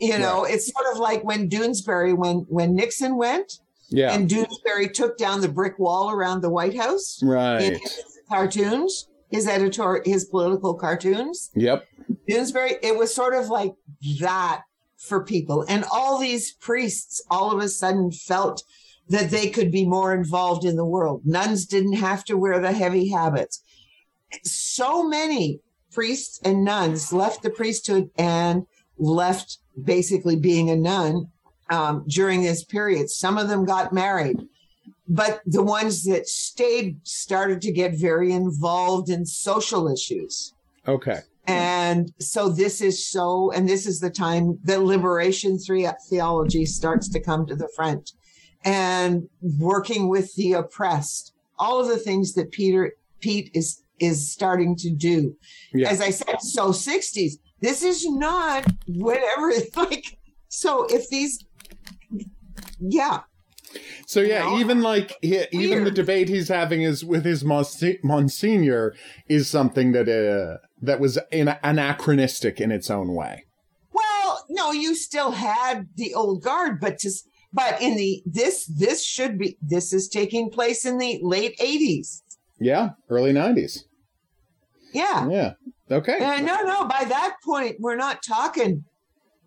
You 0.00 0.18
know, 0.18 0.44
it's 0.44 0.72
sort 0.72 0.86
of 0.90 0.98
like 0.98 1.22
when 1.24 1.50
Doonesbury, 1.50 2.16
when 2.16 2.46
when 2.48 2.74
Nixon 2.74 3.18
went 3.18 3.60
Yeah. 3.90 4.14
and 4.14 4.26
Doonesbury 4.26 4.90
took 4.94 5.18
down 5.18 5.42
the 5.42 5.50
brick 5.50 5.78
wall 5.78 6.10
around 6.10 6.40
the 6.40 6.50
White 6.50 6.78
House 6.78 7.20
in 7.20 7.28
right. 7.28 7.76
his 7.76 8.04
cartoons, 8.26 9.06
his 9.32 9.48
editor, 9.48 10.02
his 10.04 10.26
political 10.26 10.74
cartoons. 10.74 11.50
Yep. 11.54 11.86
Doonesbury, 12.30 12.76
it 12.82 12.96
was 12.96 13.12
sort 13.12 13.34
of 13.34 13.48
like 13.48 13.72
that 14.20 14.62
for 14.98 15.24
people. 15.24 15.64
And 15.68 15.84
all 15.90 16.18
these 16.18 16.52
priests 16.52 17.20
all 17.30 17.50
of 17.50 17.60
a 17.60 17.68
sudden 17.68 18.12
felt 18.12 18.62
that 19.08 19.30
they 19.30 19.48
could 19.48 19.72
be 19.72 19.84
more 19.84 20.14
involved 20.14 20.64
in 20.64 20.76
the 20.76 20.84
world. 20.84 21.22
Nuns 21.24 21.66
didn't 21.66 21.94
have 21.94 22.24
to 22.26 22.36
wear 22.36 22.60
the 22.60 22.72
heavy 22.72 23.08
habits. 23.08 23.62
So 24.44 25.06
many 25.06 25.60
priests 25.92 26.40
and 26.44 26.64
nuns 26.64 27.12
left 27.12 27.42
the 27.42 27.50
priesthood 27.50 28.10
and 28.16 28.66
left 28.98 29.58
basically 29.82 30.36
being 30.36 30.70
a 30.70 30.76
nun 30.76 31.26
um, 31.70 32.04
during 32.06 32.42
this 32.42 32.64
period. 32.64 33.10
Some 33.10 33.38
of 33.38 33.48
them 33.48 33.64
got 33.64 33.92
married. 33.92 34.46
But 35.12 35.42
the 35.44 35.62
ones 35.62 36.04
that 36.04 36.26
stayed 36.26 37.06
started 37.06 37.60
to 37.62 37.70
get 37.70 37.92
very 38.00 38.32
involved 38.32 39.10
in 39.10 39.26
social 39.26 39.86
issues. 39.92 40.54
Okay. 40.88 41.20
And 41.46 42.10
so 42.18 42.48
this 42.48 42.80
is 42.80 43.06
so, 43.06 43.52
and 43.52 43.68
this 43.68 43.86
is 43.86 44.00
the 44.00 44.08
time 44.08 44.58
that 44.64 44.80
liberation 44.80 45.58
theology 45.58 46.64
starts 46.64 47.10
to 47.10 47.20
come 47.20 47.44
to 47.46 47.54
the 47.54 47.68
front 47.76 48.12
and 48.64 49.28
working 49.58 50.08
with 50.08 50.34
the 50.36 50.54
oppressed, 50.54 51.34
all 51.58 51.78
of 51.78 51.88
the 51.88 51.98
things 51.98 52.32
that 52.34 52.50
Peter, 52.50 52.92
Pete 53.20 53.50
is, 53.52 53.82
is 53.98 54.32
starting 54.32 54.74
to 54.76 54.88
do. 54.88 55.36
Yeah. 55.74 55.90
As 55.90 56.00
I 56.00 56.08
said, 56.08 56.40
so 56.40 56.70
60s, 56.70 57.34
this 57.60 57.82
is 57.82 58.08
not 58.08 58.64
whatever, 58.86 59.52
like, 59.76 60.16
so 60.48 60.86
if 60.86 61.10
these, 61.10 61.44
yeah, 62.80 63.20
So 64.06 64.20
yeah, 64.20 64.58
even 64.58 64.82
like 64.82 65.14
he, 65.22 65.44
even 65.52 65.84
the 65.84 65.90
debate 65.90 66.28
he's 66.28 66.48
having 66.48 66.82
is 66.82 67.04
with 67.04 67.24
his 67.24 67.44
Monsi- 67.44 68.02
Monsignor 68.02 68.94
is 69.28 69.48
something 69.48 69.92
that 69.92 70.08
uh 70.08 70.66
that 70.80 71.00
was 71.00 71.18
in- 71.30 71.56
anachronistic 71.62 72.60
in 72.60 72.70
its 72.70 72.90
own 72.90 73.14
way. 73.14 73.44
Well, 73.92 74.44
no, 74.48 74.72
you 74.72 74.94
still 74.94 75.32
had 75.32 75.88
the 75.96 76.14
old 76.14 76.42
guard, 76.42 76.80
but 76.80 76.98
just 76.98 77.28
but 77.52 77.80
in 77.80 77.96
the 77.96 78.22
this 78.26 78.66
this 78.66 79.04
should 79.04 79.38
be 79.38 79.56
this 79.62 79.92
is 79.92 80.08
taking 80.08 80.50
place 80.50 80.84
in 80.84 80.98
the 80.98 81.20
late 81.22 81.54
eighties. 81.60 82.22
Yeah, 82.58 82.90
early 83.08 83.32
nineties. 83.32 83.84
Yeah. 84.92 85.28
Yeah. 85.28 85.52
Okay. 85.90 86.18
Uh, 86.22 86.40
no, 86.40 86.62
no. 86.62 86.84
By 86.84 87.04
that 87.08 87.36
point, 87.44 87.76
we're 87.80 87.96
not 87.96 88.22
talking. 88.22 88.84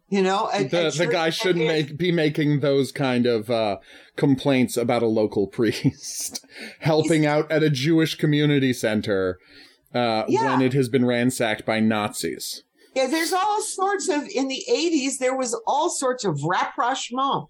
You 0.10 0.22
know, 0.22 0.50
a, 0.54 0.64
the 0.64 0.88
a 0.88 0.92
the 0.92 1.08
guy 1.08 1.32
shouldn't 1.32 1.66
make 1.66 1.98
be 1.98 2.12
making 2.12 2.60
those 2.60 2.92
kind 2.92 3.26
of 3.26 3.50
uh, 3.50 3.78
complaints 4.16 4.78
about 4.78 5.04
a 5.04 5.08
local 5.08 5.48
priest 5.58 6.46
helping 6.80 7.26
out 7.26 7.52
at 7.52 7.64
a 7.64 7.70
Jewish 7.70 8.16
community 8.16 8.74
center 8.74 9.40
uh, 9.94 10.24
Yeah. 10.28 10.52
when 10.52 10.62
it 10.62 10.74
has 10.74 10.90
been 10.90 11.06
ransacked 11.06 11.66
by 11.66 11.80
Nazis. 11.80 12.64
Yeah, 12.96 13.08
there's 13.08 13.34
all 13.34 13.62
sorts 13.62 14.08
of 14.08 14.28
in 14.30 14.48
the 14.48 14.64
eighties. 14.70 15.18
There 15.18 15.36
was 15.36 15.54
all 15.68 15.90
sorts 15.90 16.24
of 16.24 16.42
rapprochement 16.46 17.48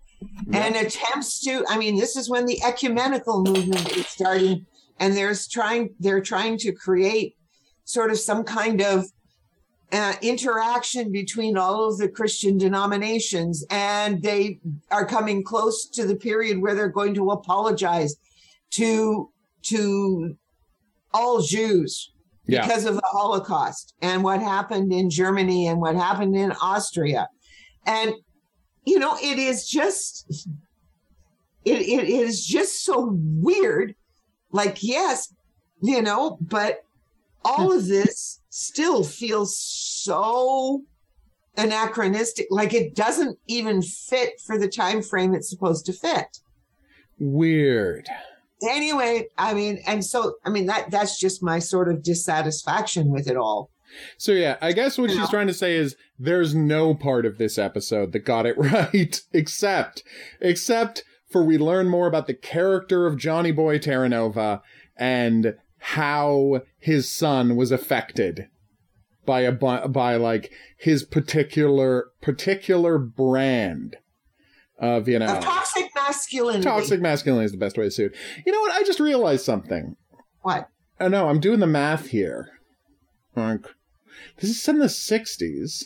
and 0.51 0.75
attempts 0.75 1.39
to. 1.41 1.63
I 1.69 1.78
mean, 1.78 1.97
this 1.97 2.15
is 2.15 2.30
when 2.30 2.47
the 2.47 2.60
ecumenical 2.63 3.43
movement 3.43 3.95
is 3.95 4.08
starting, 4.08 4.65
and 4.99 5.15
there's 5.15 5.47
trying. 5.47 5.93
They're 5.99 6.21
trying 6.21 6.58
to 6.60 6.71
create 6.71 7.36
sort 7.84 8.10
of 8.10 8.17
some 8.17 8.43
kind 8.43 8.82
of 8.82 9.06
uh, 9.91 10.13
interaction 10.21 11.12
between 11.12 11.58
all 11.58 11.88
of 11.88 11.98
the 11.98 12.10
Christian 12.10 12.58
denominations, 12.58 13.65
and 13.69 14.21
they 14.21 14.60
are 14.91 15.06
coming 15.06 15.43
close 15.43 15.88
to 15.89 16.06
the 16.06 16.15
period 16.15 16.62
where 16.62 16.76
they're 16.76 16.89
going 16.89 17.13
to 17.15 17.32
apologize 17.32 18.15
to 18.71 19.30
to 19.63 20.36
all 21.13 21.41
Jews 21.41 22.12
Yeah. 22.48 22.62
because 22.62 22.86
of 22.86 22.95
the 22.95 23.02
Holocaust 23.06 23.95
and 24.02 24.24
what 24.24 24.41
happened 24.41 24.91
in 24.93 25.10
Germany 25.10 25.67
and 25.67 25.80
what 25.80 25.95
happened 25.95 26.36
in 26.36 26.52
Austria. 26.62 27.28
And, 27.88 28.13
you 28.86 29.00
know, 29.00 29.17
it 29.21 29.39
is 29.39 29.67
just, 29.67 30.48
it, 31.63 31.82
it 31.82 32.10
is 32.10 32.45
just 32.45 32.84
so 32.84 33.12
weird. 33.17 33.95
Like, 34.52 34.84
yes, 34.84 35.34
you 35.82 36.02
know, 36.02 36.38
but 36.41 36.84
all 37.43 37.71
of 37.71 37.88
this 37.88 38.41
still 38.58 39.04
feels 39.04 39.58
so 39.60 40.82
anachronistic. 41.58 42.48
Like 42.50 42.74
it 42.74 42.96
doesn't 42.96 43.38
even 43.48 43.82
fit 43.82 44.39
for 44.46 44.58
the 44.58 44.70
time 44.70 45.02
frame 45.02 45.34
it's 45.34 45.50
supposed 45.50 45.86
to 45.88 45.94
fit 45.94 46.39
Weird. 47.20 48.08
anyway 48.70 49.28
i 49.38 49.54
mean 49.54 49.80
and 49.88 50.04
so 50.04 50.36
i 50.46 50.50
mean 50.50 50.65
that 50.65 50.91
that's 50.91 51.18
just 51.20 51.41
my 51.41 51.60
sort 51.60 51.89
of 51.89 52.04
dissatisfaction 52.04 53.10
with 53.10 53.28
it 53.30 53.38
all 53.38 53.70
So 54.18 54.34
yeah, 54.34 54.58
I 54.62 54.74
guess 54.74 54.98
what 54.98 55.10
You 55.10 55.15
she's 55.15 55.26
know? 55.26 55.28
trying 55.30 55.48
to 55.48 55.54
say 55.54 55.76
is 55.76 55.96
there's 56.20 56.54
no 56.54 56.94
part 56.94 57.26
of 57.26 57.38
this 57.38 57.58
episode 57.58 58.12
that 58.12 58.20
got 58.26 58.46
it 58.46 58.58
right, 58.58 59.22
except 59.34 60.04
except 60.41 61.04
for 61.30 61.44
we 61.44 61.58
learn 61.58 61.88
more 61.88 62.08
about 62.08 62.28
the 62.28 62.34
character 62.34 63.06
of 63.06 63.18
Johnny 63.18 63.52
Boy 63.52 63.80
Terranova 63.80 64.62
and 64.98 65.56
how 65.89 66.62
his 66.80 67.08
son 67.08 67.56
was 67.56 67.71
affected 67.71 68.48
by 69.24 69.41
a 69.41 69.52
by 69.52 70.15
like 70.15 70.52
his 70.78 71.04
particular 71.04 72.08
particular 72.21 72.98
brand 72.98 73.98
of 74.80 75.08
you 75.08 75.19
know 75.19 75.28
of 75.28 75.43
toxic 75.43 75.89
masculinity 75.95 76.63
toxic 76.63 77.00
masculinity 77.02 77.45
is 77.45 77.52
the 77.52 77.58
best 77.58 77.78
way 77.78 77.86
to 77.86 77.91
say 77.91 78.06
it. 78.06 78.15
You 78.45 78.52
know 78.52 78.62
what? 78.62 78.71
I 78.71 78.82
just 78.84 79.00
realized 79.00 79.45
something. 79.45 79.95
what 80.41 80.69
I 81.00 81.08
know, 81.08 81.30
I'm 81.30 81.39
doing 81.39 81.60
the 81.60 81.67
math 81.67 82.08
here. 82.08 82.50
Like, 83.36 83.65
this 84.38 84.50
is 84.50 84.67
in 84.67 84.80
the 84.80 84.86
60s. 84.86 85.86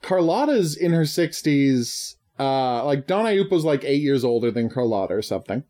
Carlotta's 0.00 0.76
in 0.76 0.92
her 0.92 1.02
60s. 1.02 2.14
Uh, 2.38 2.84
like, 2.84 3.06
Don 3.06 3.24
Aiuppo's 3.24 3.64
like 3.64 3.84
eight 3.84 4.00
years 4.00 4.24
older 4.24 4.50
than 4.50 4.70
Carlotta 4.70 5.14
or 5.14 5.22
something. 5.22 5.64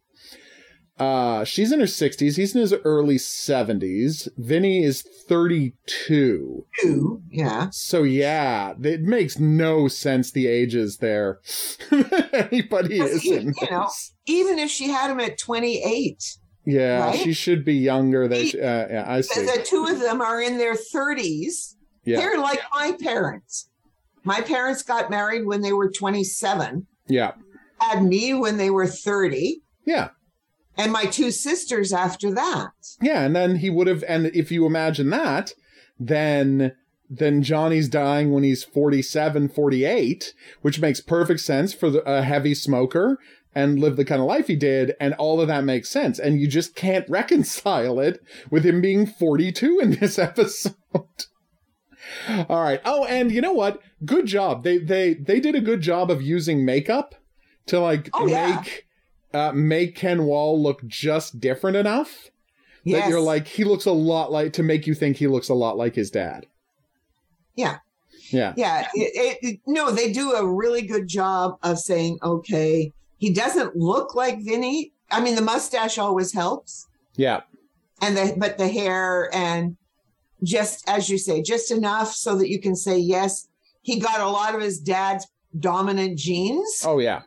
Uh, 0.99 1.45
she's 1.45 1.73
in 1.73 1.81
her 1.81 1.87
60s. 1.87 2.37
He's 2.37 2.55
in 2.55 2.61
his 2.63 2.73
early 2.85 3.17
70s. 3.17 4.29
Vinny 4.39 4.83
is 4.83 5.03
32. 5.03 6.65
two 6.81 7.23
yeah 7.31 7.69
So, 7.71 8.03
yeah, 8.03 8.73
it 8.83 9.03
makes 9.03 9.39
no 9.39 9.89
sense 9.89 10.31
the 10.33 10.47
ages 10.47 10.99
there. 10.99 11.41
Anybody 12.33 13.01
is 13.01 13.25
you- 13.25 13.37
in 13.37 13.55
you 13.61 13.71
know, 13.71 13.89
even 14.27 14.59
if 14.59 14.71
she 14.71 14.89
had 14.89 15.11
him 15.11 15.21
at 15.21 15.39
28 15.39 16.39
Yeah, 16.65 17.07
right? 17.07 17.19
she 17.19 17.33
should 17.33 17.65
be 17.65 17.75
younger. 17.75 18.27
Than 18.29 18.39
He- 18.41 18.51
she, 18.51 18.61
uh, 18.61 18.87
yeah, 18.89 19.05
I 19.07 19.21
see. 19.21 19.41
the, 19.45 19.59
the 19.59 19.63
two 19.65 19.87
of 19.87 20.01
them 20.01 20.21
are 20.21 20.41
in 20.41 20.57
their 20.59 20.75
30s 20.75 21.75
Yeah, 22.05 22.19
they're 22.21 22.39
like 22.39 22.61
my 22.73 22.93
parents 23.01 23.69
my 24.25 24.41
parents 24.41 24.83
got 24.83 25.11
married 25.11 25.47
when 25.47 25.61
they 25.61 25.73
were 25.73 25.91
27 25.91 26.87
yeah, 27.09 27.33
had 27.81 28.03
me 28.03 28.33
when 28.35 28.57
they 28.57 28.71
were 28.71 28.87
30 28.87 29.61
yeah. 29.85 30.09
And 30.77 30.93
my 30.93 31.05
two 31.05 31.31
sisters 31.31 31.93
after 31.93 32.31
that 32.35 32.71
Yeah, 33.01 33.23
and 33.25 33.35
then 33.35 33.57
he 33.57 33.71
would 33.71 33.87
have 33.87 34.05
and 34.09 34.27
if 34.27 34.51
you 34.51 34.67
imagine 34.67 35.11
that, 35.11 35.53
then 35.99 36.73
then 37.09 37.43
Johnny's 37.43 37.89
dying 37.89 38.33
when 38.33 38.43
he's 38.43 38.65
47, 38.65 39.49
48, 39.49 40.35
which 40.63 40.81
makes 40.81 41.01
perfect 41.01 41.39
sense 41.39 41.73
for 41.73 41.89
the, 41.89 42.01
a 42.03 42.23
heavy 42.23 42.53
smoker 42.53 43.19
and 43.55 43.79
live 43.79 43.95
the 43.97 44.05
kind 44.05 44.21
of 44.21 44.27
life 44.27 44.49
he 44.49 44.57
did 44.57 44.93
and 45.01 45.15
all 45.15 45.41
of 45.41 45.47
that 45.49 45.63
makes 45.65 45.89
sense 45.89 46.19
and 46.19 46.41
you 46.41 46.49
just 46.49 46.75
can't 46.75 47.09
reconcile 47.09 48.01
it 48.01 48.21
with 48.51 48.65
him 48.67 48.81
being 48.81 49.07
42 49.07 49.79
in 49.81 49.93
this 49.93 50.19
episode. 50.31 50.75
all 52.49 52.63
right. 52.63 52.81
Oh, 52.85 53.05
and 53.05 53.33
you 53.33 53.41
know 53.41 53.53
what? 53.53 53.81
Good 54.05 54.27
job. 54.27 54.63
They 54.65 54.79
they 54.79 55.15
they 55.15 55.41
did 55.41 55.55
a 55.55 55.61
good 55.61 55.81
job 55.81 56.11
of 56.11 56.23
using 56.23 56.65
makeup 56.65 57.15
to 57.67 57.81
like 57.81 58.11
Oh, 58.13 58.27
yeah. 58.27 58.63
Make 59.37 59.49
uh, 59.49 59.53
make 59.53 59.95
Ken 59.97 60.25
Wahl 60.25 60.63
look 60.63 60.85
just 60.87 61.41
different 61.41 61.77
enough 61.77 62.31
that 62.85 63.09
you're 63.09 63.21
like 63.21 63.47
he 63.49 63.65
looks 63.65 63.85
a 63.87 63.93
lot 63.93 64.31
like 64.31 64.53
to 64.55 64.63
make 64.63 64.87
you 64.87 64.95
think 64.95 65.17
he 65.17 65.27
looks 65.27 65.49
a 65.49 65.55
lot 65.55 65.77
like 65.77 65.95
his 65.95 66.11
dad. 66.11 66.47
Yeah. 67.57 67.79
Yeah. 68.31 68.55
Yeah, 68.57 68.89
it, 68.95 69.39
it, 69.43 69.61
no, 69.67 69.91
they 69.91 70.13
do 70.13 70.33
a 70.33 70.45
really 70.47 70.83
good 70.83 71.07
job 71.07 71.59
of 71.63 71.79
saying, 71.79 72.19
okay, 72.23 72.93
he 73.19 73.33
doesn't 73.33 73.77
look 73.77 74.15
like 74.17 74.41
Vinny. 74.41 74.93
I 75.11 75.21
mean, 75.21 75.37
the 75.37 75.43
mustache 75.43 75.97
always 75.99 76.33
helps, 76.33 76.89
Yeah. 77.17 77.43
and 78.03 78.17
the 78.17 78.35
but 78.37 78.59
the 78.59 78.69
hair 78.69 79.31
and 79.33 79.77
just 80.43 80.89
as 80.89 81.09
you 81.09 81.19
say, 81.19 81.41
just 81.43 81.71
enough 81.71 82.13
so 82.13 82.37
that 82.37 82.49
you 82.49 82.61
can 82.61 82.75
say 82.75 82.99
yes, 82.99 83.49
he 83.83 84.01
got 84.01 84.21
a 84.21 84.29
lot 84.29 84.55
of 84.55 84.61
his 84.61 84.81
dad's 84.81 85.27
dominant 85.59 86.19
genes. 86.19 86.83
Oh 86.85 86.99
yeah. 86.99 87.23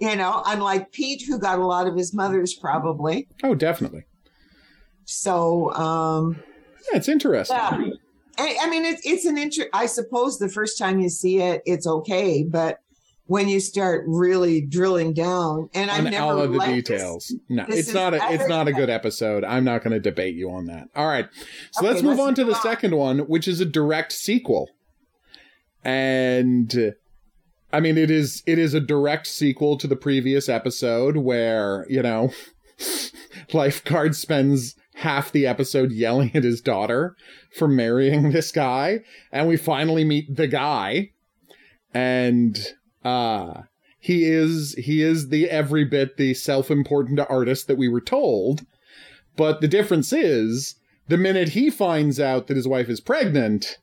You 0.00 0.14
know, 0.16 0.42
unlike 0.46 0.92
Pete, 0.92 1.22
who 1.26 1.38
got 1.38 1.58
a 1.58 1.66
lot 1.66 1.86
of 1.86 1.96
his 1.96 2.14
mother's 2.14 2.54
probably. 2.54 3.26
Oh 3.42 3.54
definitely. 3.54 4.04
So, 5.04 5.72
um, 5.74 6.36
Yeah, 6.90 6.98
it's 6.98 7.08
interesting. 7.08 7.56
yeah. 7.56 7.80
I, 8.38 8.56
I 8.62 8.70
mean, 8.70 8.84
it's 8.84 9.04
it's 9.04 9.24
an 9.24 9.36
interest. 9.38 9.70
I 9.72 9.86
suppose 9.86 10.38
the 10.38 10.48
first 10.48 10.78
time 10.78 11.00
you 11.00 11.08
see 11.08 11.38
it, 11.40 11.62
it's 11.66 11.86
okay, 11.86 12.44
but 12.44 12.78
when 13.26 13.48
you 13.48 13.58
start 13.60 14.04
really 14.06 14.60
drilling 14.60 15.12
down, 15.12 15.68
and 15.74 15.90
I've 15.90 16.04
On 16.06 16.10
never 16.12 16.24
all 16.24 16.40
of 16.40 16.52
the 16.52 16.58
liked 16.58 16.70
this- 16.88 16.98
details. 16.98 17.34
No, 17.48 17.66
this 17.66 17.80
it's 17.80 17.92
not 17.92 18.14
a 18.14 18.20
it's 18.30 18.48
not 18.48 18.68
a 18.68 18.72
good 18.72 18.88
episode. 18.90 19.42
I'm 19.44 19.64
not 19.64 19.82
going 19.82 19.92
to 19.92 20.00
debate 20.00 20.36
you 20.36 20.50
on 20.50 20.66
that. 20.66 20.88
All 20.94 21.08
right. 21.08 21.28
So 21.72 21.84
let's 21.84 22.00
move 22.02 22.18
let's 22.18 22.28
on 22.28 22.34
to 22.36 22.44
the 22.44 22.54
on. 22.54 22.62
second 22.62 22.94
one, 22.96 23.18
which 23.20 23.48
is 23.48 23.60
a 23.60 23.64
direct 23.66 24.12
sequel. 24.12 24.70
And 25.84 26.94
I 27.72 27.80
mean 27.80 27.98
it 27.98 28.10
is 28.10 28.42
it 28.46 28.58
is 28.58 28.74
a 28.74 28.80
direct 28.80 29.26
sequel 29.26 29.76
to 29.78 29.86
the 29.86 29.96
previous 29.96 30.48
episode 30.48 31.18
where, 31.18 31.86
you 31.88 32.02
know, 32.02 32.32
Lifeguard 33.52 34.16
spends 34.16 34.74
half 34.94 35.30
the 35.30 35.46
episode 35.46 35.92
yelling 35.92 36.32
at 36.34 36.44
his 36.44 36.60
daughter 36.60 37.14
for 37.54 37.68
marrying 37.68 38.30
this 38.32 38.50
guy 38.50 39.00
and 39.30 39.48
we 39.48 39.56
finally 39.56 40.04
meet 40.04 40.36
the 40.36 40.48
guy. 40.48 41.10
And 41.92 42.58
uh 43.04 43.62
he 43.98 44.24
is 44.24 44.74
he 44.74 45.02
is 45.02 45.28
the 45.28 45.50
every 45.50 45.84
bit 45.84 46.16
the 46.16 46.34
self-important 46.34 47.20
artist 47.28 47.66
that 47.66 47.78
we 47.78 47.88
were 47.88 48.00
told. 48.00 48.64
But 49.36 49.60
the 49.60 49.68
difference 49.68 50.12
is 50.12 50.76
the 51.08 51.16
minute 51.16 51.50
he 51.50 51.70
finds 51.70 52.18
out 52.18 52.46
that 52.46 52.56
his 52.56 52.68
wife 52.68 52.88
is 52.88 53.00
pregnant 53.00 53.78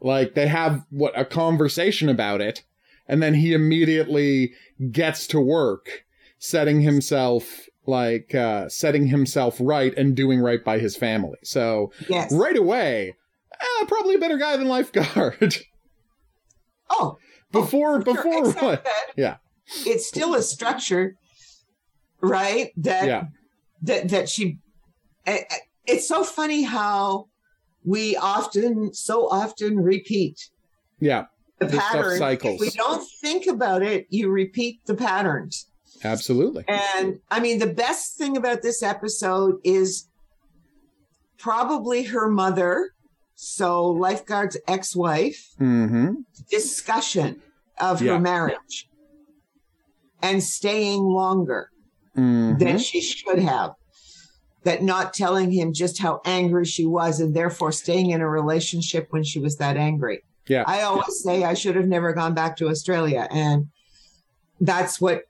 like 0.00 0.34
they 0.34 0.46
have 0.46 0.84
what 0.90 1.18
a 1.18 1.24
conversation 1.24 2.08
about 2.08 2.40
it 2.40 2.62
and 3.08 3.22
then 3.22 3.34
he 3.34 3.52
immediately 3.52 4.52
gets 4.90 5.26
to 5.28 5.40
work 5.40 6.04
setting 6.38 6.80
himself 6.80 7.66
like 7.86 8.34
uh 8.34 8.68
setting 8.68 9.06
himself 9.06 9.56
right 9.60 9.96
and 9.96 10.14
doing 10.16 10.40
right 10.40 10.64
by 10.64 10.78
his 10.78 10.96
family 10.96 11.38
so 11.44 11.90
Yes. 12.08 12.32
right 12.32 12.56
away 12.56 13.14
eh, 13.60 13.84
probably 13.86 14.16
a 14.16 14.18
better 14.18 14.36
guy 14.38 14.56
than 14.56 14.66
lifeguard 14.68 15.56
Oh, 16.90 17.16
before 17.52 18.00
for 18.02 18.14
sure. 18.14 18.42
before 18.44 18.52
what 18.62 18.86
Yeah. 19.16 19.36
It's 19.84 20.06
still 20.06 20.34
a 20.36 20.42
structure, 20.42 21.16
right? 22.20 22.70
That 22.76 23.06
yeah 23.06 23.22
that 23.82 24.08
that 24.10 24.28
she. 24.28 24.58
eh, 25.26 25.40
eh, 25.50 25.56
It's 25.86 26.06
so 26.06 26.22
funny 26.22 26.62
how 26.62 27.26
we 27.84 28.16
often, 28.16 28.94
so 28.94 29.28
often 29.28 29.78
repeat 29.80 30.50
yeah 31.00 31.24
the 31.58 31.66
The 31.66 31.78
pattern. 31.78 32.18
cycles. 32.18 32.54
If 32.54 32.60
we 32.60 32.70
don't 32.70 33.06
think 33.20 33.46
about 33.46 33.82
it, 33.82 34.06
you 34.10 34.28
repeat 34.30 34.80
the 34.86 34.94
patterns. 34.94 35.66
absolutely 36.04 36.64
And 36.68 37.18
I 37.30 37.40
mean, 37.40 37.58
the 37.58 37.66
best 37.66 38.16
thing 38.18 38.36
about 38.36 38.62
this 38.62 38.82
episode 38.82 39.56
is 39.64 40.08
probably 41.38 42.04
her 42.04 42.28
mother, 42.28 42.90
so 43.34 43.86
lifeguard's 43.90 44.56
ex-wife, 44.68 45.54
mm-hmm 45.60 46.14
discussion 46.50 47.40
of 47.78 48.00
Yeah. 48.02 48.14
her 48.14 48.20
marriage 48.20 48.88
and 50.22 50.42
staying 50.42 51.02
longer 51.02 51.70
mm-hmm 52.16 52.58
than 52.58 52.78
she 52.78 53.00
should 53.00 53.38
have. 53.38 53.72
That 54.64 54.82
not 54.82 55.14
telling 55.14 55.52
him 55.52 55.72
just 55.72 56.00
how 56.00 56.20
angry 56.24 56.64
she 56.64 56.84
was 56.86 57.20
and 57.20 57.36
therefore 57.36 57.70
staying 57.70 58.10
in 58.10 58.20
a 58.20 58.28
relationship 58.28 59.06
when 59.10 59.22
she 59.22 59.38
was 59.38 59.56
that 59.58 59.76
angry. 59.76 60.22
Yeah. 60.48 60.64
I 60.66 60.82
always 60.82 61.22
say 61.22 61.44
I 61.44 61.54
should 61.54 61.76
have 61.76 61.86
never 61.86 62.12
gone 62.12 62.34
back 62.34 62.56
to 62.58 62.68
Australia. 62.68 63.26
And 63.30 63.68
that's 64.60 65.00
what 65.00 65.22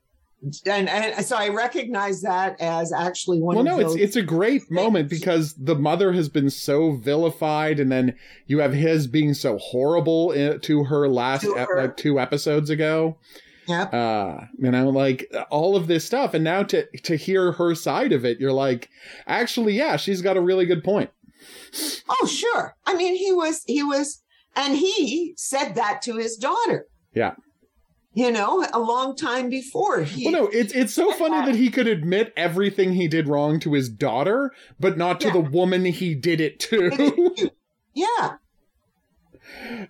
and, 0.66 0.88
and 0.88 1.24
so 1.24 1.34
I 1.36 1.48
recognize 1.48 2.20
that 2.20 2.60
as 2.60 2.92
actually 2.92 3.40
one 3.40 3.56
well 3.56 3.64
no 3.64 3.78
it's 3.80 3.94
it's 3.96 4.16
a 4.16 4.22
great 4.22 4.70
moment 4.70 5.08
because 5.08 5.54
the 5.54 5.74
mother 5.74 6.12
has 6.12 6.28
been 6.28 6.50
so 6.50 6.92
vilified 6.92 7.80
and 7.80 7.90
then 7.90 8.14
you 8.46 8.58
have 8.58 8.74
his 8.74 9.06
being 9.06 9.32
so 9.34 9.56
horrible 9.58 10.32
i- 10.36 10.58
to 10.58 10.84
her 10.84 11.08
last 11.08 11.40
To 11.42 11.56
ep- 11.56 11.68
her. 11.68 11.76
like 11.80 11.96
two 11.96 12.20
episodes 12.20 12.68
ago 12.70 13.18
Yep. 13.68 13.92
Uh, 13.94 14.36
you 14.58 14.70
know, 14.70 14.90
like 14.90 15.26
all 15.50 15.74
of 15.74 15.88
this 15.88 16.04
stuff, 16.04 16.34
and 16.34 16.44
now 16.44 16.62
to 16.62 16.86
to 17.02 17.16
hear 17.16 17.50
her 17.50 17.74
side 17.74 18.12
of 18.12 18.24
it, 18.24 18.38
you're 18.38 18.52
like, 18.52 18.88
actually, 19.26 19.72
yeah, 19.72 19.96
she's 19.96 20.22
got 20.22 20.36
a 20.36 20.40
really 20.40 20.66
good 20.66 20.84
point. 20.84 21.10
Oh, 22.08 22.26
sure. 22.28 22.76
I 22.86 22.94
mean, 22.94 23.16
he 23.16 23.32
was 23.32 23.64
he 23.66 23.82
was, 23.82 24.22
and 24.56 24.76
he 24.76 25.34
said 25.36 25.74
that 25.74 26.02
to 26.02 26.16
his 26.16 26.36
daughter. 26.36 26.86
Yeah. 27.14 27.34
You 28.14 28.30
know, 28.32 28.66
a 28.72 28.80
long 28.80 29.14
time 29.14 29.50
before. 29.50 30.02
He, 30.02 30.24
Well, 30.24 30.44
no, 30.44 30.48
it's 30.48 30.72
it's 30.72 30.94
so 30.94 31.12
funny 31.12 31.44
that 31.44 31.54
he 31.54 31.70
could 31.70 31.86
admit 31.86 32.32
everything 32.34 32.94
he 32.94 33.08
did 33.08 33.28
wrong 33.28 33.60
to 33.60 33.74
his 33.74 33.90
daughter, 33.90 34.52
but 34.80 34.96
not 34.96 35.20
to 35.20 35.26
Yeah. 35.26 35.32
the 35.34 35.40
woman 35.40 35.84
he 35.84 36.14
did 36.14 36.40
it 36.40 36.58
to. 36.60 37.50
yeah. 37.94 38.36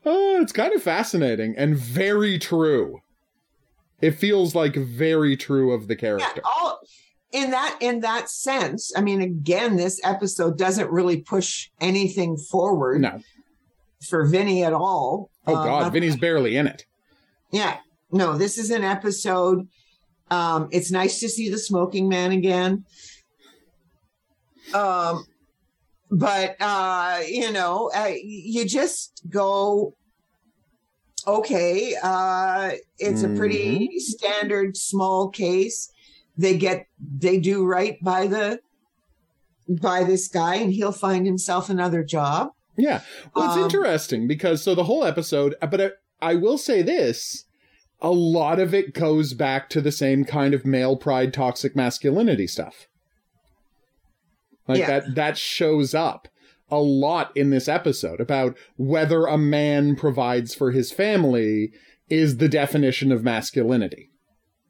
oh, 0.04 0.40
it's 0.42 0.52
kind 0.52 0.74
of 0.74 0.82
fascinating 0.82 1.54
and 1.56 1.76
very 1.76 2.38
true. 2.38 2.98
It 4.00 4.12
feels 4.12 4.54
like 4.54 4.74
very 4.74 5.36
true 5.36 5.72
of 5.72 5.88
the 5.88 5.96
character. 5.96 6.26
Yeah, 6.36 6.42
all 6.44 6.80
in 7.32 7.50
that 7.52 7.78
in 7.80 8.00
that 8.00 8.28
sense. 8.28 8.92
I 8.96 9.00
mean, 9.00 9.20
again, 9.22 9.76
this 9.76 10.00
episode 10.04 10.58
doesn't 10.58 10.90
really 10.90 11.20
push 11.22 11.70
anything 11.80 12.36
forward 12.36 13.00
No. 13.02 13.20
For 14.02 14.26
Vinny 14.26 14.62
at 14.64 14.72
all. 14.72 15.30
Oh 15.46 15.54
Uh, 15.56 15.64
God, 15.64 15.92
Vinny's 15.92 16.16
barely 16.16 16.56
in 16.56 16.66
it. 16.66 16.84
Yeah, 17.52 17.78
no, 18.10 18.36
this 18.36 18.58
is 18.58 18.70
an 18.70 18.84
episode. 18.84 19.68
Um, 20.30 20.68
it's 20.72 20.90
nice 20.90 21.20
to 21.20 21.28
see 21.28 21.48
the 21.48 21.58
smoking 21.58 22.08
man 22.08 22.32
again. 22.32 22.84
Um, 24.74 25.24
but 26.10 26.56
uh, 26.60 27.20
you 27.26 27.52
know, 27.52 27.90
uh, 27.94 28.12
you 28.22 28.66
just 28.66 29.22
go. 29.28 29.94
Okay, 31.26 31.96
uh, 32.00 32.72
it's 32.98 33.24
a 33.24 33.28
pretty 33.30 33.98
standard 33.98 34.76
small 34.76 35.28
case. 35.28 35.90
They 36.36 36.56
get 36.56 36.86
they 37.00 37.38
do 37.38 37.64
right 37.64 37.96
by 38.02 38.28
the 38.28 38.60
by 39.68 40.04
this 40.04 40.28
guy, 40.28 40.56
and 40.56 40.72
he'll 40.72 40.92
find 40.92 41.26
himself 41.26 41.68
another 41.68 42.04
job. 42.04 42.50
Yeah. 42.76 43.00
Well, 43.34 43.46
it's 43.48 43.56
Um, 43.56 43.64
interesting 43.64 44.26
because 44.28 44.62
so 44.62 44.74
the 44.74 44.84
whole 44.84 45.04
episode, 45.04 45.54
but 45.70 45.80
I, 45.80 45.90
I 46.20 46.34
will 46.34 46.58
say 46.58 46.82
this 46.82 47.44
a 48.02 48.10
lot 48.10 48.60
of 48.60 48.74
it 48.74 48.92
goes 48.92 49.32
back 49.32 49.70
to 49.70 49.80
the 49.80 49.90
same 49.92 50.24
kind 50.24 50.52
of 50.52 50.66
male 50.66 50.96
pride, 50.96 51.32
toxic 51.32 51.74
masculinity 51.74 52.46
stuff. 52.46 52.86
Like 54.68 54.80
Yeah. 54.80 54.86
that, 55.00 55.14
that 55.14 55.38
shows 55.38 55.94
up 55.94 56.28
a 56.70 56.78
lot 56.78 57.34
in 57.36 57.50
this 57.50 57.68
episode 57.68 58.20
about 58.20 58.56
whether 58.76 59.26
a 59.26 59.38
man 59.38 59.94
provides 59.96 60.54
for 60.54 60.72
his 60.72 60.90
family 60.92 61.70
is 62.08 62.36
the 62.38 62.48
definition 62.48 63.12
of 63.12 63.22
masculinity. 63.22 64.10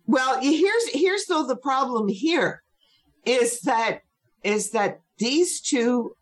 Well, 0.07 0.41
here's 0.41 0.89
here's 0.93 1.25
though 1.27 1.47
the 1.47 1.57
problem 1.57 2.09
here 2.09 2.63
is 3.25 3.61
that 3.63 4.03
is 4.45 4.71
that 4.71 5.01
these 5.19 5.61
two 5.61 6.15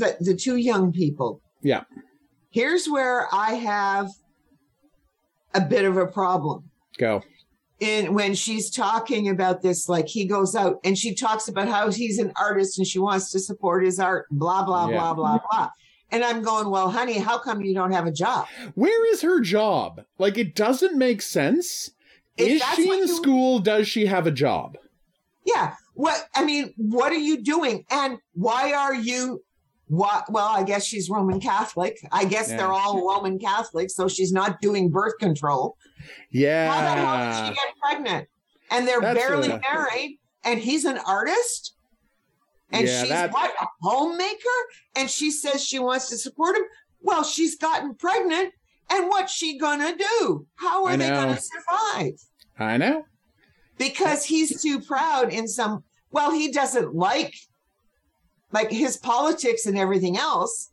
the 0.00 0.16
the 0.20 0.34
two 0.34 0.56
young 0.56 0.92
people. 0.92 1.40
Yeah. 1.62 1.84
Here's 2.50 2.86
where 2.86 3.26
I 3.34 3.54
have 3.54 4.08
a 5.54 5.60
bit 5.60 5.84
of 5.84 5.96
a 5.96 6.06
problem. 6.06 6.70
Go. 6.98 7.22
In 7.78 8.14
when 8.14 8.34
she's 8.34 8.70
talking 8.70 9.28
about 9.28 9.60
this, 9.62 9.88
like 9.88 10.08
he 10.08 10.24
goes 10.24 10.54
out 10.54 10.78
and 10.82 10.96
she 10.96 11.14
talks 11.14 11.46
about 11.48 11.68
how 11.68 11.90
he's 11.90 12.18
an 12.18 12.32
artist 12.36 12.78
and 12.78 12.86
she 12.86 12.98
wants 12.98 13.30
to 13.32 13.38
support 13.38 13.84
his 13.84 13.98
art, 14.00 14.26
blah, 14.30 14.64
blah, 14.64 14.88
Yeah. 14.88 14.96
blah, 14.98 15.14
blah, 15.14 15.38
blah. 15.50 15.68
And 16.10 16.24
I'm 16.24 16.42
going, 16.42 16.70
Well, 16.70 16.90
honey, 16.90 17.18
how 17.18 17.38
come 17.38 17.60
you 17.60 17.74
don't 17.74 17.92
have 17.92 18.06
a 18.06 18.12
job? 18.12 18.46
Where 18.74 19.12
is 19.12 19.20
her 19.22 19.40
job? 19.40 20.04
Like, 20.18 20.38
it 20.38 20.54
doesn't 20.54 20.96
make 20.96 21.20
sense. 21.20 21.90
If 22.38 22.48
Is 22.48 22.62
she 22.76 22.88
in 22.90 22.98
you- 23.00 23.08
school? 23.08 23.58
Does 23.58 23.88
she 23.88 24.06
have 24.06 24.26
a 24.26 24.30
job? 24.30 24.78
Yeah. 25.44 25.74
What 25.94 26.28
I 26.34 26.44
mean, 26.44 26.72
what 26.76 27.12
are 27.12 27.22
you 27.30 27.42
doing? 27.42 27.84
And 27.90 28.18
why 28.34 28.72
are 28.72 28.94
you 28.94 29.42
what 29.88 30.30
well, 30.32 30.48
I 30.48 30.62
guess 30.62 30.84
she's 30.84 31.08
Roman 31.08 31.40
Catholic. 31.40 31.98
I 32.12 32.24
guess 32.24 32.48
Yeah. 32.50 32.56
they're 32.58 32.72
all 32.72 33.06
Roman 33.06 33.38
Catholics, 33.38 33.94
so 33.94 34.08
she's 34.08 34.32
not 34.32 34.60
doing 34.60 34.90
birth 34.90 35.14
control. 35.20 35.76
Yeah. 36.30 36.72
How 36.72 36.80
the 36.80 37.00
hell 37.00 37.18
did 37.46 37.48
she 37.48 37.54
get 37.54 37.74
pregnant? 37.80 38.28
And 38.70 38.86
they're 38.88 39.00
That's 39.00 39.18
barely 39.18 39.50
a- 39.50 39.60
married, 39.60 40.18
and 40.44 40.58
he's 40.60 40.84
an 40.84 40.98
artist. 40.98 41.74
And 42.72 42.86
Yeah, 42.88 43.00
she's 43.02 43.08
that- 43.10 43.32
what 43.32 43.54
a 43.60 43.66
homemaker, 43.82 44.58
and 44.96 45.08
she 45.08 45.30
says 45.30 45.64
she 45.64 45.78
wants 45.78 46.08
to 46.08 46.18
support 46.18 46.56
him. 46.56 46.64
Well, 47.00 47.22
she's 47.22 47.56
gotten 47.56 47.94
pregnant, 47.94 48.52
and 48.90 49.08
what's 49.08 49.32
she 49.32 49.56
gonna 49.56 49.94
do? 49.96 50.46
How 50.56 50.84
are 50.86 50.96
they 50.96 51.08
gonna 51.08 51.38
survive? 51.40 52.14
I 52.58 52.76
know. 52.76 53.04
because 53.78 54.24
he's 54.24 54.62
too 54.62 54.80
proud 54.80 55.30
in 55.30 55.46
some 55.46 55.84
well 56.10 56.30
he 56.32 56.50
doesn't 56.50 56.94
like 56.94 57.34
like 58.52 58.70
his 58.70 58.96
politics 58.96 59.66
and 59.66 59.76
everything 59.78 60.16
else 60.16 60.70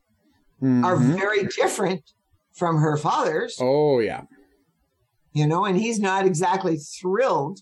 are 0.61 0.95
Mhm. 0.95 1.17
very 1.19 1.43
different 1.47 2.03
from 2.53 2.77
her 2.77 2.95
father's 2.97 3.57
Oh 3.59 3.99
yeah. 3.99 4.21
you 5.33 5.45
know 5.47 5.65
and 5.65 5.77
he's 5.77 5.99
not 5.99 6.25
exactly 6.25 6.77
thrilled 6.77 7.59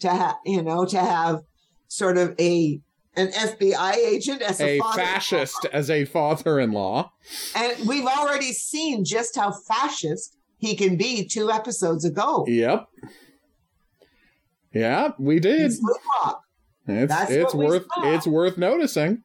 to 0.00 0.08
have 0.10 0.36
you 0.44 0.62
know 0.62 0.84
to 0.84 0.98
have 1.00 1.40
sort 1.88 2.16
of 2.18 2.34
a 2.38 2.80
an 3.16 3.28
FBI 3.32 3.94
agent 3.96 4.42
as 4.42 4.60
a, 4.60 4.78
A 4.78 4.82
fascist 4.94 5.64
as 5.72 5.90
a 5.90 6.04
father-in-law. 6.04 7.10
and 7.56 7.88
we've 7.88 8.06
already 8.06 8.52
seen 8.52 9.04
just 9.04 9.34
how 9.34 9.50
fascist 9.50 10.36
he 10.58 10.76
can 10.76 10.96
be 10.96 11.26
two 11.26 11.50
episodes 11.50 12.04
ago 12.04 12.44
Yep. 12.46 12.86
Yeah, 14.72 15.12
we 15.18 15.40
did. 15.40 15.62
He's 15.62 15.80
Luke 15.82 15.98
Rock. 16.22 16.42
It's 16.88 17.12
That's 17.12 17.30
it's 17.30 17.54
worth 17.54 17.86
it's 17.98 18.26
worth 18.26 18.56
noticing. 18.58 19.22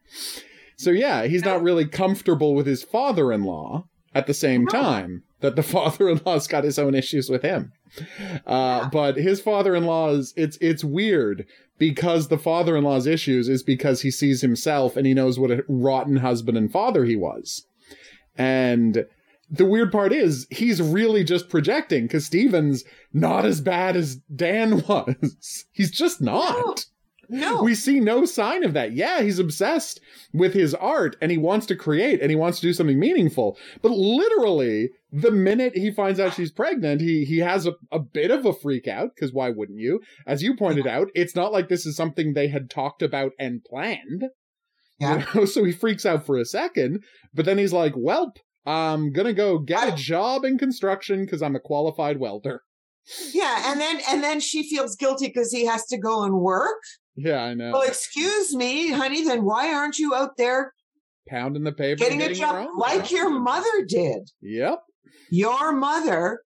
So 0.75 0.89
yeah, 0.91 1.25
he's 1.25 1.45
not 1.45 1.61
really 1.63 1.85
comfortable 1.85 2.55
with 2.55 2.65
his 2.67 2.83
father-in-law 2.83 3.85
at 4.13 4.27
the 4.27 4.33
same 4.33 4.65
No. 4.65 4.71
time 4.71 5.23
that 5.39 5.55
the 5.55 5.63
father-in-law's 5.75 6.47
got 6.47 6.63
his 6.63 6.77
own 6.77 6.93
issues 6.95 7.29
with 7.29 7.41
him. 7.41 7.71
Uh, 7.99 8.01
Yeah. 8.47 8.89
but 8.91 9.15
his 9.17 9.39
father-in-law's 9.39 10.33
it's 10.35 10.57
it's 10.61 10.83
weird 10.83 11.45
because 11.79 12.27
the 12.27 12.37
father-in-law's 12.37 13.07
issues 13.07 13.47
is 13.49 13.63
because 13.63 14.01
he 14.01 14.11
sees 14.11 14.41
himself 14.41 14.95
and 14.97 15.05
he 15.07 15.13
knows 15.13 15.39
what 15.39 15.51
a 15.51 15.63
rotten 15.67 16.17
husband 16.17 16.57
and 16.57 16.71
father 16.71 17.05
he 17.05 17.15
was. 17.15 17.65
And 18.37 19.05
the 19.49 19.65
weird 19.65 19.91
part 19.91 20.11
is 20.11 20.47
he's 20.49 20.81
really 20.81 21.23
just 21.23 21.49
projecting 21.49 22.03
because 22.05 22.25
Steven's 22.25 22.83
not 23.13 23.45
as 23.45 23.61
bad 23.61 23.95
as 23.95 24.15
Dan 24.35 24.83
was. 24.87 25.65
He's 25.71 25.91
just 25.91 26.21
not. 26.21 26.85
No 27.29 27.63
We 27.63 27.75
see 27.75 27.99
no 27.99 28.25
sign 28.25 28.63
of 28.63 28.73
that. 28.73 28.93
Yeah, 28.93 29.21
he's 29.21 29.39
obsessed 29.39 29.99
with 30.33 30.53
his 30.53 30.73
art 30.75 31.15
and 31.21 31.31
he 31.31 31.37
wants 31.37 31.65
to 31.67 31.75
create 31.75 32.21
and 32.21 32.29
he 32.29 32.35
wants 32.35 32.59
to 32.59 32.67
do 32.67 32.73
something 32.73 32.99
meaningful. 32.99 33.57
But 33.81 33.91
literally, 33.91 34.89
the 35.11 35.31
minute 35.31 35.75
he 35.75 35.91
finds 35.91 36.19
out 36.19 36.33
she's 36.33 36.51
pregnant, 36.51 37.01
he 37.01 37.25
he 37.25 37.39
has 37.39 37.65
a, 37.65 37.73
a 37.91 37.99
bit 37.99 38.31
of 38.31 38.45
a 38.45 38.53
freak 38.53 38.87
out, 38.87 39.11
because 39.15 39.33
why 39.33 39.49
wouldn't 39.49 39.79
you? 39.79 40.01
As 40.25 40.41
you 40.43 40.55
pointed 40.55 40.87
out, 40.87 41.09
it's 41.15 41.35
not 41.35 41.51
like 41.51 41.69
this 41.69 41.85
is 41.85 41.95
something 41.95 42.33
they 42.33 42.47
had 42.47 42.69
talked 42.69 43.01
about 43.01 43.31
and 43.39 43.63
planned. 43.63 44.25
Yeah. 44.99 45.25
You 45.33 45.41
know? 45.41 45.45
So 45.53 45.63
he 45.63 45.71
freaks 45.71 46.05
out 46.05 46.25
for 46.25 46.37
a 46.37 46.45
second, 46.45 47.03
but 47.33 47.45
then 47.45 47.57
he's 47.57 47.73
like, 47.73 47.93
Welp, 47.93 48.37
I'm 48.65 49.11
gonna 49.11 49.33
go 49.33 49.59
get 49.59 49.89
a 49.89 49.93
oh. 49.93 49.95
job 49.95 50.45
in 50.45 50.57
construction 50.57 51.25
because 51.25 51.41
I'm 51.41 51.55
a 51.55 51.59
qualified 51.59 52.19
welder. 52.19 52.61
Yeah, 53.33 53.71
and 53.71 53.81
then 53.81 53.99
and 54.09 54.23
then 54.23 54.39
she 54.39 54.67
feels 54.69 54.95
guilty 54.95 55.27
because 55.27 55.51
he 55.51 55.65
has 55.65 55.85
to 55.87 55.97
go 55.97 56.23
and 56.23 56.39
work. 56.39 56.81
Yeah, 57.15 57.41
I 57.41 57.53
know. 57.53 57.71
Well, 57.71 57.81
excuse 57.83 58.55
me, 58.55 58.91
honey, 58.91 59.23
then 59.23 59.43
why 59.43 59.73
aren't 59.73 59.99
you 59.99 60.13
out 60.15 60.37
there 60.37 60.73
Pounding 61.27 61.63
the 61.63 61.71
paper, 61.71 61.99
getting 61.99 62.21
a 62.21 62.33
job 62.33 62.69
like 62.77 63.11
your 63.11 63.29
mother 63.29 63.85
did? 63.87 64.29
Yep. 64.41 64.79
Your 65.29 65.71
mother, 65.73 66.41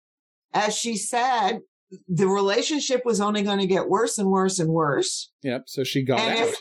as 0.53 0.75
she 0.75 0.97
said, 0.97 1.59
the 2.07 2.27
relationship 2.27 3.01
was 3.05 3.21
only 3.21 3.43
going 3.43 3.59
to 3.59 3.67
get 3.67 3.87
worse 3.89 4.17
and 4.17 4.29
worse 4.29 4.59
and 4.59 4.69
worse. 4.69 5.31
Yep. 5.43 5.63
So 5.67 5.83
she 5.83 6.03
got 6.03 6.19
and 6.19 6.39
out. 6.39 6.47
if 6.47 6.55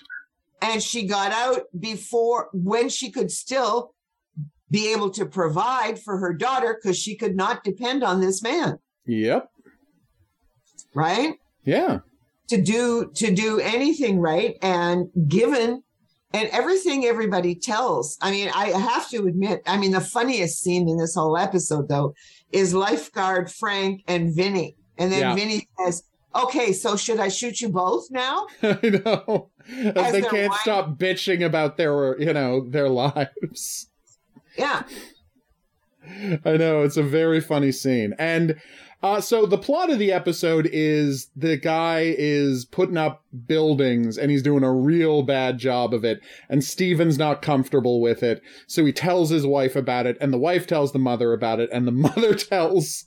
and 0.61 0.83
she 0.83 1.07
got 1.07 1.33
out 1.33 1.63
before 1.79 2.49
when 2.53 2.89
she 2.89 3.11
could 3.11 3.31
still 3.31 3.95
be 4.71 4.93
able 4.93 5.11
to 5.11 5.27
provide 5.27 5.99
for 6.01 6.19
her 6.19 6.33
daughter 6.33 6.79
because 6.81 6.99
she 6.99 7.17
could 7.17 7.35
not 7.37 7.65
depend 7.65 8.03
on 8.05 8.21
this 8.21 8.43
man, 8.43 8.79
Yep. 9.07 9.49
right? 10.95 11.35
Yeah. 11.65 11.99
To 12.53 12.61
do 12.63 13.11
to 13.21 13.33
do 13.45 13.59
anything 13.61 14.19
right? 14.19 14.57
And 14.63 15.09
given 15.29 15.83
and 16.35 16.49
everything 16.51 17.05
everybody 17.05 17.55
tells. 17.55 18.17
I 18.21 18.31
mean 18.31 18.49
i 18.55 18.67
have 18.69 19.09
to 19.11 19.27
admit 19.27 19.63
i 19.67 19.77
mean 19.77 19.93
the 19.93 20.01
funniest 20.01 20.63
scene 20.63 20.89
in 20.89 20.97
this 20.97 21.15
whole 21.15 21.37
episode 21.37 21.89
though 21.89 22.15
is 22.51 22.73
lifeguard 22.75 23.51
frank 23.51 24.03
and 24.09 24.35
vinny. 24.35 24.77
And 24.99 25.11
then 25.13 25.21
Yeah. 25.21 25.35
vinny 25.35 25.69
says 25.79 26.03
okay 26.35 26.73
so 26.73 26.97
should 26.97 27.21
i 27.21 27.29
shoot 27.29 27.61
you 27.61 27.69
both 27.69 28.05
now? 28.11 28.47
I 28.63 28.79
know. 29.05 29.51
As 29.95 30.13
they 30.13 30.23
can't 30.23 30.33
whining- 30.51 30.53
stop 30.63 30.85
bitching 30.99 31.45
about 31.45 31.77
their, 31.77 32.19
you 32.21 32.33
know, 32.33 32.69
their 32.69 32.89
lives. 32.89 33.89
yeah. 34.59 34.83
I 36.45 36.57
know. 36.57 36.83
It's 36.83 36.97
a 36.97 37.03
very 37.03 37.41
funny 37.41 37.71
scene, 37.73 38.13
and 38.19 38.57
Uh, 39.03 39.21
so 39.21 39.47
the 39.47 39.59
plot 39.59 39.91
of 39.91 39.99
the 39.99 40.13
episode 40.13 40.69
is 40.73 41.29
the 41.35 41.57
guy 41.57 42.15
is 42.17 42.65
putting 42.65 42.97
up 42.97 43.25
buildings 43.47 44.17
and 44.17 44.31
he's 44.31 44.43
doing 44.43 44.63
a 44.63 44.73
real 44.73 45.23
bad 45.23 45.59
job 45.59 45.93
of 45.93 46.05
it. 46.05 46.21
And 46.49 46.63
Steven's 46.63 47.19
not 47.19 47.43
comfortable 47.43 48.01
with 48.01 48.23
it. 48.23 48.41
So 48.69 48.85
he 48.85 48.93
tells 48.93 49.31
his 49.31 49.45
wife 49.45 49.75
about 49.75 50.07
it 50.07 50.17
and 50.21 50.33
the 50.33 50.39
wife 50.39 50.69
tells 50.69 50.93
the 50.93 51.01
mother 51.01 51.33
about 51.33 51.59
it 51.59 51.69
and 51.73 51.87
the 51.87 51.93
mother 51.93 52.35
tells 52.35 53.07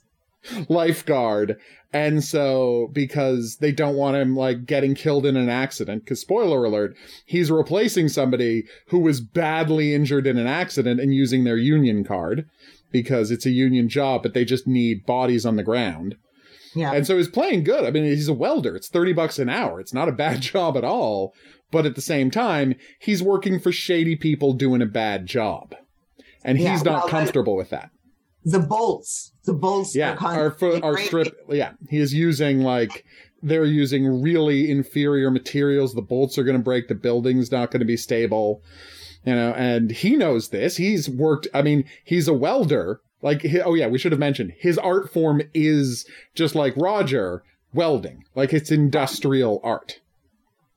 lifeguard. 0.68 1.58
And 1.92 2.22
so, 2.22 2.90
because 2.92 3.56
they 3.58 3.72
don't 3.72 3.96
want 3.96 4.18
him 4.18 4.36
like 4.36 4.66
getting 4.66 4.94
killed 4.94 5.24
in 5.24 5.36
an 5.36 5.48
accident, 5.48 6.04
because 6.04 6.20
spoiler 6.20 6.64
alert, 6.64 6.94
he's 7.24 7.50
replacing 7.50 8.08
somebody 8.08 8.64
who 8.88 8.98
was 8.98 9.22
badly 9.22 9.94
injured 9.94 10.26
in 10.26 10.36
an 10.36 10.46
accident 10.46 11.00
and 11.00 11.14
using 11.14 11.44
their 11.44 11.56
union 11.56 12.04
card 12.04 12.50
because 12.90 13.30
it's 13.30 13.46
a 13.46 13.50
union 13.50 13.88
job, 13.88 14.22
but 14.22 14.34
they 14.34 14.44
just 14.44 14.66
need 14.66 15.06
bodies 15.06 15.44
on 15.46 15.56
the 15.56 15.62
ground. 15.62 16.16
Yeah. 16.74 16.92
And 16.92 17.06
so 17.06 17.16
he's 17.16 17.28
playing 17.28 17.64
good. 17.64 17.84
I 17.84 17.90
mean, 17.90 18.04
he's 18.04 18.28
a 18.28 18.34
welder. 18.34 18.76
It's 18.76 18.88
30 18.88 19.12
bucks 19.14 19.38
an 19.38 19.48
hour. 19.48 19.80
It's 19.80 19.94
not 19.94 20.08
a 20.08 20.12
bad 20.12 20.40
job 20.52 20.76
at 20.76 20.84
all. 20.84 21.34
But 21.72 21.84
at 21.86 21.94
the 21.96 22.00
same 22.00 22.30
time, 22.30 22.74
he's 23.00 23.22
working 23.22 23.58
for 23.58 23.72
shady 23.72 24.14
people 24.14 24.52
doing 24.52 24.82
a 24.82 24.86
bad 24.86 25.26
job. 25.26 25.74
And 26.44 26.58
he's 26.58 26.66
Yeah, 26.66 26.82
not 26.82 26.86
well, 27.04 27.08
comfortable 27.08 27.56
with 27.56 27.70
that. 27.70 27.90
the 28.44 28.60
bolts, 28.60 29.32
the 29.46 29.52
bolts. 29.52 29.96
Yeah. 29.96 30.16
are 30.20 30.50
foot, 30.52 30.84
our 30.84 30.96
strip. 30.96 31.34
Yeah. 31.48 31.72
He 31.90 31.98
is 31.98 32.14
using 32.14 32.60
like, 32.60 33.04
they're 33.42 33.64
using 33.64 34.22
really 34.22 34.70
inferior 34.70 35.30
materials. 35.30 35.94
The 35.94 36.02
bolts 36.02 36.38
are 36.38 36.44
going 36.44 36.56
to 36.56 36.62
break. 36.62 36.86
The 36.88 36.94
building's 36.94 37.50
not 37.50 37.70
going 37.72 37.80
to 37.80 37.86
be 37.86 37.96
stable. 37.96 38.62
You 39.26 39.34
know, 39.34 39.52
and 39.54 39.90
he 39.90 40.16
knows 40.16 40.48
this. 40.48 40.76
He's 40.76 41.10
worked, 41.10 41.48
I 41.52 41.60
mean, 41.60 41.84
he's 42.04 42.28
a 42.28 42.34
welder. 42.34 43.00
Like, 43.22 43.44
oh 43.64 43.74
yeah, 43.74 43.88
we 43.88 43.98
should 43.98 44.12
have 44.12 44.20
mentioned 44.20 44.54
his 44.56 44.78
art 44.78 45.12
form 45.12 45.42
is 45.52 46.06
just 46.34 46.54
like 46.54 46.76
Roger 46.76 47.42
welding. 47.74 48.24
Like 48.36 48.52
it's 48.52 48.70
industrial 48.70 49.60
art. 49.64 50.00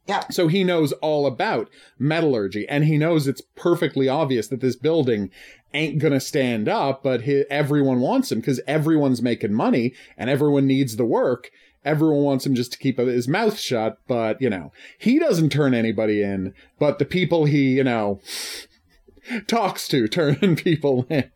Yeah. 0.07 0.27
So 0.29 0.47
he 0.47 0.63
knows 0.63 0.91
all 0.93 1.27
about 1.27 1.69
metallurgy 1.99 2.67
and 2.67 2.85
he 2.85 2.97
knows 2.97 3.27
it's 3.27 3.43
perfectly 3.55 4.09
obvious 4.09 4.47
that 4.47 4.61
this 4.61 4.75
building 4.75 5.29
ain't 5.71 5.99
going 5.99 6.13
to 6.13 6.19
stand 6.19 6.67
up, 6.67 7.03
but 7.03 7.21
he, 7.21 7.43
everyone 7.51 7.99
wants 7.99 8.31
him 8.31 8.39
because 8.39 8.59
everyone's 8.65 9.21
making 9.21 9.53
money 9.53 9.93
and 10.17 10.27
everyone 10.27 10.65
needs 10.65 10.95
the 10.95 11.05
work. 11.05 11.51
Everyone 11.85 12.23
wants 12.23 12.45
him 12.45 12.55
just 12.55 12.73
to 12.73 12.77
keep 12.77 12.97
his 12.97 13.27
mouth 13.27 13.57
shut, 13.57 13.97
but 14.07 14.41
you 14.41 14.49
know, 14.49 14.71
he 14.97 15.17
doesn't 15.19 15.49
turn 15.51 15.73
anybody 15.73 16.21
in, 16.21 16.53
but 16.77 16.99
the 16.99 17.05
people 17.05 17.45
he, 17.45 17.75
you 17.77 17.83
know, 17.83 18.19
talks 19.47 19.87
to 19.89 20.07
turn 20.07 20.55
people 20.57 21.05
in. 21.09 21.29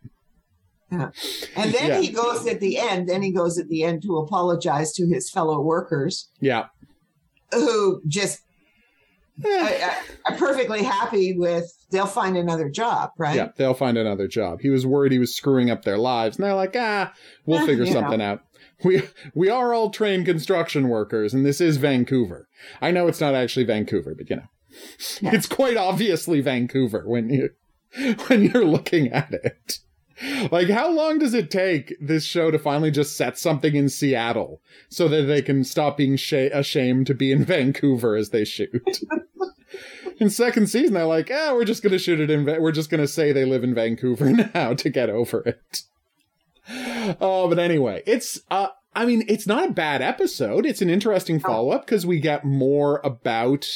Yeah. 0.92 1.10
And 1.56 1.74
then 1.74 1.88
Yeah. 1.88 2.02
he 2.02 2.10
goes 2.10 2.46
at 2.46 2.60
the 2.60 2.78
end, 2.78 3.08
then 3.10 3.24
he 3.24 3.32
goes 3.32 3.58
at 3.58 3.68
the 3.70 3.84
end 3.84 4.04
to 4.04 4.18
apologize 4.18 4.92
to 4.94 5.08
his 5.08 5.30
fellow 5.30 5.60
workers 5.62 6.30
Yeah. 6.40 6.66
who 7.52 8.02
just 8.08 8.42
Eh, 9.44 9.90
are, 10.28 10.32
are 10.32 10.38
perfectly 10.38 10.84
happy 10.84 11.36
with 11.36 11.66
they'll 11.90 12.06
find 12.06 12.38
another 12.38 12.70
job, 12.70 13.10
right? 13.18 13.36
Yeah, 13.36 13.48
they'll 13.58 13.74
find 13.74 13.98
another 13.98 14.28
job. 14.28 14.60
He 14.62 14.70
was 14.70 14.86
worried 14.86 15.12
he 15.12 15.18
was 15.18 15.36
screwing 15.36 15.72
up 15.72 15.84
their 15.84 15.98
lives, 15.98 16.38
and 16.38 16.46
they're 16.46 16.54
like, 16.54 16.76
ah, 16.78 17.12
we'll 17.48 17.62
Eh, 17.62 17.66
figure 17.66 17.88
something 17.88 18.22
out. 18.22 18.42
We 18.86 19.04
we 19.34 19.50
are 19.50 19.74
all 19.74 19.90
trained 19.90 20.26
construction 20.26 20.90
workers, 20.90 21.34
and 21.34 21.46
this 21.46 21.62
is 21.62 21.78
Vancouver. 21.78 22.48
I 22.82 22.92
know 22.92 23.08
it's 23.08 23.22
not 23.22 23.34
actually 23.36 23.66
Vancouver, 23.66 24.14
but 24.16 24.30
you 24.30 24.36
know, 24.38 24.48
Yeah. 25.22 25.34
it's 25.36 25.48
quite 25.48 25.78
obviously 25.78 26.42
Vancouver 26.42 27.04
when 27.08 27.30
you 27.30 27.50
when 28.28 28.44
you're 28.44 28.66
looking 28.66 29.10
at 29.12 29.34
it. 29.34 29.80
Like, 30.52 30.70
how 30.70 30.92
long 30.92 31.18
does 31.20 31.34
it 31.34 31.50
take 31.50 31.96
this 32.00 32.24
show 32.24 32.52
to 32.52 32.60
finally 32.60 32.92
just 32.92 33.18
set 33.18 33.38
something 33.38 33.76
in 33.76 33.90
Seattle 33.90 34.62
so 34.88 35.08
that 35.08 35.24
they 35.24 35.42
can 35.42 35.64
stop 35.64 35.98
being 35.98 36.18
sh- 36.18 36.34
ashamed 36.54 37.08
to 37.08 37.14
be 37.16 37.32
in 37.32 37.44
Vancouver 37.54 38.16
as 38.16 38.30
they 38.30 38.46
shoot? 38.46 39.00
in 40.20 40.30
second 40.30 40.68
season, 40.68 40.94
they're 40.94 41.06
like, 41.06 41.32
"Ah, 41.34 41.54
we're 41.54 41.66
just 41.66 41.82
gonna 41.84 41.98
shoot 42.00 42.20
it 42.20 42.30
in. 42.30 42.46
Va- 42.46 42.60
we're 42.60 42.72
just 42.72 42.90
gonna 42.90 43.08
say 43.08 43.32
they 43.32 43.46
live 43.46 43.64
in 43.64 43.74
Vancouver 43.74 44.30
now 44.54 44.74
to 44.76 44.90
get 44.90 45.10
over 45.10 45.42
it." 45.48 45.84
Oh, 46.70 47.48
but 47.50 47.60
anyway, 47.60 48.04
it's. 48.06 48.42
uh 48.50 48.68
I 48.96 49.08
mean, 49.08 49.24
it's 49.28 49.48
not 49.48 49.70
a 49.70 49.74
bad 49.74 50.04
episode. 50.04 50.68
It's 50.68 50.82
an 50.82 50.90
interesting 50.90 51.40
follow 51.40 51.72
up 51.72 51.84
because 51.84 52.06
we 52.06 52.20
get 52.20 52.46
more 52.46 53.02
about 53.04 53.68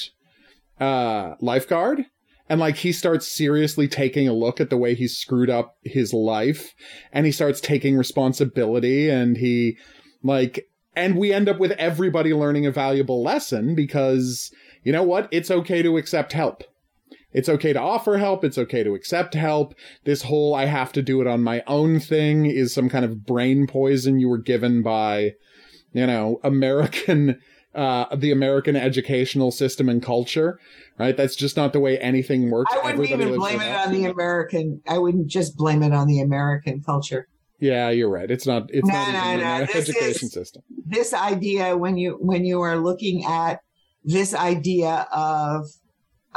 uh 0.80 1.34
lifeguard 1.42 2.06
and 2.50 2.60
like 2.60 2.78
he 2.78 2.92
starts 2.92 3.28
seriously 3.28 3.88
taking 3.88 4.28
a 4.28 4.34
look 4.34 4.62
at 4.62 4.70
the 4.70 4.78
way 4.78 4.94
he's 4.94 5.18
screwed 5.18 5.50
up 5.50 5.78
his 5.84 6.14
life 6.14 6.74
and 7.12 7.26
he 7.26 7.32
starts 7.32 7.60
taking 7.60 7.98
responsibility 7.98 9.10
and 9.10 9.38
he 9.38 9.78
like 10.24 10.68
and 10.96 11.18
we 11.18 11.34
end 11.34 11.50
up 11.50 11.60
with 11.60 11.72
everybody 11.74 12.34
learning 12.34 12.66
a 12.66 12.72
valuable 12.72 13.24
lesson 13.24 13.76
because 13.76 14.52
you 14.84 14.92
know 14.92 15.04
what 15.04 15.28
it's 15.32 15.52
okay 15.52 15.82
to 15.82 15.98
accept 15.98 16.34
help 16.34 16.64
it's 17.34 17.50
okay 17.50 17.74
to 17.74 17.80
offer 17.80 18.18
help 18.18 18.44
it's 18.44 18.58
okay 18.58 18.84
to 18.84 18.96
accept 18.96 19.34
help 19.34 19.74
this 20.06 20.24
whole 20.24 20.54
i 20.56 20.66
have 20.66 20.92
to 20.92 21.02
do 21.02 21.22
it 21.22 21.28
on 21.28 21.44
my 21.44 21.62
own 21.68 22.00
thing 22.00 22.46
is 22.46 22.74
some 22.74 22.90
kind 22.90 23.04
of 23.06 23.26
brain 23.26 23.68
poison 23.68 24.20
you 24.20 24.30
were 24.30 24.38
given 24.38 24.82
by 24.82 25.32
you 25.94 26.08
know 26.08 26.40
american 26.44 27.40
uh, 27.76 28.16
the 28.16 28.32
American 28.32 28.76
educational 28.76 29.52
system 29.52 29.88
and 29.88 30.02
culture, 30.02 30.58
right? 30.98 31.16
That's 31.16 31.36
just 31.36 31.56
not 31.56 31.74
the 31.74 31.80
way 31.80 32.00
anything 32.00 32.50
works. 32.50 32.74
I 32.74 32.78
wouldn't 32.78 33.04
Everybody 33.04 33.24
even 33.30 33.40
blame 33.40 33.62
it 33.62 33.72
on 33.76 33.92
the 33.94 34.06
American. 34.06 34.82
I 34.88 34.98
wouldn't 34.98 35.28
just 35.28 35.56
blame 35.56 35.84
it 35.84 35.94
on 35.94 36.08
the 36.08 36.20
American 36.20 36.82
culture. 36.82 37.28
Yeah, 37.60 37.90
you're 37.92 38.10
right. 38.10 38.32
It's 38.32 38.48
not. 38.48 38.64
It's 38.70 38.88
No, 38.88 38.94
not 38.96 39.14
no, 39.14 39.28
even 39.34 39.40
no. 39.42 39.54
an 39.56 39.62
education 39.76 40.26
is- 40.28 40.32
system. 40.34 40.64
This 40.88 41.14
idea, 41.14 41.78
when 41.78 41.98
you 42.00 42.18
when 42.20 42.46
you 42.46 42.62
are 42.62 42.78
looking 42.78 43.26
at 43.26 43.60
this 44.04 44.34
idea 44.34 45.08
of 45.12 45.68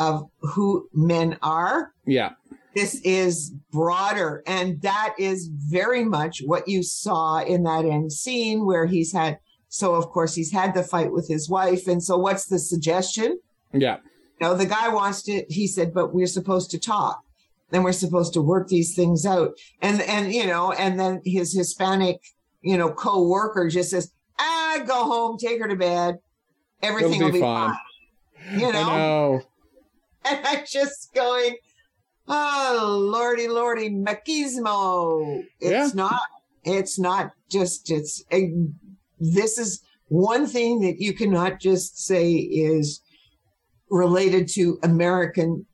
of 0.01 0.29
who 0.41 0.89
men 0.93 1.39
are, 1.43 1.93
Yeah, 2.07 2.31
this 2.75 3.01
is 3.03 3.53
broader, 3.73 4.43
and 4.47 4.81
that 4.83 5.15
is 5.19 5.49
very 5.53 6.05
much 6.05 6.43
what 6.45 6.67
you 6.67 6.83
saw 6.83 7.39
in 7.39 7.63
that 7.65 7.85
end 7.85 8.13
scene 8.13 8.65
where 8.67 8.87
he's 8.87 9.13
had. 9.13 9.39
So 9.69 9.95
of 9.95 10.09
course 10.09 10.35
he's 10.35 10.53
had 10.53 10.75
the 10.75 10.83
fight 10.83 11.13
with 11.13 11.29
his 11.29 11.49
wife, 11.49 11.87
and 11.87 12.03
so 12.03 12.17
what's 12.17 12.47
the 12.47 12.59
suggestion? 12.59 13.39
yeah, 13.73 13.99
You 14.41 14.49
know, 14.49 14.55
the 14.55 14.67
guy 14.67 14.89
wants 14.89 15.23
to, 15.23 15.45
he 15.49 15.69
said, 15.69 15.95
but 15.95 16.13
we're 16.13 16.27
supposed 16.27 16.71
to 16.73 16.79
talk. 16.79 17.21
Then 17.71 17.85
we're 17.85 17.93
supposed 17.93 18.33
to 18.35 18.43
work 18.43 18.67
these 18.67 18.97
things 18.97 19.25
out. 19.25 19.53
And, 19.81 20.01
and, 20.03 20.33
you 20.33 20.47
know, 20.47 20.73
and 20.73 20.99
then 20.99 21.21
his 21.25 21.55
Hispanic, 21.55 22.17
you 22.63 22.77
know, 22.77 22.91
co-worker 22.91 23.69
just 23.69 23.91
says, 23.91 24.11
ah, 24.41 24.83
go 24.85 25.05
home, 25.05 25.39
take 25.39 25.61
her 25.61 25.69
to 25.69 25.77
bed. 25.77 26.19
Everything 26.83 27.21
be 27.21 27.31
be 27.31 27.41
fine. 27.41 27.71
fine. 27.71 28.59
You 28.59 28.73
know, 28.73 28.97
know. 28.97 29.43
and 30.29 30.41
I'm 30.47 30.65
just 30.71 31.13
going, 31.15 31.57
oh, 32.29 33.09
lordy, 33.13 33.49
lordy, 33.49 33.91
machismo. 33.91 35.43
It's 35.61 35.71
Yeah. 35.71 35.91
not, 35.95 36.21
it's 36.65 36.99
not 36.99 37.31
just, 37.51 37.91
it's, 37.91 38.25
a, 38.33 38.53
this 39.19 39.59
is 39.59 39.83
one 40.09 40.47
thing 40.47 40.81
that 40.81 40.97
you 41.01 41.13
cannot 41.15 41.61
just 41.61 41.99
say 42.05 42.33
is 42.33 43.01
related 43.91 44.49
to 44.49 44.79
American 44.83 45.67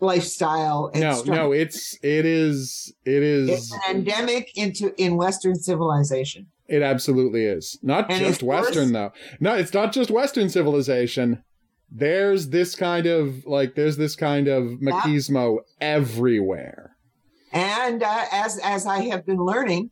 lifestyle. 0.00 0.90
and 0.92 1.02
No, 1.02 1.22
no. 1.22 1.52
It's 1.52 1.96
it 2.02 2.26
is 2.26 2.92
it 3.04 3.22
It's 3.22 3.64
is 3.64 3.72
an 3.72 3.96
endemic 3.96 4.50
into 4.56 4.94
in 5.00 5.16
Western 5.16 5.54
civilization. 5.56 6.46
it 6.68 6.82
absolutely 6.82 7.44
is 7.44 7.78
not 7.82 8.10
And 8.10 8.20
just 8.20 8.34
it's 8.34 8.42
worse- 8.42 8.66
Western 8.66 8.92
though. 8.92 9.12
No, 9.40 9.54
it's 9.54 9.72
not 9.72 9.92
just 9.92 10.10
Western 10.10 10.48
civilization. 10.48 11.42
There's 11.96 12.48
this 12.48 12.74
kind 12.74 13.06
of 13.06 13.46
like 13.46 13.76
there's 13.76 13.96
this 13.96 14.16
kind 14.16 14.48
of 14.48 14.64
machismo 14.80 15.58
everywhere. 15.80 16.96
And 17.52 18.02
uh, 18.02 18.24
as 18.32 18.58
as 18.58 18.84
I 18.84 19.02
have 19.04 19.24
been 19.24 19.38
learning, 19.38 19.90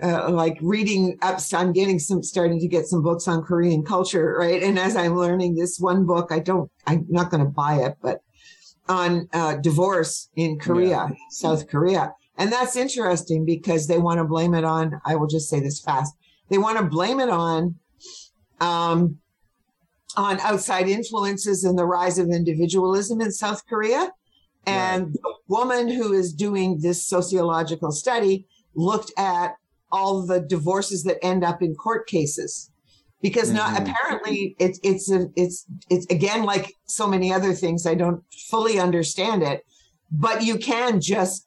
uh, 0.00 0.30
like 0.30 0.56
reading 0.60 1.18
up, 1.22 1.40
I'm 1.52 1.72
getting 1.72 1.98
some 1.98 2.22
starting 2.22 2.60
to 2.60 2.68
get 2.68 2.86
some 2.86 3.02
books 3.02 3.26
on 3.26 3.42
Korean 3.42 3.82
culture, 3.82 4.36
right? 4.38 4.62
And 4.62 4.78
as 4.78 4.94
I'm 4.94 5.16
learning 5.16 5.56
this 5.56 5.78
one 5.78 6.06
book, 6.06 6.30
I 6.30 6.38
don't, 6.38 6.70
I'm 6.86 7.06
not 7.08 7.30
going 7.30 7.42
to 7.42 7.50
buy 7.50 7.76
it, 7.76 7.96
but 8.00 8.20
on 8.88 9.28
uh, 9.32 9.56
divorce 9.56 10.28
in 10.36 10.60
Korea, 10.60 11.08
South 11.30 11.66
Korea, 11.68 12.12
and 12.38 12.52
that's 12.52 12.76
interesting 12.76 13.44
because 13.44 13.88
they 13.88 13.98
want 13.98 14.18
to 14.18 14.24
blame 14.24 14.54
it 14.54 14.64
on. 14.64 15.00
I 15.04 15.16
will 15.16 15.26
just 15.26 15.48
say 15.48 15.58
this 15.58 15.80
fast. 15.80 16.14
They 16.50 16.58
want 16.58 16.78
to 16.78 16.84
blame 16.84 17.18
it 17.18 17.30
on. 17.30 17.76
Um, 18.60 19.18
on 20.16 20.40
outside 20.40 20.88
influences 20.88 21.64
and 21.64 21.78
the 21.78 21.84
rise 21.84 22.18
of 22.18 22.30
individualism 22.30 23.20
in 23.20 23.30
South 23.32 23.66
Korea. 23.66 24.10
And 24.66 25.12
the 25.12 25.34
woman 25.46 25.88
who 25.88 26.12
is 26.12 26.32
doing 26.32 26.80
this 26.80 27.06
sociological 27.06 27.92
study 27.92 28.46
looked 28.74 29.12
at 29.16 29.54
all 29.92 30.26
the 30.26 30.40
divorces 30.40 31.04
that 31.04 31.18
end 31.22 31.44
up 31.44 31.62
in 31.62 31.74
court 31.76 32.08
cases. 32.08 32.70
Because 33.22 33.50
not 33.52 33.74
Mhm. 33.74 33.82
apparently 33.82 34.56
it's 34.58 34.78
it's 34.82 35.10
a, 35.10 35.28
it's 35.36 35.64
it's 35.88 36.06
again 36.10 36.44
like 36.44 36.74
so 36.86 37.06
many 37.06 37.32
other 37.32 37.54
things 37.54 37.86
I 37.86 37.94
don't 37.94 38.22
fully 38.50 38.78
understand 38.78 39.42
it, 39.42 39.64
but 40.10 40.44
you 40.44 40.58
can 40.58 41.00
just 41.00 41.46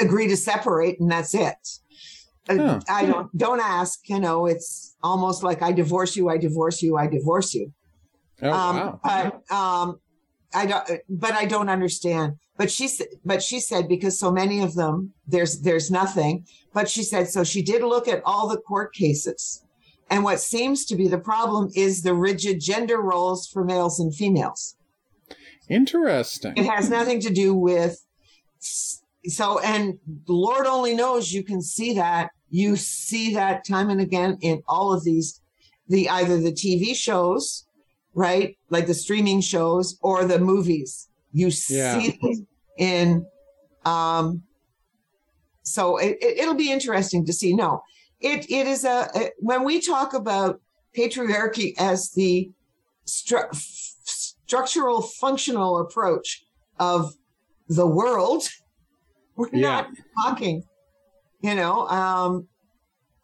agree 0.00 0.28
to 0.28 0.36
separate 0.36 1.00
and 1.00 1.10
that's 1.10 1.34
it. 1.34 1.56
Uh, 2.48 2.56
Huh. 2.56 2.80
I 2.88 3.06
don't 3.06 3.36
don't 3.36 3.60
ask. 3.60 4.08
You 4.08 4.20
know, 4.20 4.46
it's 4.46 4.94
almost 5.02 5.42
like 5.42 5.62
I 5.62 5.72
divorce 5.72 6.14
you, 6.16 6.28
I 6.28 6.36
divorce 6.38 6.80
you, 6.82 6.96
I 6.96 7.06
divorce 7.08 7.54
you. 7.54 7.72
Oh 8.44 8.52
um, 8.52 8.76
wow. 8.76 9.00
But 9.02 9.52
um, 9.54 10.00
I 10.54 10.66
don't. 10.66 11.00
But 11.08 11.32
I 11.32 11.46
don't 11.46 11.68
understand. 11.68 12.34
But 12.56 12.70
she 12.70 12.88
said. 12.88 13.08
But 13.24 13.42
she 13.42 13.58
said 13.58 13.88
because 13.88 14.18
so 14.18 14.30
many 14.30 14.62
of 14.62 14.74
them, 14.74 15.12
there's 15.26 15.60
there's 15.60 15.90
nothing. 15.90 16.46
But 16.72 16.88
she 16.88 17.02
said 17.02 17.28
so. 17.28 17.42
She 17.42 17.62
did 17.62 17.82
look 17.82 18.06
at 18.06 18.22
all 18.24 18.48
the 18.48 18.58
court 18.58 18.94
cases, 18.94 19.64
and 20.10 20.22
what 20.22 20.40
seems 20.40 20.84
to 20.86 20.96
be 20.96 21.08
the 21.08 21.18
problem 21.18 21.70
is 21.74 22.02
the 22.02 22.14
rigid 22.14 22.60
gender 22.60 23.00
roles 23.00 23.48
for 23.48 23.64
males 23.64 23.98
and 23.98 24.14
females. 24.14 24.76
Interesting. 25.68 26.52
It 26.56 26.66
has 26.66 26.90
nothing 26.90 27.20
to 27.20 27.32
do 27.32 27.54
with. 27.54 28.04
So, 29.26 29.58
and 29.60 29.98
Lord 30.28 30.66
only 30.66 30.94
knows 30.94 31.32
you 31.32 31.42
can 31.42 31.62
see 31.62 31.94
that. 31.94 32.30
You 32.50 32.76
see 32.76 33.34
that 33.34 33.66
time 33.66 33.88
and 33.88 34.00
again 34.00 34.36
in 34.42 34.62
all 34.68 34.92
of 34.92 35.02
these, 35.02 35.40
the 35.88 36.08
either 36.10 36.38
the 36.38 36.52
TV 36.52 36.94
shows, 36.94 37.66
right, 38.14 38.56
like 38.70 38.86
the 38.86 38.94
streaming 38.94 39.40
shows, 39.40 39.98
or 40.02 40.24
the 40.24 40.38
movies. 40.38 41.08
You 41.32 41.50
Yeah. 41.68 41.98
see 42.00 42.18
this 42.22 42.40
in. 42.78 43.26
Um, 43.84 44.42
so 45.62 45.96
it, 45.96 46.16
it, 46.20 46.38
it'll 46.38 46.54
be 46.54 46.70
interesting 46.70 47.24
to 47.26 47.32
see. 47.32 47.54
No, 47.54 47.82
it 48.20 48.50
it 48.50 48.66
is 48.66 48.84
a 48.84 49.30
when 49.38 49.64
we 49.64 49.80
talk 49.80 50.14
about 50.14 50.60
patriarchy 50.96 51.74
as 51.78 52.10
the 52.12 52.50
stru- 53.06 53.48
f- 53.52 53.58
structural 54.04 55.02
functional 55.02 55.78
approach 55.78 56.44
of 56.78 57.14
the 57.68 57.86
world 57.86 58.48
we're 59.36 59.48
Yeah. 59.52 59.60
not 59.68 59.88
talking 60.22 60.62
you 61.40 61.54
know 61.54 61.86
um 61.88 62.46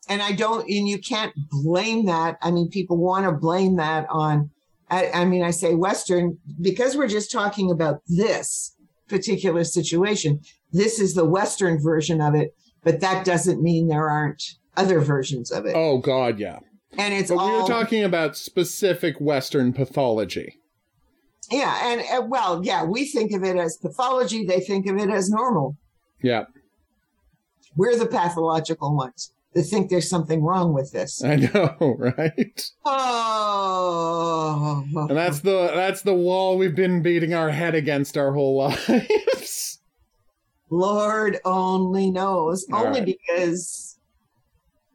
and 0.08 0.20
i 0.22 0.32
don't 0.32 0.62
and 0.68 0.88
you 0.88 0.98
can't 0.98 1.32
blame 1.50 2.06
that 2.06 2.36
i 2.42 2.50
mean 2.50 2.68
people 2.70 2.96
want 2.96 3.24
to 3.26 3.32
blame 3.32 3.76
that 3.76 4.06
on 4.10 4.50
I, 4.90 5.10
I 5.12 5.24
mean 5.24 5.42
i 5.42 5.50
say 5.50 5.74
western 5.74 6.38
because 6.60 6.96
we're 6.96 7.08
just 7.08 7.30
talking 7.30 7.70
about 7.70 8.02
this 8.06 8.74
particular 9.08 9.64
situation 9.64 10.40
this 10.72 10.98
is 11.00 11.14
the 11.14 11.24
western 11.24 11.80
version 11.82 12.20
of 12.20 12.34
it 12.34 12.54
but 12.82 13.00
that 13.00 13.24
doesn't 13.24 13.62
mean 13.62 13.88
there 13.88 14.08
aren't 14.08 14.42
other 14.76 15.00
versions 15.00 15.50
of 15.50 15.66
it 15.66 15.74
Oh 15.76 15.98
god, 15.98 16.38
yeah. 16.38 16.58
and 16.96 17.12
it's 17.12 17.30
But 17.30 17.36
we 17.38 17.42
all 17.42 17.62
were 17.62 17.68
talking 17.68 18.04
about 18.04 18.36
specific 18.36 19.16
Western 19.20 19.72
pathology. 19.72 20.58
yeah 21.50 21.90
and 21.92 22.00
uh, 22.12 22.24
well 22.26 22.60
yeah 22.64 22.84
we 22.84 23.04
think 23.04 23.32
of 23.32 23.42
it 23.44 23.56
as 23.56 23.76
pathology 23.76 24.44
they 24.44 24.60
think 24.60 24.86
of 24.86 24.96
it 24.96 25.10
as 25.10 25.28
normal 25.28 25.76
Yeah, 26.22 26.44
we're 27.76 27.96
the 27.96 28.06
pathological 28.06 28.94
ones 28.96 29.32
that 29.54 29.64
think 29.64 29.90
there's 29.90 30.08
something 30.08 30.42
wrong 30.42 30.72
with 30.72 30.92
this. 30.92 31.24
I 31.24 31.36
know, 31.36 31.76
right? 31.98 32.70
oh. 32.84 34.84
And 34.94 35.16
that's 35.16 35.40
the 35.40 35.70
that's 35.74 36.02
the 36.02 36.14
wall 36.14 36.56
we've 36.56 36.76
been 36.76 37.02
beating 37.02 37.34
our 37.34 37.50
head 37.50 37.74
against 37.74 38.16
our 38.16 38.32
whole 38.32 38.56
lives. 38.58 39.80
lord 40.70 41.38
only 41.44 42.10
knows. 42.10 42.64
All 42.72 42.86
only 42.86 43.00
right. 43.00 43.18
because 43.28 43.98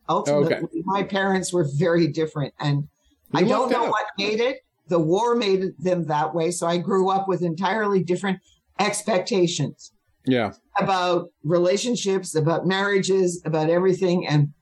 ultimately 0.07 0.81
my 0.85 1.03
parents 1.03 1.51
were 1.51 1.67
very 1.77 2.07
different 2.07 2.53
and 2.59 2.87
i 3.33 3.43
don't 3.43 3.71
know 3.71 3.85
what 3.85 4.05
made 4.17 4.39
it. 4.39 4.59
The 4.87 4.99
war 4.99 5.35
made 5.35 5.73
them 5.79 6.05
that 6.05 6.35
way 6.35 6.51
so 6.51 6.67
i 6.67 6.77
grew 6.77 7.09
up 7.09 7.27
with 7.27 7.41
entirely 7.41 8.03
different 8.03 8.39
expectations 8.79 9.91
Yeah. 10.27 10.53
about 10.77 11.29
relationships, 11.43 12.35
about 12.35 12.65
marriages, 12.65 13.41
about 13.45 13.69
everything. 13.69 14.25
And 14.27 14.53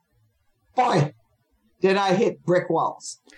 boy, 0.76 1.14
did 1.82 1.98
I 1.98 2.14
hit 2.16 2.44
brick 2.46 2.70
walls. 2.70 3.20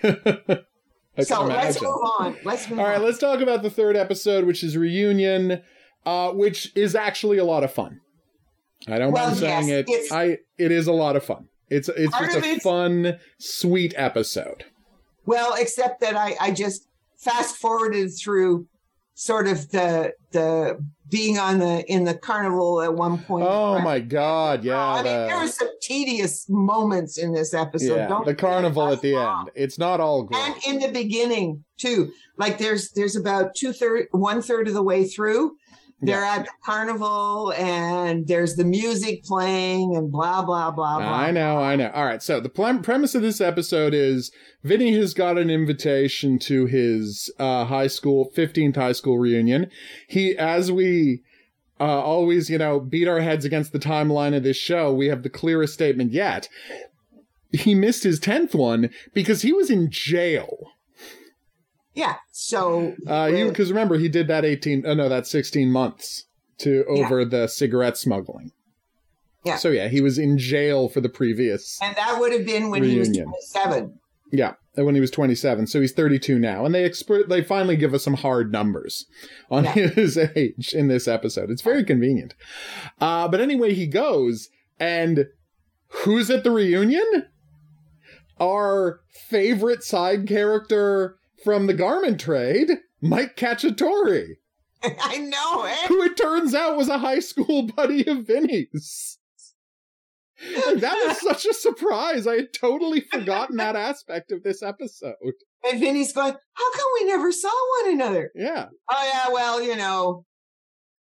So 1.22 1.46
let's 1.46 1.82
move 1.82 1.96
on. 2.20 2.36
Let's 2.44 2.70
move 2.70 2.80
All 2.80 2.86
right, 2.86 2.98
on. 2.98 3.04
let's 3.06 3.20
talk 3.20 3.40
about 3.40 3.64
the 3.64 3.70
third 3.70 3.96
episode, 3.96 4.44
which 4.44 4.62
is 4.66 4.76
reunion, 4.76 5.62
uh, 6.06 6.32
which 6.32 6.74
is 6.76 6.94
actually 6.94 7.38
a 7.38 7.46
lot 7.46 7.64
of 7.64 7.72
fun. 7.72 8.02
I 8.86 8.98
don't 8.98 9.14
Well, 9.14 9.28
mind 9.28 9.38
saying 9.40 9.68
yes, 9.70 9.86
it. 9.88 9.90
it's- 9.90 10.12
I 10.12 10.40
it 10.58 10.72
is 10.74 10.88
a 10.88 10.92
lot 10.92 11.16
of 11.16 11.24
fun. 11.24 11.48
It's 11.70 11.88
it's 11.88 12.12
just 12.20 12.36
a 12.36 12.40
it's- 12.40 12.62
fun, 12.64 13.18
sweet 13.40 13.94
episode. 13.96 14.66
well, 15.26 15.56
except 15.58 16.02
that 16.02 16.18
I, 16.18 16.36
I 16.40 16.52
just 16.52 16.86
fast 17.18 17.56
forwarded 17.56 18.12
through 18.22 18.68
sort 19.16 19.47
of 19.47 19.70
the 19.72 20.13
the 20.32 20.78
being 21.09 21.38
on 21.38 21.59
the 21.59 21.84
in 21.91 22.03
the 22.03 22.13
carnival 22.16 22.82
at 22.82 22.93
one 22.93 23.18
point. 23.20 23.45
Oh 23.47 23.76
Right? 23.76 23.84
my 23.84 23.99
god, 23.99 24.63
yeah. 24.63 24.78
I 24.78 24.95
mean, 24.95 25.03
the- 25.05 25.28
there 25.28 25.39
were 25.39 25.47
some 25.47 25.70
tedious 25.82 26.47
moments 26.49 27.18
in 27.18 27.32
this 27.34 27.53
episode. 27.53 27.95
yeah, 27.95 28.07
Don't 28.07 28.26
the 28.26 28.36
carnival 28.36 28.88
at 28.91 29.01
the 29.01 29.16
end. 29.16 29.49
It's 29.55 29.78
not 29.80 29.99
all 29.99 30.24
great. 30.24 30.41
and 30.43 30.55
in 30.68 30.80
the 30.80 30.91
beginning 30.91 31.63
too 31.78 32.11
like 32.38 32.57
there's 32.57 32.91
there's 32.91 33.16
about 33.16 33.53
two 33.55 33.72
third 33.74 34.07
one 34.11 34.41
third 34.41 34.68
of 34.68 34.74
the 34.74 34.82
way 34.84 35.05
through 35.05 35.55
they're 36.06 36.24
at 36.24 36.45
the 36.45 36.51
carnival 36.64 37.53
and 37.53 38.28
there's 38.28 38.56
the 38.56 38.66
music 38.66 39.24
playing 39.24 39.95
and 39.95 40.12
blah 40.12 40.41
blah 40.43 40.72
blah 40.72 40.97
blah 40.97 41.08
I 41.08 41.32
know, 41.32 41.58
I 41.58 41.76
know. 41.76 41.91
All 41.91 42.06
right, 42.06 42.22
so 42.22 42.39
the 42.39 42.49
pl- 42.49 42.80
premise 42.80 43.16
of 43.16 43.22
this 43.22 43.41
episode 43.41 43.93
is 43.93 44.32
Vinny 44.64 44.93
has 44.97 45.14
got 45.14 45.38
an 45.38 45.49
invitation 45.49 46.39
to 46.39 46.66
his 46.66 47.32
uh, 47.39 47.66
high 47.66 47.88
school, 47.88 48.32
15th 48.36 48.76
high 48.76 48.93
school 48.93 49.18
reunion. 49.20 49.70
He, 50.08 50.38
as 50.38 50.72
we 50.72 51.22
uh, 51.80 51.84
always, 51.84 52.49
you 52.49 52.58
know, 52.58 52.80
beat 52.80 53.08
our 53.08 53.22
heads 53.22 53.45
against 53.45 53.74
the 53.74 53.80
timeline 53.80 54.36
of 54.36 54.43
this 54.43 54.58
show, 54.58 54.93
we 54.93 55.08
have 55.08 55.24
the 55.24 55.30
clearest 55.30 55.74
statement 55.74 56.12
yet. 56.12 56.47
He 57.51 57.76
missed 57.76 58.03
his 58.03 58.20
10th 58.20 58.56
one 58.56 58.89
because 59.14 59.41
he 59.41 59.53
was 59.53 59.70
in 59.70 59.89
jail. 59.91 60.64
Yeah 61.96 62.16
so 62.32 62.93
Uh, 63.08 63.32
because 63.32 63.70
remember, 63.72 63.98
he 63.98 64.08
did 64.10 64.28
that 64.28 64.46
18, 64.46 64.84
oh 64.86 64.93
no, 64.93 65.10
that's 65.10 65.32
16 65.32 65.72
months 65.72 66.26
to 66.60 66.86
over 66.88 67.26
the 67.26 67.48
cigarette 67.48 67.98
smuggling. 67.98 68.52
Yeah. 69.43 69.58
So 69.58 69.70
yeah, 69.70 69.88
he 69.89 70.02
was 70.02 70.18
in 70.18 70.38
jail 70.38 70.89
for 70.89 71.02
the 71.02 71.10
previous. 71.10 71.80
and 71.82 71.96
that 71.96 72.20
would 72.20 72.32
have 72.34 72.46
been 72.46 72.70
when 72.70 72.82
Reunion. 72.82 73.14
he 73.14 73.22
was 73.26 73.52
27 73.52 74.00
Yeah, 74.32 74.54
when 74.76 74.96
he 74.96 75.02
was 75.02 75.12
27, 75.12 75.68
so 75.68 75.80
he's 75.82 75.91
32 75.93 76.38
now, 76.39 76.66
and 76.66 76.74
they 76.74 76.88
exper- 76.89 77.28
they 77.28 77.43
finally 77.43 77.76
give 77.76 77.93
us 77.93 78.04
some 78.04 78.16
hard 78.16 78.52
numbers 78.52 79.06
on 79.52 79.64
Yeah. 79.66 79.72
his 80.02 80.18
age 80.18 80.74
in 80.74 80.88
this 80.88 81.08
episode. 81.08 81.50
It's 81.52 81.62
very 81.62 81.84
convenient. 81.84 82.34
Uh, 83.00 83.28
but 83.28 83.39
anyway, 83.39 83.74
he 83.74 83.86
goes, 83.88 84.50
and 84.80 85.28
who's 85.89 86.30
at 86.32 86.43
the 86.43 86.52
reunion? 86.52 87.28
Our 88.39 89.00
favorite 89.30 89.84
side 89.84 90.28
character 90.28 91.18
from 91.46 91.68
the 91.68 91.74
garment 91.74 92.20
trade, 92.20 92.70
Mike 93.02 93.38
Cacciatore, 93.38 94.26
i 94.84 95.18
know 95.18 95.64
eh? 95.64 95.88
who 95.88 96.02
it 96.04 96.18
turns 96.18 96.54
out 96.54 96.76
was 96.76 96.89
a 96.89 96.98
high 96.98 97.20
school 97.20 97.68
buddy 97.68 98.06
of 98.10 98.28
Vinny's. 98.28 99.18
Like, 100.66 100.80
that 100.82 101.02
was 101.08 101.22
such 101.22 101.46
a 101.46 101.54
surprise. 101.54 102.28
I 102.28 102.36
had 102.36 102.54
totally 102.54 103.00
forgotten 103.00 103.56
that 103.58 103.76
aspect 103.78 104.32
of 104.34 104.43
this 104.43 104.62
episode. 104.62 105.16
and 105.70 105.80
vinny's 105.80 106.12
going 106.12 106.34
how 106.34 106.72
come 106.74 106.88
we 107.00 107.06
never 107.08 107.32
saw 107.32 107.54
one 107.84 107.93
another 107.93 108.32
Yeah. 108.36 108.66
oh 108.91 109.12
yeah 109.14 109.32
well 109.34 109.62
you 109.62 109.76
know 109.78 110.26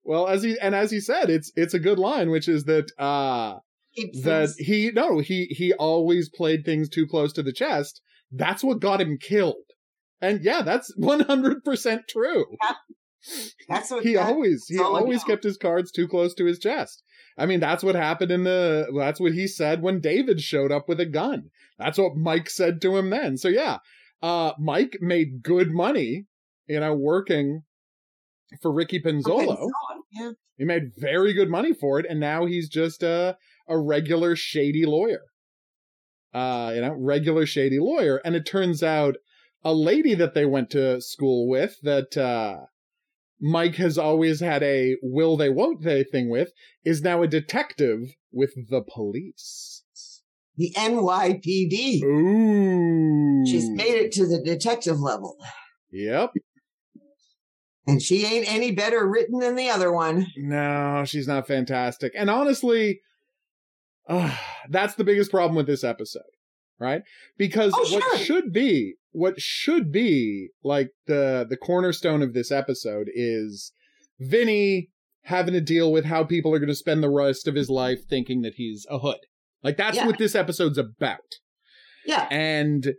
Well, 0.05 0.29
as 0.29 0.43
he 0.45 0.57
and 0.61 0.75
as 0.75 0.91
he 0.91 1.01
said, 1.01 1.31
it's 1.31 1.51
it's 1.57 1.75
a 1.75 1.79
good 1.81 1.99
line, 1.99 2.31
which 2.31 2.49
is 2.49 2.65
that 2.65 2.93
uh 2.99 3.59
keep 3.95 4.13
that 4.23 4.55
he 4.59 4.91
no 4.95 5.19
he 5.19 5.47
he 5.47 5.73
always 5.75 6.29
played 6.31 6.65
things 6.65 6.89
too 6.89 7.07
close 7.07 7.33
to 7.35 7.43
the 7.43 7.53
chest. 7.53 8.01
That's 8.31 8.63
what 8.63 8.81
got 8.81 9.01
him 9.01 9.19
killed. 9.21 9.68
And 10.21 10.43
yeah, 10.43 10.63
that's 10.63 10.93
one 10.97 11.21
hundred 11.21 11.65
percent 11.65 12.03
true. 12.09 12.45
that's 13.69 13.91
what 13.91 14.05
He 14.05 14.15
that- 14.15 14.27
always 14.27 14.67
he 14.69 14.79
always 14.79 15.25
kept 15.25 15.45
his 15.45 15.57
cards 15.57 15.91
too 15.91 16.09
close 16.09 16.35
to 16.35 16.45
his 16.45 16.59
chest. 16.59 17.03
I 17.37 17.47
mean, 17.47 17.61
that's 17.61 17.85
what 17.85 17.95
happened 17.95 18.33
in 18.33 18.43
the. 18.45 18.87
That's 18.99 19.21
what 19.21 19.33
he 19.33 19.47
said 19.47 19.81
when 19.83 20.01
David 20.01 20.41
showed 20.41 20.73
up 20.73 20.89
with 20.89 20.99
a 20.99 21.07
gun. 21.07 21.51
That's 21.79 21.99
what 21.99 22.17
Mike 22.17 22.51
said 22.51 22.81
to 22.83 22.97
him 22.97 23.11
then. 23.11 23.37
So 23.37 23.47
yeah, 23.49 23.79
uh, 24.23 24.53
Mike 24.59 24.99
made 25.01 25.43
good 25.43 25.71
money, 25.71 26.27
you 26.67 26.81
know, 26.81 26.95
working 26.95 27.63
for 28.61 28.73
Ricky 28.73 29.01
Pinzolo. 29.01 29.69
yeah 30.11 30.33
He 30.57 30.65
made 30.65 30.91
very 30.97 31.33
good 31.33 31.49
money 31.49 31.73
for 31.73 32.01
it, 32.01 32.07
and 32.09 32.19
now 32.19 32.47
he's 32.47 32.69
just 32.69 33.05
a 33.05 33.37
a 33.69 33.79
regular 33.79 34.35
shady 34.35 34.85
lawyer. 34.85 35.23
Uh, 36.35 36.73
you 36.75 36.81
know, 36.81 36.95
regular 36.99 37.47
shady 37.47 37.79
lawyer. 37.79 38.21
And 38.25 38.35
it 38.35 38.45
turns 38.47 38.83
out 38.83 39.17
a 39.65 39.73
lady 39.75 40.15
that 40.15 40.35
they 40.35 40.47
went 40.47 40.71
to 40.71 41.01
school 41.01 41.49
with 41.49 41.77
that 41.83 42.17
uh 42.17 42.67
Mike 43.41 43.77
has 43.77 43.97
always 43.99 44.41
had 44.41 44.63
a 44.63 44.97
will 45.03 45.37
they 45.37 45.49
won't 45.51 45.83
they 45.83 46.03
thing 46.05 46.29
with 46.29 46.53
is 46.85 47.03
now 47.03 47.23
a 47.23 47.29
detective 47.29 48.15
with 48.33 48.53
the 48.69 48.83
police. 48.83 49.83
the 50.57 50.73
nypd 50.77 52.03
Ooh. 52.03 53.45
she's 53.47 53.69
made 53.71 53.95
it 53.95 54.13
to 54.13 54.27
the 54.27 54.41
detective 54.43 54.99
level 55.01 55.37
Yep. 55.91 56.33
And 57.87 58.03
she 58.03 58.27
ain't 58.27 58.47
any 58.53 58.73
better 58.73 59.09
written 59.09 59.39
than 59.39 59.55
the 59.57 59.71
other 59.71 59.91
one. 59.91 60.27
No, 60.37 61.05
she's 61.07 61.27
not 61.27 61.47
fantastic. 61.47 62.13
And 62.15 62.29
honestly, 62.29 63.01
uh, 64.07 64.37
that's 64.69 64.95
the 64.97 65.05
biggest 65.05 65.31
problem 65.31 65.55
with 65.57 65.67
this 65.67 65.83
episode, 65.85 66.21
right? 66.79 67.01
Because 67.39 67.73
Oh, 67.75 67.81
what 67.95 68.03
sure. 68.03 68.19
should 68.19 68.53
be 68.53 68.97
what 69.13 69.41
should 69.41 69.91
be 69.91 70.49
like 70.63 70.91
the 71.07 71.47
the 71.49 71.57
cornerstone 71.57 72.23
of 72.23 72.35
this 72.35 72.51
episode 72.51 73.09
is 73.15 73.73
Vinny 74.21 74.91
having 75.23 75.55
to 75.55 75.61
deal 75.61 75.93
with 75.93 76.05
how 76.07 76.25
people 76.25 76.55
are 76.55 76.59
going 76.59 76.69
to 76.69 76.75
spend 76.75 77.03
the 77.03 77.11
rest 77.11 77.47
of 77.47 77.55
his 77.55 77.69
life 77.69 78.01
thinking 78.09 78.43
that 78.43 78.55
he's 78.57 78.87
a 78.91 78.99
hood. 78.99 79.19
Like 79.63 79.77
that's 79.77 79.97
Yeah. 79.97 80.07
what 80.07 80.19
this 80.19 80.35
episode's 80.35 80.79
about. 80.79 81.37
Yeah. 82.07 82.27
And 82.31 82.95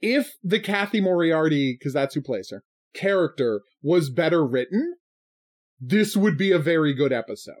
if 0.00 0.32
the 0.42 0.60
Cathy 0.60 1.00
Moriarty, 1.00 1.76
because 1.78 1.92
that's 1.92 2.14
who 2.14 2.22
plays 2.22 2.50
her, 2.50 2.62
character 2.94 3.62
was 3.82 4.10
better 4.10 4.46
written, 4.46 4.94
this 5.80 6.16
would 6.16 6.38
be 6.38 6.52
a 6.52 6.58
very 6.58 6.94
good 6.94 7.12
episode. 7.12 7.54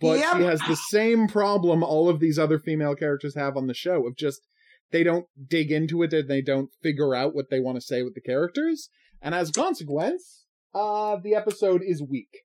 But 0.00 0.18
Yep. 0.18 0.36
she 0.36 0.42
has 0.44 0.60
the 0.66 0.76
same 0.76 1.28
problem 1.28 1.82
all 1.82 2.08
of 2.08 2.20
these 2.20 2.38
other 2.38 2.58
female 2.58 2.94
characters 2.94 3.34
have 3.34 3.56
on 3.56 3.66
the 3.66 3.74
show 3.74 4.06
of 4.06 4.16
just 4.16 4.40
they 4.92 5.02
don't 5.02 5.26
dig 5.48 5.70
into 5.70 6.02
it 6.02 6.12
and 6.12 6.28
they 6.28 6.42
don't 6.42 6.70
figure 6.82 7.14
out 7.14 7.34
what 7.34 7.50
they 7.50 7.60
want 7.60 7.76
to 7.76 7.80
say 7.80 8.02
with 8.02 8.14
the 8.14 8.20
characters. 8.20 8.88
And 9.22 9.34
as 9.34 9.50
a 9.50 9.52
consequence, 9.52 10.46
uh 10.74 11.16
the 11.22 11.34
episode 11.34 11.82
is 11.84 12.02
weak. 12.02 12.42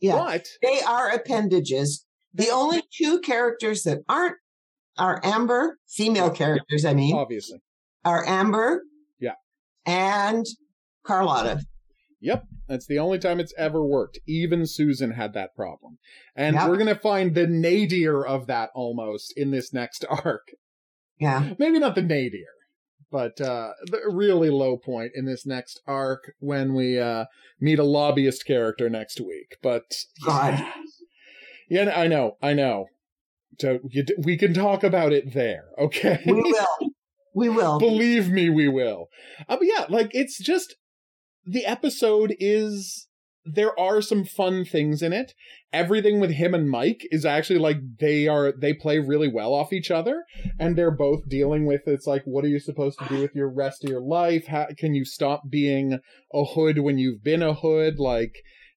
Yeah. 0.00 0.16
But 0.24 0.46
They 0.62 0.80
are 0.80 1.10
appendages. 1.10 2.06
The 2.32 2.48
only 2.50 2.82
two 2.96 3.20
characters 3.20 3.82
that 3.82 3.98
aren't 4.08 4.36
are 4.98 5.20
Amber, 5.24 5.78
female 5.88 6.30
characters, 6.30 6.84
I 6.84 6.94
mean, 6.94 7.14
obviously. 7.16 7.58
are 8.04 8.26
Amber. 8.26 8.82
Yeah. 9.18 9.34
And 9.86 10.46
Carlotta. 11.04 11.62
Yep, 12.22 12.44
that's 12.68 12.86
the 12.86 12.98
only 12.98 13.18
time 13.18 13.40
it's 13.40 13.54
ever 13.56 13.82
worked. 13.84 14.18
Even 14.28 14.66
Susan 14.66 15.12
had 15.12 15.32
that 15.32 15.54
problem. 15.56 15.98
And 16.36 16.54
Yep. 16.54 16.68
we're 16.68 16.76
going 16.76 16.94
to 16.94 17.00
find 17.00 17.34
the 17.34 17.46
nadir 17.46 18.22
of 18.24 18.46
that 18.46 18.68
almost 18.74 19.32
in 19.36 19.50
this 19.52 19.72
next 19.72 20.04
arc. 20.10 20.48
Yeah. 21.20 21.54
Maybe 21.58 21.78
not 21.78 21.94
the 21.94 22.02
nadir, 22.02 22.46
but 23.10 23.40
uh 23.40 23.72
the 23.86 24.00
really 24.08 24.50
low 24.50 24.76
point 24.76 25.12
in 25.14 25.26
this 25.26 25.44
next 25.46 25.80
arc 25.86 26.32
when 26.38 26.74
we 26.74 26.98
uh 26.98 27.26
meet 27.60 27.78
a 27.78 27.84
lobbyist 27.84 28.46
character 28.46 28.88
next 28.88 29.20
week. 29.20 29.56
But 29.62 29.94
God. 30.24 30.64
Yeah, 31.70 31.92
I 31.96 32.08
know, 32.08 32.36
I 32.42 32.52
know. 32.52 32.86
So 33.60 33.78
you, 33.88 34.04
we 34.18 34.36
can 34.36 34.52
talk 34.52 34.82
about 34.82 35.12
it 35.12 35.32
there, 35.34 35.66
okay? 35.78 36.20
We 36.26 36.32
will. 36.32 36.90
We 37.32 37.48
will. 37.48 37.78
Believe 37.78 38.28
me, 38.28 38.50
we 38.50 38.66
will. 38.66 39.06
Uh, 39.48 39.56
but 39.56 39.66
yeah, 39.66 39.86
like 39.88 40.10
it's 40.12 40.36
just 40.42 40.74
the 41.46 41.64
episode 41.64 42.34
is 42.40 43.06
there 43.44 43.78
are 43.78 44.02
some 44.02 44.24
fun 44.24 44.64
things 44.64 45.02
in 45.02 45.12
it. 45.12 45.34
Everything 45.72 46.20
with 46.20 46.32
him 46.32 46.54
and 46.54 46.68
Mike 46.68 47.06
is 47.10 47.24
actually 47.24 47.58
like 47.58 47.78
they 47.98 48.28
are 48.28 48.52
they 48.52 48.74
play 48.74 48.98
really 48.98 49.28
well 49.28 49.54
off 49.54 49.72
each 49.72 49.90
other, 49.90 50.24
and 50.58 50.76
they're 50.76 50.90
both 50.90 51.28
dealing 51.28 51.66
with 51.66 51.82
it's 51.86 52.06
like 52.06 52.22
what 52.24 52.44
are 52.44 52.48
you 52.48 52.60
supposed 52.60 52.98
to 52.98 53.08
do 53.08 53.20
with 53.20 53.34
your 53.34 53.48
rest 53.48 53.84
of 53.84 53.90
your 53.90 54.02
life? 54.02 54.46
How 54.48 54.68
can 54.76 54.94
you 54.94 55.04
stop 55.04 55.44
being 55.48 55.98
a 56.32 56.44
hood 56.44 56.80
when 56.80 56.98
you've 56.98 57.22
been 57.22 57.42
a 57.42 57.54
hood? 57.54 57.98
Like, 57.98 58.34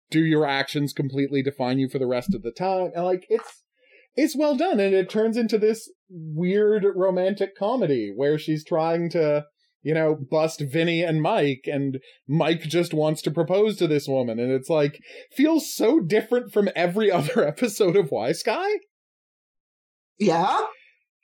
do 0.09 0.23
your 0.23 0.45
actions 0.45 0.93
completely 0.93 1.43
define 1.43 1.79
you 1.79 1.89
for 1.89 1.99
the 1.99 2.07
rest 2.07 2.33
of 2.33 2.41
the 2.41 2.51
time? 2.51 2.91
And 2.95 3.05
like 3.05 3.25
it's 3.29 3.63
it's 4.15 4.37
well 4.37 4.55
done 4.55 4.79
and 4.79 4.93
it 4.93 5.09
turns 5.09 5.37
into 5.37 5.57
this 5.57 5.91
weird 6.09 6.85
romantic 6.95 7.57
comedy 7.57 8.13
where 8.15 8.37
she's 8.37 8.63
trying 8.63 9.09
to 9.09 9.45
you 9.83 9.93
know 9.93 10.17
bust 10.31 10.61
vinny 10.61 11.03
and 11.03 11.21
mike 11.21 11.65
and 11.65 11.99
mike 12.27 12.61
just 12.61 12.93
wants 12.93 13.21
to 13.21 13.31
propose 13.31 13.77
to 13.77 13.87
this 13.87 14.07
woman. 14.07 14.39
And 14.39 14.51
it's 14.51 14.69
like 14.69 14.99
feels 15.35 15.73
so 15.73 15.99
different 15.99 16.51
from 16.51 16.69
every 16.75 17.11
other 17.11 17.45
episode 17.45 17.95
of 17.95 18.09
Wiseguy 18.09 18.77
yeah. 20.19 20.61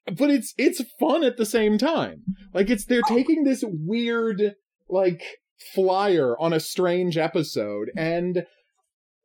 but 0.05 0.29
it's 0.29 0.53
it's 0.57 0.81
fun 0.99 1.23
at 1.23 1.37
the 1.37 1.45
same 1.45 1.77
time. 1.77 2.23
Like 2.53 2.69
it's 2.69 2.85
they're 2.85 3.01
oh. 3.09 3.15
taking 3.15 3.43
this 3.43 3.63
weird 3.65 4.55
like 4.89 5.23
flyer 5.73 6.35
on 6.39 6.53
a 6.53 6.59
strange 6.59 7.17
episode 7.17 7.89
and 7.95 8.45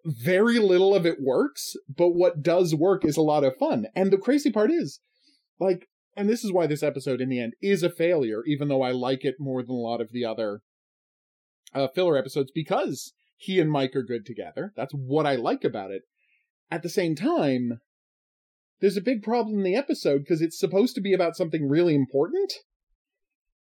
very 0.04 0.58
little 0.58 0.94
of 0.94 1.06
it 1.06 1.16
works 1.22 1.74
but 1.96 2.10
what 2.10 2.42
does 2.42 2.74
work 2.74 3.04
is 3.04 3.16
a 3.16 3.22
lot 3.22 3.44
of 3.44 3.56
fun. 3.56 3.86
And 3.94 4.10
the 4.10 4.18
crazy 4.18 4.50
part 4.50 4.70
is 4.70 5.00
like 5.58 5.86
and 6.16 6.28
this 6.28 6.44
is 6.44 6.52
why 6.52 6.66
this 6.66 6.82
episode 6.82 7.20
in 7.20 7.28
the 7.28 7.40
end 7.40 7.54
is 7.62 7.82
a 7.82 7.90
failure 7.90 8.42
even 8.46 8.68
though 8.68 8.82
i 8.82 8.90
like 8.90 9.24
it 9.24 9.36
more 9.38 9.62
than 9.62 9.74
a 9.74 9.78
lot 9.78 10.00
of 10.00 10.12
the 10.12 10.24
other 10.24 10.60
uh, 11.74 11.88
filler 11.88 12.16
episodes 12.16 12.50
because 12.54 13.12
he 13.36 13.60
and 13.60 13.70
mike 13.70 13.96
are 13.96 14.02
good 14.02 14.24
together. 14.24 14.72
That's 14.76 14.92
what 14.92 15.26
i 15.26 15.34
like 15.34 15.64
about 15.64 15.90
it. 15.90 16.02
At 16.70 16.82
the 16.82 16.88
same 16.88 17.14
time 17.14 17.80
there's 18.80 18.96
a 18.96 19.02
big 19.02 19.22
problem 19.22 19.58
in 19.58 19.64
the 19.64 19.76
episode 19.76 20.18
because 20.18 20.42
it's 20.42 20.58
supposed 20.58 20.94
to 20.94 21.00
be 21.00 21.14
about 21.14 21.36
something 21.36 21.68
really 21.68 21.94
important, 21.94 22.52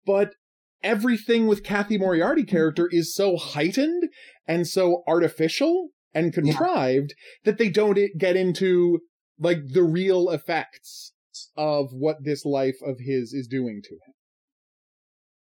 but 0.05 0.35
everything 0.83 1.47
with 1.47 1.65
Cathy 1.65 1.97
Moriarty 1.97 2.45
character 2.45 2.89
is 2.91 3.15
so 3.15 3.37
heightened 3.37 4.11
and 4.47 4.67
so 4.67 5.03
artificial 5.07 5.91
and 6.15 6.33
contrived 6.33 7.15
that 7.45 7.59
they 7.59 7.69
don't 7.69 7.99
get 8.19 8.37
into 8.37 9.01
like 9.39 9.59
the 9.73 9.83
real 9.83 10.31
effects 10.31 11.13
of 11.57 11.93
what 11.93 12.25
this 12.25 12.45
life 12.45 12.77
of 12.85 12.97
his 13.01 13.33
is 13.33 13.47
doing 13.49 13.81
to 13.85 13.95
him. 13.95 14.15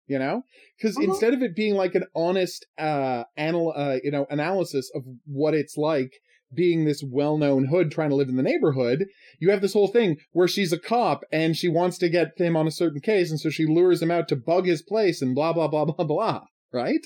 You 0.09 0.19
know, 0.19 0.43
because 0.77 0.97
Mhm. 0.97 1.03
instead 1.03 1.33
of 1.33 1.41
it 1.41 1.53
being 1.53 1.75
like 1.75 1.93
an 1.93 2.05
honest, 2.15 2.65
uh, 2.77 3.25
anal- 3.35 3.73
uh, 3.75 3.99
you 4.03 4.11
know, 4.11 4.25
analysis 4.29 4.89
of 4.95 5.03
what 5.25 5.53
it's 5.53 5.75
like 5.75 6.13
being 6.53 6.85
this 6.85 7.03
well-known 7.03 7.65
hood 7.65 7.91
trying 7.91 8.09
to 8.09 8.15
live 8.15 8.29
in 8.29 8.37
the 8.37 8.41
neighborhood, 8.41 9.05
you 9.37 9.51
have 9.51 9.59
this 9.61 9.73
whole 9.73 9.89
thing 9.89 10.15
where 10.31 10.47
she's 10.47 10.71
a 10.71 10.79
cop 10.79 11.25
and 11.29 11.57
she 11.57 11.67
wants 11.67 11.97
to 11.97 12.07
get 12.07 12.37
him 12.37 12.55
on 12.55 12.65
a 12.67 12.71
certain 12.71 13.01
case, 13.01 13.29
and 13.29 13.39
so 13.39 13.49
she 13.49 13.65
lures 13.65 14.01
him 14.01 14.09
out 14.09 14.29
to 14.29 14.37
bug 14.37 14.65
his 14.65 14.81
place 14.81 15.21
and 15.21 15.35
blah 15.35 15.51
blah 15.51 15.67
blah 15.67 15.83
blah 15.83 16.05
blah. 16.05 16.45
Right? 16.71 17.05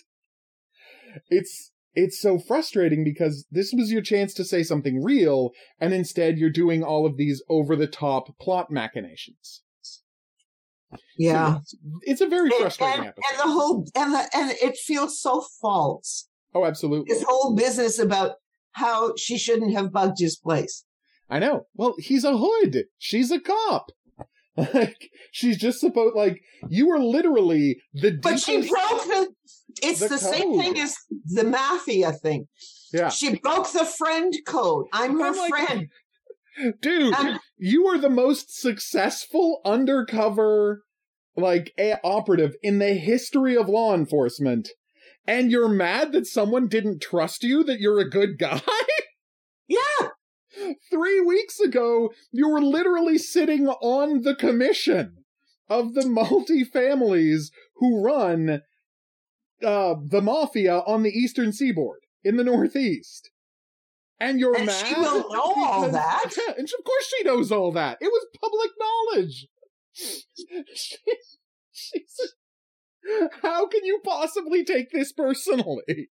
It's 1.29 1.70
it's 1.93 2.21
so 2.21 2.39
frustrating 2.39 3.03
because 3.03 3.45
this 3.51 3.73
was 3.75 3.91
your 3.91 4.01
chance 4.01 4.33
to 4.35 4.45
say 4.45 4.63
something 4.63 5.03
real, 5.03 5.51
and 5.79 5.93
instead 5.93 6.37
you're 6.37 6.49
doing 6.49 6.83
all 6.83 7.05
of 7.05 7.17
these 7.17 7.43
over-the-top 7.49 8.37
plot 8.39 8.71
machinations. 8.71 9.61
Yeah. 11.17 11.59
So 11.65 11.77
it's 12.01 12.21
a 12.21 12.27
very 12.27 12.49
frustrating 12.49 12.99
and, 12.99 13.07
episode. 13.09 13.23
and 13.29 13.39
the 13.39 13.53
whole 13.53 13.85
and 13.95 14.13
the 14.13 14.29
and 14.33 14.51
it 14.61 14.77
feels 14.77 15.19
so 15.19 15.43
false. 15.61 16.27
oh, 16.53 16.65
absolutely. 16.65 17.13
This 17.13 17.23
whole 17.27 17.55
business 17.55 17.99
about 17.99 18.35
how 18.73 19.13
she 19.15 19.37
shouldn't 19.37 19.73
have 19.73 19.91
bugged 19.91 20.19
his 20.19 20.37
place. 20.37 20.85
I 21.29 21.39
know. 21.39 21.67
Well, 21.75 21.95
he's 21.97 22.23
a 22.25 22.37
hood. 22.37 22.85
She's 22.97 23.31
a 23.31 23.39
cop. 23.39 23.91
Like 24.57 25.09
she's 25.31 25.57
just 25.57 25.79
supposed 25.79 26.13
like 26.13 26.41
you 26.67 26.89
were 26.89 26.99
literally 26.99 27.81
the 27.93 28.19
But 28.21 28.37
she 28.37 28.57
broke 28.57 29.05
the. 29.05 29.33
It's 29.81 29.99
The 29.99 30.07
the, 30.09 30.17
same 30.17 30.59
thing 30.59 30.79
as 30.79 30.95
the 31.25 31.43
mafia 31.43 32.11
thing. 32.11 32.47
Yeah. 32.93 33.09
She 33.09 33.35
broke 33.37 33.71
the 33.71 33.85
friend 33.85 34.33
code. 34.45 34.85
I'm 34.93 35.19
her 35.19 35.27
I'm 35.27 35.37
like- 35.37 35.49
friend. 35.49 35.87
Dude, 36.81 37.13
And- 37.15 37.39
you 37.57 37.87
are 37.87 37.97
the 37.97 38.09
most 38.09 38.53
successful 38.59 39.61
undercover 39.63 40.83
like 41.37 41.71
a- 41.79 41.99
operative 42.03 42.55
in 42.61 42.79
the 42.79 42.93
history 42.95 43.55
of 43.55 43.69
law 43.69 43.93
enforcement. 43.95 44.69
And 45.25 45.49
you're 45.51 45.69
mad 45.69 46.11
that 46.11 46.27
someone 46.27 46.67
didn't 46.67 47.01
trust 47.01 47.43
you 47.43 47.63
that 47.63 47.79
you're 47.79 47.99
a 47.99 48.09
good 48.09 48.37
guy? 48.37 48.61
Yeah. 49.67 50.09
Three 50.91 51.21
weeks 51.21 51.61
ago, 51.61 52.09
you 52.33 52.49
were 52.49 52.61
literally 52.61 53.17
sitting 53.17 53.69
on 53.69 54.23
the 54.23 54.35
commission 54.35 55.23
of 55.69 55.93
the 55.93 56.05
multi 56.05 56.65
families 56.65 57.51
who 57.77 58.03
run 58.03 58.61
uh, 59.63 59.95
the 60.03 60.21
mafia 60.21 60.79
on 60.79 61.03
the 61.03 61.09
eastern 61.11 61.51
seaboard 61.53 62.01
in 62.23 62.37
the 62.37 62.43
Northeast. 62.43 63.31
And 64.19 64.39
you're 64.39 64.55
And 64.55 64.67
mad. 64.67 64.85
she 64.85 64.93
will 64.93 65.29
know 65.31 65.53
all 65.65 65.89
that. 65.91 66.33
Yeah, 66.37 66.53
and 66.57 66.67
of 66.67 66.85
course 66.85 67.13
she 67.17 67.23
knows 67.23 67.51
all 67.51 67.71
that. 67.73 67.97
It 68.01 68.05
was 68.11 68.25
public 68.39 68.71
knowledge. 68.79 69.47
she, 69.93 70.95
she's, 71.71 72.33
how 73.41 73.67
can 73.67 73.83
you 73.83 73.99
possibly 74.05 74.63
take 74.63 74.91
this 74.91 75.11
personally? 75.11 76.09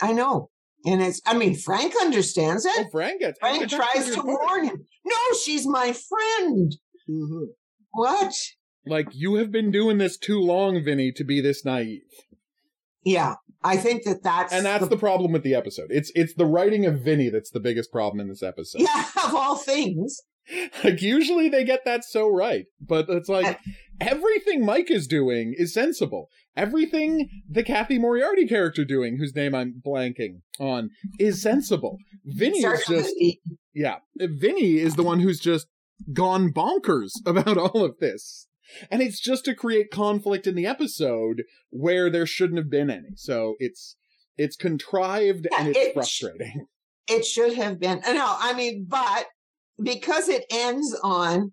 I 0.00 0.12
know. 0.12 0.50
And 0.86 1.02
it's, 1.02 1.20
I 1.26 1.34
mean, 1.36 1.56
Frank 1.56 1.94
understands 2.00 2.66
Oh, 2.68 2.80
it. 2.80 2.88
Frank 2.92 3.20
gets 3.20 3.38
Frank 3.40 3.68
tries 3.70 4.14
to 4.14 4.22
warn 4.22 4.64
him. 4.66 4.86
No, 5.04 5.16
she's 5.42 5.66
my 5.66 5.92
friend. 5.92 6.76
What? 7.92 8.34
Like 8.86 9.08
you 9.12 9.36
have 9.36 9.50
been 9.50 9.70
doing 9.70 9.98
this 9.98 10.16
too 10.16 10.40
long, 10.40 10.82
Vinny, 10.82 11.12
to 11.12 11.24
be 11.24 11.40
this 11.40 11.64
naive. 11.64 12.02
Yeah. 13.04 13.34
I 13.62 13.78
think 13.78 14.04
that 14.04 14.22
that's. 14.22 14.52
And 14.52 14.66
that's 14.66 14.88
the 14.88 14.96
problem 14.96 15.32
with 15.32 15.42
the 15.42 15.54
episode. 15.54 15.86
It's 15.88 16.12
it's 16.14 16.34
the 16.34 16.44
writing 16.44 16.84
of 16.84 17.00
Vinny 17.00 17.30
that's 17.30 17.50
the 17.50 17.60
biggest 17.60 17.90
problem 17.90 18.20
in 18.20 18.28
this 18.28 18.42
episode. 18.42 18.82
Yeah, 18.82 19.04
of 19.24 19.34
all 19.34 19.56
things. 19.56 20.20
Like 20.84 21.00
usually 21.00 21.48
they 21.48 21.64
get 21.64 21.86
that 21.86 22.04
so 22.04 22.28
right, 22.28 22.66
but 22.78 23.08
it's 23.08 23.30
like 23.30 23.46
uh, 23.46 23.54
everything 23.98 24.62
Mike 24.62 24.90
is 24.90 25.06
doing 25.06 25.54
is 25.56 25.72
sensible. 25.72 26.28
Everything 26.54 27.30
the 27.48 27.62
Cathy 27.62 27.98
Moriarty 27.98 28.46
character 28.46 28.84
doing, 28.84 29.16
whose 29.16 29.34
name 29.34 29.54
I'm 29.54 29.80
blanking 29.82 30.42
on, 30.60 30.90
is 31.18 31.40
sensible. 31.40 31.96
Vinny 32.26 32.58
is 32.58 32.84
just. 32.86 33.14
Yeah. 33.72 34.00
Vinny 34.18 34.78
is 34.78 34.96
the 34.96 35.02
one 35.02 35.20
who's 35.20 35.40
just 35.40 35.66
gone 36.12 36.52
bonkers 36.52 37.12
about 37.26 37.56
all 37.56 37.82
of 37.82 37.98
this. 37.98 38.46
And 38.90 39.02
it's 39.02 39.20
just 39.20 39.44
to 39.46 39.54
create 39.54 39.90
conflict 39.90 40.46
in 40.46 40.54
the 40.54 40.66
episode 40.66 41.42
where 41.70 42.10
there 42.10 42.26
shouldn't 42.26 42.58
have 42.58 42.70
been 42.70 42.90
any. 42.90 43.10
So 43.16 43.54
it's 43.58 43.96
it's 44.36 44.56
contrived 44.56 45.46
Yeah, 45.50 45.58
and 45.60 45.68
it's 45.68 45.78
it 45.78 45.90
sh- 45.90 45.94
frustrating. 45.94 46.66
It 47.06 47.26
should 47.26 47.52
have 47.54 47.78
been. 47.78 48.00
No, 48.06 48.36
I 48.40 48.54
mean, 48.54 48.86
but 48.88 49.26
because 49.82 50.30
it 50.30 50.46
ends 50.50 50.98
on 51.02 51.52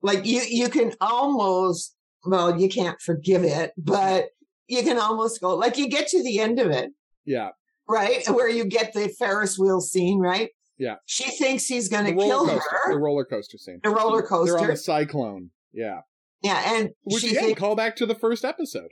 like 0.00 0.24
you 0.24 0.40
you 0.48 0.70
can 0.70 0.94
almost 1.00 1.94
well, 2.24 2.58
you 2.58 2.70
can't 2.70 2.98
forgive 3.00 3.44
it, 3.44 3.72
but 3.76 4.28
you 4.68 4.82
can 4.82 4.98
almost 4.98 5.42
go 5.42 5.54
like 5.56 5.76
you 5.76 5.88
get 5.90 6.08
to 6.08 6.22
the 6.22 6.38
end 6.40 6.58
of 6.58 6.70
it, 6.70 6.90
Yeah. 7.26 7.50
right? 7.86 8.26
Where 8.28 8.48
you 8.48 8.64
get 8.64 8.94
the 8.94 9.08
Ferris 9.18 9.58
wheel 9.58 9.82
scene, 9.82 10.18
right? 10.20 10.48
Yeah. 10.78 10.94
She 11.04 11.30
thinks 11.30 11.66
he's 11.66 11.90
going 11.90 12.06
to 12.06 12.14
kill 12.14 12.46
coaster. 12.46 12.78
The 12.88 12.98
roller 12.98 13.26
coaster 13.26 13.58
scene. 13.58 13.80
The 13.84 13.90
roller 13.90 14.22
They're 14.22 14.32
on 14.38 14.46
coaster. 14.46 14.66
the 14.68 14.76
cyclone. 14.78 15.50
Yeah. 15.74 16.00
Yeah, 16.42 16.62
and 16.76 16.90
Which 17.04 17.22
she 17.22 17.36
again, 17.36 17.54
call 17.54 17.76
back 17.76 17.96
to 17.96 18.06
the 18.06 18.14
first 18.14 18.44
episode. 18.44 18.90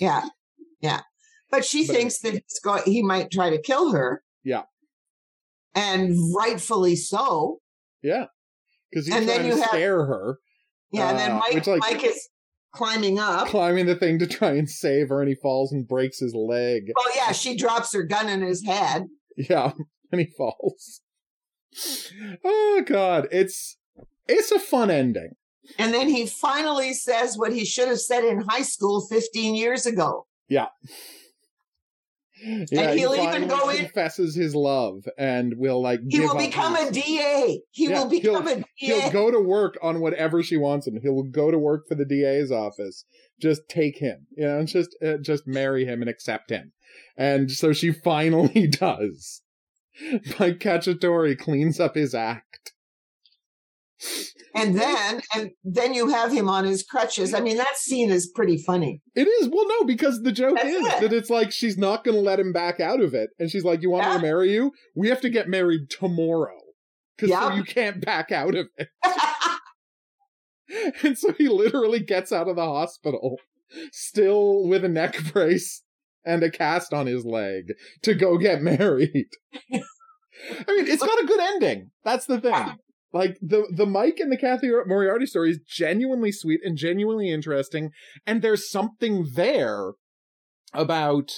yeah, 0.00 0.28
yeah. 0.80 1.00
But 1.50 1.64
she 1.64 1.86
But- 1.86 1.96
thinks 1.96 2.18
that 2.20 2.32
he's 2.34 2.60
go- 2.62 2.82
he 2.84 3.02
might 3.02 3.30
try 3.30 3.50
to 3.50 3.60
kill 3.60 3.92
her. 3.92 4.22
Yeah. 4.42 4.62
And 5.74 6.16
rightfully 6.36 6.96
so. 6.96 7.60
Yeah. 8.02 8.26
Because 8.90 9.06
he's 9.06 9.14
And 9.14 9.28
then 9.28 9.36
trying 9.40 9.48
you 9.50 9.54
to 9.56 9.60
have- 9.62 9.70
scare 9.70 10.04
her, 10.06 10.38
Yeah, 10.92 11.10
and 11.10 11.18
then 11.18 11.30
Uh, 11.32 11.38
Mike, 11.38 11.66
like- 11.66 11.80
Mike 11.80 12.04
is 12.04 12.28
climbing 12.72 13.18
up. 13.18 13.48
climbing 13.48 13.86
the 13.86 13.96
thing 13.96 14.18
to 14.20 14.26
try 14.26 14.52
and 14.52 14.68
save 14.70 15.08
her, 15.08 15.20
and 15.20 15.28
he 15.28 15.34
falls 15.34 15.72
and 15.72 15.86
breaks 15.88 16.18
his 16.20 16.34
leg. 16.34 16.92
Well, 16.94 17.14
yeah, 17.16 17.32
she 17.32 17.56
drops 17.56 17.92
her 17.94 18.02
gun 18.04 18.28
in 18.28 18.42
his 18.42 18.64
head. 18.64 19.04
Yeah, 19.36 19.72
and 20.12 20.20
he 20.20 20.26
falls. 20.28 21.00
Oh 22.44 22.82
god, 22.86 23.26
it's 23.32 23.76
it's 24.28 24.52
a 24.52 24.60
fun 24.60 24.90
ending. 24.90 25.32
And 25.78 25.92
then 25.94 26.08
he 26.08 26.26
finally 26.26 26.92
says 26.92 27.36
what 27.38 27.52
he 27.52 27.64
should 27.64 27.88
have 27.88 28.00
said 28.00 28.24
in 28.24 28.40
high 28.42 28.62
school 28.62 29.00
15 29.06 29.54
years 29.54 29.86
ago. 29.86 30.26
Yeah, 30.48 30.66
And 32.44 32.68
he'll 32.70 33.12
he 33.14 33.22
even 33.22 33.48
go 33.48 33.70
in- 33.70 33.78
confesses 33.78 34.34
his 34.34 34.54
love 34.54 35.04
and 35.16 35.54
will 35.56 35.80
like 35.80 36.00
he 36.10 36.20
will 36.20 36.36
become 36.36 36.76
his- 36.76 36.88
a 36.90 36.92
DA. 36.92 37.60
He 37.70 37.88
Yeah, 37.88 38.02
will 38.02 38.10
become 38.10 38.46
a 38.48 38.62
He'll 38.74 39.10
go 39.10 39.30
to 39.30 39.40
work 39.40 39.78
on 39.82 40.00
whatever 40.00 40.42
she 40.42 40.56
wants 40.58 40.86
him. 40.86 41.00
He'll 41.00 41.22
go 41.22 41.50
to 41.50 41.58
work 41.58 41.88
for 41.88 41.94
the 41.94 42.04
DA's 42.04 42.52
office. 42.52 43.04
Just 43.40 43.62
take 43.68 43.98
him, 43.98 44.26
you 44.36 44.44
know, 44.46 44.64
just 44.64 44.94
uh, 45.02 45.16
just 45.16 45.46
marry 45.46 45.86
him 45.86 46.02
and 46.02 46.10
accept 46.10 46.50
him. 46.50 46.72
And 47.16 47.50
so 47.50 47.72
she 47.72 47.90
finally 48.04 48.66
does. 48.66 49.40
Mike 50.38 50.58
Cacciatore 50.58 51.38
cleans 51.38 51.80
up 51.80 51.94
his 51.94 52.14
act. 52.14 52.72
And 54.54 54.78
then 54.78 55.20
and 55.34 55.50
then 55.64 55.94
you 55.94 56.08
have 56.10 56.32
him 56.32 56.48
on 56.48 56.64
his 56.64 56.82
crutches. 56.82 57.34
I 57.34 57.40
mean, 57.40 57.56
that 57.56 57.76
scene 57.76 58.10
is 58.10 58.30
pretty 58.34 58.56
funny. 58.58 59.02
It 59.14 59.26
is 59.26 59.48
well, 59.48 59.66
no, 59.68 59.84
because 59.84 60.22
the 60.22 60.32
joke 60.32 60.56
That's 60.56 60.68
is 60.68 60.86
it. 60.86 61.00
that 61.00 61.12
it's 61.12 61.30
like 61.30 61.52
she's 61.52 61.76
not 61.78 62.04
going 62.04 62.16
to 62.16 62.20
let 62.20 62.40
him 62.40 62.52
back 62.52 62.80
out 62.80 63.00
of 63.00 63.14
it, 63.14 63.30
and 63.38 63.50
she's 63.50 63.64
like, 63.64 63.82
"You 63.82 63.90
want 63.90 64.06
me 64.08 64.14
to 64.14 64.22
marry 64.22 64.52
you? 64.52 64.72
We 64.94 65.08
have 65.08 65.20
to 65.22 65.30
get 65.30 65.48
married 65.48 65.90
tomorrow, 65.90 66.58
because 67.16 67.30
Yeah. 67.30 67.54
you 67.56 67.64
can't 67.64 68.04
back 68.04 68.30
out 68.32 68.54
of 68.54 68.68
it." 68.78 68.88
and 71.02 71.18
so 71.18 71.32
he 71.32 71.48
literally 71.48 72.00
gets 72.00 72.32
out 72.32 72.48
of 72.48 72.56
the 72.56 72.64
hospital, 72.64 73.38
still 73.92 74.66
with 74.66 74.84
a 74.84 74.88
neck 74.88 75.16
brace 75.32 75.82
and 76.24 76.42
a 76.42 76.50
cast 76.50 76.92
on 76.94 77.06
his 77.06 77.24
leg, 77.24 77.72
to 78.02 78.14
go 78.14 78.38
get 78.38 78.62
married. 78.62 79.26
I 79.72 80.72
mean, 80.72 80.86
it's 80.88 81.02
got 81.04 81.22
a 81.22 81.26
good 81.26 81.40
ending. 81.40 81.90
That's 82.02 82.26
the 82.26 82.40
thing. 82.40 82.76
Like 83.14 83.38
the 83.40 83.72
the 83.72 83.86
Mike 83.86 84.18
and 84.18 84.30
the 84.30 84.36
Cathy 84.36 84.70
Moriarty 84.86 85.24
story 85.24 85.50
is 85.50 85.60
genuinely 85.64 86.32
sweet 86.32 86.60
and 86.64 86.76
genuinely 86.76 87.30
interesting, 87.30 87.92
and 88.26 88.42
there's 88.42 88.68
something 88.68 89.28
there 89.34 89.92
about 90.74 91.30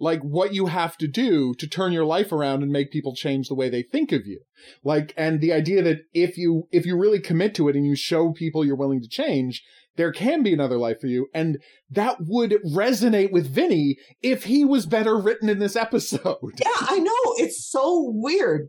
like 0.00 0.20
what 0.22 0.54
you 0.54 0.66
have 0.66 0.96
to 0.96 1.06
do 1.06 1.54
to 1.54 1.68
turn 1.68 1.92
your 1.92 2.06
life 2.06 2.32
around 2.32 2.62
and 2.62 2.72
make 2.72 2.90
people 2.90 3.14
change 3.14 3.48
the 3.48 3.54
way 3.54 3.68
they 3.68 3.82
think 3.82 4.12
of 4.12 4.26
you 4.26 4.40
like 4.84 5.12
and 5.16 5.40
the 5.40 5.52
idea 5.52 5.82
that 5.82 5.98
if 6.14 6.38
you 6.38 6.68
if 6.70 6.86
you 6.86 6.96
really 6.96 7.18
commit 7.18 7.52
to 7.52 7.68
it 7.68 7.74
and 7.74 7.84
you 7.84 7.96
show 7.96 8.32
people 8.32 8.64
you're 8.64 8.76
willing 8.76 9.02
to 9.02 9.08
change 9.08 9.64
there 9.96 10.12
can 10.12 10.44
be 10.44 10.52
another 10.52 10.78
life 10.78 11.00
for 11.00 11.08
you 11.08 11.26
and 11.34 11.58
that 11.90 12.16
would 12.20 12.52
resonate 12.64 13.32
with 13.32 13.52
Vinny 13.52 13.96
if 14.22 14.44
he 14.44 14.64
was 14.64 14.86
better 14.86 15.18
written 15.18 15.48
in 15.48 15.58
this 15.58 15.74
episode 15.74 16.52
yeah, 16.58 16.86
I 16.88 17.00
know. 17.00 17.34
It's 17.38 17.68
so 17.68 18.04
weird. 18.14 18.68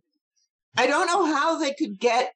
I 0.76 0.88
don't 0.88 1.08
know 1.08 1.26
how 1.26 1.60
they 1.60 1.74
could 1.74 2.00
get 2.00 2.34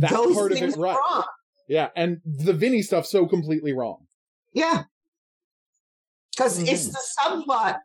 that 0.00 0.10
those 0.10 0.34
part 0.36 0.52
of 0.52 0.58
things 0.58 0.74
it 0.76 0.80
right 0.80 0.96
wrong. 0.96 1.24
yeah 1.68 1.88
and 1.96 2.20
the 2.24 2.52
Vinny 2.52 2.82
stuff 2.82 3.06
so 3.06 3.26
completely 3.26 3.72
wrong 3.72 4.06
Yeah. 4.52 4.84
Because 6.36 6.58
it's 6.62 6.88
Mhm. 6.88 6.92
the 6.92 7.00
subplot 7.20 7.78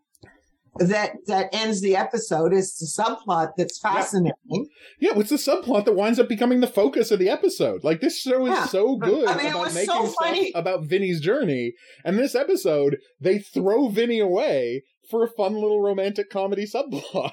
that 0.78 1.12
that 1.28 1.50
ends 1.54 1.82
the 1.82 1.96
episode. 1.96 2.54
It's 2.54 2.78
the 2.78 2.86
subplot 3.04 3.52
that's 3.58 3.80
fascinating. 3.80 4.68
yeah 5.00 5.12
what's 5.14 5.30
the 5.30 5.36
subplot 5.36 5.86
that 5.86 5.94
winds 5.96 6.20
up 6.20 6.30
becoming 6.30 6.60
the 6.62 6.68
focus 6.68 7.12
of 7.12 7.20
the 7.20 7.30
episode 7.30 7.84
like 7.84 8.02
this 8.02 8.18
show 8.20 8.46
is 8.46 8.52
Yeah, 8.54 8.66
so 8.66 8.96
good 8.96 9.28
I 9.28 9.36
mean, 9.36 9.46
it 9.48 9.50
about 9.50 9.62
was 9.66 9.74
making 9.76 9.90
so 9.90 10.06
stuff 10.08 10.46
about 10.56 10.84
Vinny's 10.86 11.20
journey 11.22 11.74
and 12.06 12.18
this 12.18 12.34
episode 12.36 12.98
they 13.20 13.40
throw 13.40 13.90
Vinny 13.90 14.20
away 14.20 14.84
for 15.10 15.24
a 15.24 15.30
fun 15.32 15.54
little 15.56 15.82
romantic 15.82 16.30
comedy 16.30 16.66
subplot 16.74 17.32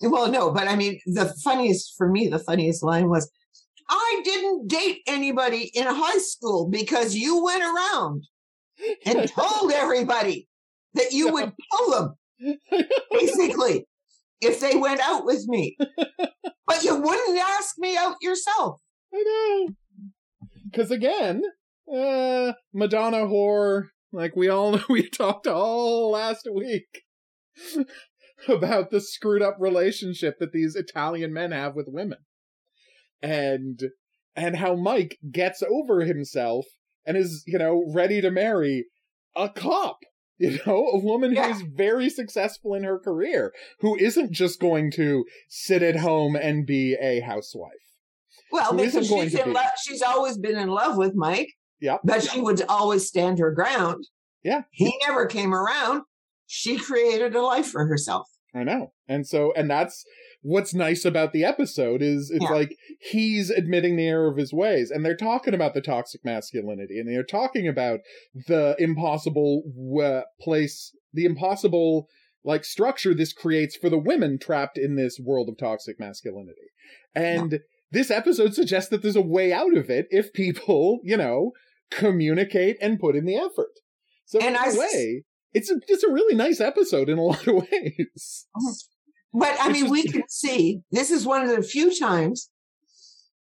Well, 0.00 0.28
no, 0.30 0.50
but 0.50 0.66
I 0.66 0.74
mean, 0.76 1.00
the 1.06 1.32
funniest 1.44 1.94
for 1.96 2.08
me, 2.08 2.26
the 2.28 2.38
funniest 2.40 2.82
line 2.82 3.08
was, 3.08 3.30
"I 3.88 4.20
didn't 4.24 4.68
date 4.68 5.00
anybody 5.06 5.70
in 5.74 5.86
high 5.86 6.18
school 6.18 6.68
because 6.70 7.14
you 7.14 7.42
went 7.42 7.62
around 7.62 8.24
and 9.04 9.28
told 9.28 9.72
everybody 9.74 10.48
that 10.94 11.12
you 11.12 11.32
would 11.32 11.52
kill 11.70 11.90
them." 11.90 12.14
Basically, 13.10 13.86
if 14.40 14.60
they 14.60 14.76
went 14.76 15.00
out 15.00 15.24
with 15.24 15.46
me, 15.46 15.76
but 16.66 16.82
you 16.82 17.00
wouldn't 17.00 17.38
ask 17.38 17.76
me 17.78 17.96
out 17.96 18.16
yourself. 18.20 18.80
I 19.14 19.22
know. 19.22 19.74
Because 20.70 20.90
again, 20.90 21.42
uh, 21.92 22.52
Madonna 22.72 23.26
whore, 23.26 23.88
like 24.12 24.34
we 24.34 24.48
all 24.48 24.72
know, 24.72 24.84
we 24.88 25.08
talked 25.08 25.46
all 25.46 26.10
last 26.10 26.48
week 26.52 27.02
about 28.48 28.90
the 28.90 29.00
screwed 29.00 29.42
up 29.42 29.56
relationship 29.58 30.38
that 30.40 30.52
these 30.52 30.74
Italian 30.74 31.32
men 31.32 31.52
have 31.52 31.74
with 31.74 31.86
women. 31.88 32.18
And, 33.22 33.80
and 34.34 34.56
how 34.56 34.74
Mike 34.74 35.18
gets 35.30 35.62
over 35.62 36.00
himself 36.02 36.66
and 37.06 37.16
is, 37.16 37.44
you 37.46 37.58
know, 37.58 37.84
ready 37.94 38.20
to 38.20 38.30
marry 38.30 38.86
a 39.36 39.48
cop. 39.48 39.98
You 40.38 40.58
know, 40.66 40.88
a 40.88 40.98
woman 40.98 41.32
Yeah. 41.34 41.52
who's 41.52 41.62
very 41.62 42.10
successful 42.10 42.74
in 42.74 42.82
her 42.82 42.98
career, 42.98 43.52
who 43.78 43.96
isn't 43.96 44.32
just 44.32 44.58
going 44.58 44.90
to 44.92 45.24
sit 45.48 45.84
at 45.84 45.94
home 45.94 46.34
and 46.34 46.66
be 46.66 46.96
a 47.00 47.20
housewife. 47.20 47.70
Well, 48.50 48.72
Who 48.72 48.78
because 48.78 49.06
she's 49.06 49.34
in 49.34 49.52
love. 49.52 49.66
She's 49.86 50.02
always 50.02 50.38
been 50.38 50.58
in 50.58 50.68
love 50.68 50.96
with 50.96 51.12
Mike. 51.14 51.50
Yep. 51.80 52.00
but 52.02 52.24
she 52.24 52.40
would 52.40 52.60
always 52.68 53.06
stand 53.06 53.38
her 53.38 53.52
ground. 53.52 54.04
Yeah. 54.42 54.62
He 54.72 54.98
never 55.06 55.26
came 55.26 55.54
around. 55.54 56.02
She 56.48 56.76
created 56.76 57.36
a 57.36 57.42
life 57.42 57.66
for 57.68 57.86
herself. 57.86 58.26
I 58.52 58.64
know. 58.64 58.92
And 59.06 59.24
so, 59.26 59.52
and 59.54 59.70
that's 59.70 60.04
what's 60.42 60.74
nice 60.74 61.04
about 61.04 61.32
the 61.32 61.44
episode 61.44 62.02
is 62.02 62.30
it's 62.34 62.44
Yeah. 62.44 62.50
like 62.50 62.76
he's 63.00 63.48
admitting 63.50 63.96
the 63.96 64.06
error 64.06 64.28
of 64.30 64.36
his 64.36 64.52
ways 64.52 64.90
and 64.90 65.04
they're 65.04 65.16
talking 65.16 65.54
about 65.54 65.72
the 65.74 65.80
toxic 65.80 66.24
masculinity 66.24 66.98
and 66.98 67.08
they're 67.08 67.22
talking 67.22 67.66
about 67.68 68.00
the 68.48 68.74
impossible 68.78 69.62
uh, 70.02 70.22
place, 70.40 70.94
the 71.12 71.24
impossible 71.24 72.08
like 72.44 72.64
structure 72.64 73.14
this 73.14 73.32
creates 73.32 73.76
for 73.76 73.88
the 73.88 73.98
women 73.98 74.36
trapped 74.38 74.76
in 74.76 74.96
this 74.96 75.18
world 75.24 75.48
of 75.48 75.56
toxic 75.58 76.00
masculinity. 76.00 76.70
And 77.14 77.60
this 77.92 78.10
episode 78.10 78.52
suggests 78.54 78.90
that 78.90 79.02
there's 79.02 79.14
a 79.16 79.20
way 79.22 79.52
out 79.52 79.76
of 79.76 79.88
it 79.90 80.06
if 80.10 80.32
people, 80.32 80.98
you 81.04 81.16
know, 81.16 81.52
communicate 81.90 82.78
and 82.80 82.98
put 82.98 83.14
in 83.14 83.26
the 83.26 83.36
effort. 83.36 83.70
So 84.24 84.38
And 84.40 84.56
in 84.56 84.56
I 84.56 84.70
a 84.74 84.78
way, 84.78 85.24
it's 85.52 85.70
a, 85.70 85.76
it's 85.86 86.02
a 86.02 86.10
really 86.10 86.34
nice 86.34 86.60
episode 86.60 87.08
in 87.08 87.18
a 87.18 87.22
lot 87.30 87.46
of 87.46 87.54
ways. 87.70 88.46
But 89.34 89.56
I 89.60 89.72
mean, 89.72 89.88
we 89.90 90.02
can 90.04 90.22
see 90.28 90.80
this 90.90 91.10
is 91.10 91.24
one 91.26 91.42
of 91.42 91.48
the 91.54 91.62
few 91.62 91.96
times 91.98 92.50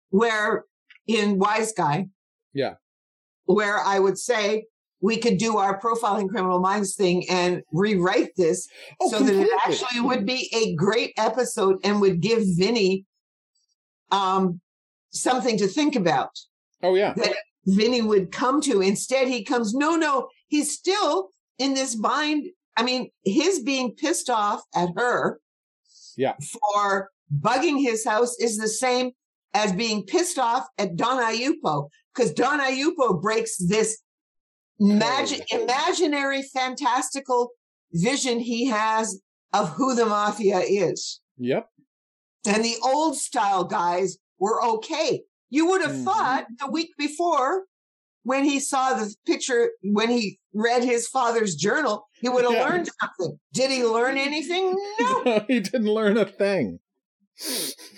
where 0.10 0.66
in 1.08 1.38
Wiseguy, 1.40 2.10
Yeah. 2.54 2.76
where 3.46 3.80
I 3.80 4.00
would 4.00 4.18
say 4.18 4.66
we 5.02 5.18
could 5.18 5.38
do 5.38 5.58
our 5.58 5.80
profiling 5.82 6.30
criminal 6.30 6.60
minds 6.60 6.96
thing 6.96 7.28
and 7.30 7.64
rewrite 7.74 8.30
this 8.38 8.68
Oh, 9.02 9.10
so 9.10 9.20
that 9.20 9.36
it 9.36 9.50
actually 9.66 10.00
would 10.00 10.26
be 10.26 10.50
a 10.54 10.76
great 10.76 11.14
episode 11.18 11.78
and 11.84 12.00
would 12.02 12.22
give 12.22 12.44
Vinny 12.46 13.06
um, 14.12 14.62
something 15.10 15.58
to 15.58 15.68
think 15.68 15.96
about. 15.96 16.30
Oh 16.84 16.96
yeah. 16.96 17.14
That 17.16 17.36
Vinny 17.66 18.02
would 18.02 18.32
come 18.32 18.62
to. 18.62 18.82
Instead, 18.82 19.28
he 19.28 19.44
comes, 19.44 19.74
no, 19.74 19.96
no, 19.96 20.28
he's 20.48 20.72
still 20.72 21.30
in 21.58 21.74
this 21.74 21.96
bind. 21.96 22.48
I 22.78 22.84
mean, 22.84 23.10
his 23.26 23.60
being 23.60 23.94
pissed 23.96 24.30
off 24.30 24.62
at 24.76 24.90
her 24.96 25.40
Yeah. 26.18 26.34
for 26.72 27.10
bugging 27.40 27.82
his 27.82 28.06
house 28.06 28.36
is 28.40 28.58
the 28.58 28.68
same 28.68 29.12
as 29.54 29.72
being 29.74 30.04
pissed 30.06 30.40
off 30.40 30.68
at 30.78 30.96
Don 30.96 31.22
Aiuppo 31.22 31.90
because 32.14 32.32
Don 32.34 32.60
Aiuppo 32.60 33.22
breaks 33.22 33.58
this 33.58 34.00
magic, 34.80 35.42
imaginary, 35.52 36.42
fantastical 36.42 37.52
vision 37.94 38.40
he 38.40 38.68
has 38.68 39.22
of 39.54 39.70
who 39.70 39.94
the 39.96 40.06
mafia 40.06 40.60
is. 40.60 41.20
Yep. 41.38 41.68
And 42.48 42.64
the 42.64 42.76
old 42.84 43.18
style 43.18 43.64
guys 43.66 44.18
were 44.40 44.64
okay. 44.64 45.24
You 45.50 45.68
would 45.68 45.82
have 45.82 45.92
Mhm. 45.92 46.06
thought 46.06 46.46
the 46.60 46.72
week 46.72 46.92
before 46.98 47.66
when 48.24 48.44
he 48.44 48.60
saw 48.60 48.94
the 48.94 49.14
picture, 49.26 49.72
when 49.84 50.10
he 50.10 50.40
read 50.54 50.84
his 50.84 51.08
father's 51.08 51.56
journal, 51.56 52.06
he 52.22 52.30
would 52.30 52.44
have 52.44 52.54
Yeah. 52.54 52.64
learned 52.70 52.90
something. 53.02 53.40
Did 53.54 53.72
he 53.72 53.84
learn 53.84 54.18
anything? 54.18 54.78
No, 55.00 55.44
he 55.48 55.60
didn't 55.60 55.88
learn 55.94 56.18
a 56.18 56.26
thing. 56.26 56.80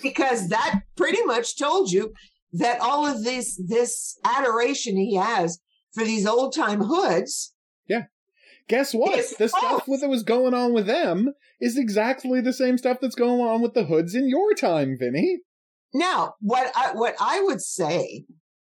because 0.02 0.48
that 0.48 0.80
pretty 0.96 1.22
much 1.24 1.58
told 1.58 1.90
you 1.90 2.12
that 2.52 2.80
all 2.80 3.04
of 3.06 3.24
this, 3.24 3.60
this 3.68 4.18
adoration 4.24 4.96
he 4.96 5.16
has 5.16 5.58
for 5.92 6.04
these 6.04 6.26
old 6.26 6.54
time 6.54 6.80
hoods. 6.80 7.52
Yeah. 7.86 8.04
Guess 8.68 8.94
what? 8.94 9.22
The 9.38 9.48
stuff 9.48 9.84
that 9.86 10.08
was 10.08 10.22
going 10.22 10.54
on 10.54 10.72
with 10.72 10.86
them 10.86 11.34
is 11.60 11.76
exactly 11.76 12.40
the 12.40 12.52
same 12.52 12.78
stuff 12.78 12.98
that's 13.00 13.14
going 13.14 13.40
on 13.40 13.60
with 13.60 13.74
the 13.74 13.84
hoods 13.84 14.14
in 14.14 14.28
your 14.28 14.54
time, 14.54 14.96
Vinny. 14.98 15.40
Now, 15.92 16.34
what 16.40 16.72
I, 16.74 16.92
what 16.94 17.14
I 17.20 17.40
would 17.42 17.60
say, 17.60 18.24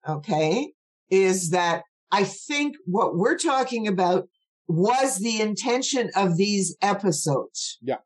okay, 0.09 0.73
is 1.11 1.51
that 1.51 1.83
I 2.11 2.25
think 2.25 2.77
what 2.87 3.17
we're 3.17 3.37
talking 3.39 3.87
about 3.87 4.29
was 4.67 5.19
the 5.19 5.41
intention 5.41 6.11
of 6.15 6.37
these 6.37 6.77
episodes. 6.83 7.79
Yeah. 7.81 7.97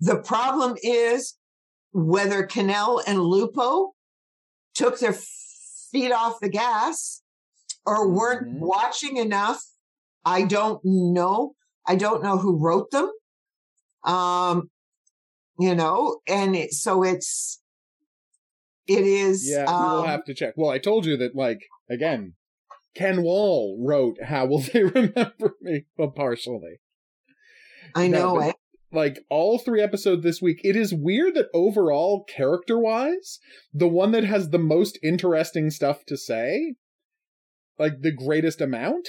The 0.00 0.18
problem 0.18 0.76
is 0.82 1.36
whether 1.92 2.44
Cannell 2.44 3.02
and 3.06 3.20
Lupo 3.20 3.92
took 4.74 4.98
their 4.98 5.16
feet 5.90 6.12
off 6.12 6.40
the 6.40 6.48
gas 6.48 7.22
or 7.84 8.08
weren't 8.10 8.48
Mhm. 8.48 8.58
watching 8.60 9.16
enough. 9.16 9.62
I 10.24 10.42
don't 10.42 10.80
know. 10.84 11.54
I 11.86 11.96
don't 11.96 12.22
know 12.22 12.38
who 12.38 12.56
wrote 12.56 12.90
them. 12.90 13.10
Um, 14.04 14.70
you 15.58 15.74
know, 15.74 16.20
and 16.26 16.56
it, 16.56 16.72
so 16.72 17.02
it's, 17.02 17.60
it 18.86 19.04
is, 19.06 19.48
Yeah, 19.48 19.64
um, 19.64 19.92
we'll 19.92 20.02
have 20.04 20.24
to 20.24 20.34
check. 20.34 20.54
Well, 20.56 20.70
I 20.70 20.78
told 20.78 21.06
you 21.06 21.16
that, 21.18 21.36
like, 21.36 21.60
again, 21.92 22.34
Ken 22.94 23.22
Wahl 23.22 23.78
wrote 23.80 24.16
How 24.24 24.46
Will 24.46 24.60
They 24.60 24.82
Remember 24.84 25.54
Me? 25.60 25.84
Well, 25.96 26.10
partially. 26.10 26.80
I 27.94 28.08
no, 28.08 28.18
know 28.18 28.40
but- 28.40 28.48
it. 28.50 28.56
Like, 28.94 29.24
all 29.30 29.58
three 29.58 29.80
episodes 29.80 30.22
this 30.22 30.42
week, 30.42 30.60
it 30.62 30.76
is 30.76 30.92
weird 30.92 31.34
that 31.36 31.48
overall, 31.54 32.24
character 32.24 32.78
wise, 32.78 33.38
the 33.72 33.88
one 33.88 34.12
that 34.12 34.24
has 34.24 34.50
the 34.50 34.58
most 34.58 34.98
interesting 35.02 35.70
stuff 35.70 36.04
to 36.08 36.16
say, 36.18 36.74
like 37.78 38.02
the 38.02 38.12
greatest 38.12 38.60
amount, 38.60 39.08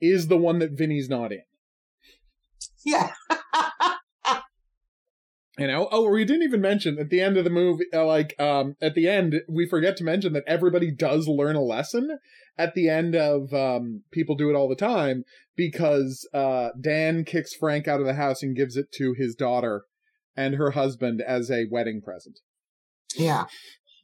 is 0.00 0.28
the 0.28 0.36
one 0.36 0.60
that 0.60 0.78
Vinny's 0.78 1.08
not 1.08 1.32
in. 1.32 1.42
Yeah. 2.86 3.10
You 5.56 5.68
know, 5.68 5.88
oh, 5.92 6.10
we 6.10 6.24
didn't 6.24 6.42
even 6.42 6.60
mention 6.60 6.98
at 6.98 7.10
the 7.10 7.20
end 7.20 7.36
of 7.36 7.44
the 7.44 7.50
movie, 7.50 7.84
uh, 7.92 8.04
like, 8.04 8.34
um, 8.40 8.74
at 8.82 8.96
the 8.96 9.08
end, 9.08 9.40
we 9.48 9.68
forget 9.68 9.96
to 9.98 10.04
mention 10.04 10.32
that 10.32 10.42
everybody 10.48 10.90
does 10.90 11.28
learn 11.28 11.54
a 11.54 11.62
lesson 11.62 12.18
at 12.58 12.74
the 12.74 12.88
end 12.88 13.14
of, 13.14 13.54
um, 13.54 14.02
people 14.10 14.34
do 14.34 14.50
it 14.50 14.54
all 14.54 14.68
the 14.68 14.74
time 14.74 15.22
because, 15.54 16.28
uh, 16.34 16.70
Dan 16.80 17.24
kicks 17.24 17.54
Frank 17.54 17.86
out 17.86 18.00
of 18.00 18.06
the 18.06 18.14
house 18.14 18.42
and 18.42 18.56
gives 18.56 18.76
it 18.76 18.90
to 18.94 19.14
his 19.14 19.36
daughter 19.36 19.84
and 20.36 20.56
her 20.56 20.72
husband 20.72 21.22
as 21.24 21.52
a 21.52 21.66
wedding 21.70 22.02
present. 22.02 22.40
Yeah. 23.16 23.44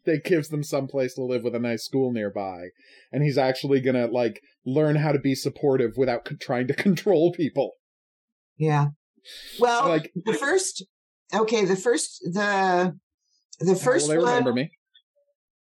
They 0.05 0.20
gives 0.20 0.51
them 0.51 0.62
some 0.62 0.86
place 0.86 1.14
to 1.14 1.24
live 1.24 1.42
with 1.42 1.57
a 1.57 1.59
nice 1.61 1.82
school 1.84 2.12
nearby. 2.12 2.68
And 3.11 3.24
he's 3.24 3.36
actually 3.36 3.80
gonna, 3.80 4.07
like, 4.07 4.40
learn 4.64 4.94
how 4.96 5.11
to 5.11 5.18
be 5.18 5.34
supportive 5.34 5.96
without 5.96 6.28
c- 6.28 6.36
trying 6.36 6.68
to 6.68 6.74
control 6.86 7.32
people. 7.32 7.72
Yeah. 8.57 8.90
Well, 9.59 9.88
Like- 9.88 10.12
the 10.14 10.32
first, 10.34 10.84
okay, 11.35 11.64
the 11.64 11.76
first, 11.76 12.20
the, 12.24 12.97
the 13.61 13.74
first 13.76 14.09
Will 14.09 14.14
they 14.14 14.18
remember 14.18 14.51
one 14.51 14.55
me? 14.57 14.70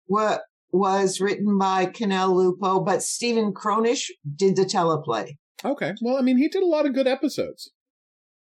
wa- 0.07 0.39
was 0.71 1.19
written 1.19 1.57
by 1.57 1.85
Cannell 1.85 2.35
Lupo, 2.35 2.79
but 2.81 3.01
Stephen 3.03 3.53
Kronish 3.53 4.09
did 4.35 4.55
the 4.55 4.63
teleplay. 4.65 5.37
Okay. 5.65 5.93
Well, 6.01 6.17
I 6.17 6.21
mean, 6.21 6.37
he 6.37 6.47
did 6.47 6.63
a 6.63 6.67
lot 6.67 6.85
of 6.85 6.93
good 6.93 7.07
episodes. 7.07 7.71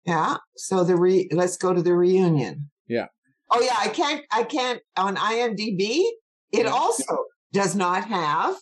Yeah. 0.05 0.37
So 0.55 0.83
the 0.83 0.95
re, 0.95 1.27
let's 1.31 1.57
go 1.57 1.73
to 1.73 1.81
the 1.81 1.93
reunion. 1.95 2.69
Yeah. 2.87 3.07
Oh 3.51 3.59
yeah, 3.61 3.75
I 3.77 3.89
can't, 3.89 4.23
I 4.31 4.43
can't 4.43 4.79
on 4.95 5.15
IMDb. 5.17 6.03
It 6.51 6.65
Yeah. 6.65 6.71
also 6.71 7.03
does 7.51 7.75
not 7.75 8.05
have 8.05 8.55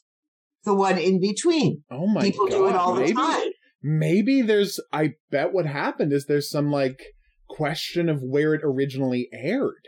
the 0.65 0.73
one 0.73 0.97
in 0.97 1.19
between. 1.21 1.83
Oh 1.91 2.07
my 2.07 2.21
People 2.21 2.47
god! 2.47 2.51
do 2.57 2.67
it 2.67 2.75
all 2.75 2.95
the 2.95 3.13
time. 3.13 3.49
maybe 3.83 4.41
there's. 4.41 4.79
I 4.91 5.11
bet 5.31 5.53
what 5.53 5.65
happened 5.65 6.11
is 6.11 6.25
there's 6.25 6.49
some 6.49 6.71
like 6.71 7.03
question 7.49 8.07
of 8.09 8.21
where 8.21 8.53
it 8.53 8.61
originally 8.63 9.27
aired. 9.33 9.87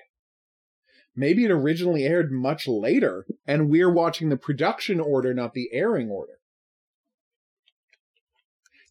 Maybe 1.15 1.45
it 1.45 1.51
originally 1.51 2.03
aired 2.05 2.31
much 2.31 2.67
later, 2.67 3.25
and 3.45 3.69
we're 3.69 3.91
watching 3.91 4.29
the 4.29 4.37
production 4.37 4.99
order, 4.99 5.33
not 5.33 5.53
the 5.53 5.69
airing 5.73 6.09
order. 6.09 6.39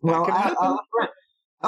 Well, 0.02 0.24
I- 0.24 0.28
uh, 0.28 0.32
happen. 0.32 0.56
Uh, 0.60 1.06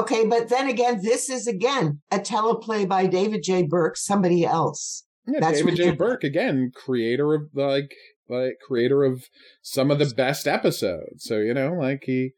okay, 0.00 0.26
but 0.26 0.48
then 0.48 0.68
again, 0.68 1.00
this 1.02 1.28
is 1.30 1.46
again 1.46 2.00
a 2.10 2.18
teleplay 2.18 2.88
by 2.88 3.06
David 3.06 3.42
J. 3.42 3.62
Burke, 3.62 3.96
somebody 3.96 4.44
else. 4.44 5.04
Yeah, 5.26 5.40
That's 5.40 5.58
David 5.58 5.76
J. 5.76 5.90
Burke 5.92 6.24
again, 6.24 6.72
creator 6.74 7.34
of 7.34 7.42
like 7.54 7.94
like 8.28 8.58
creator 8.66 9.04
of 9.04 9.24
some 9.60 9.90
of 9.90 9.98
the 9.98 10.12
best 10.16 10.46
episodes. 10.46 11.24
So 11.24 11.38
you 11.38 11.54
know, 11.54 11.72
like 11.72 12.04
he, 12.04 12.32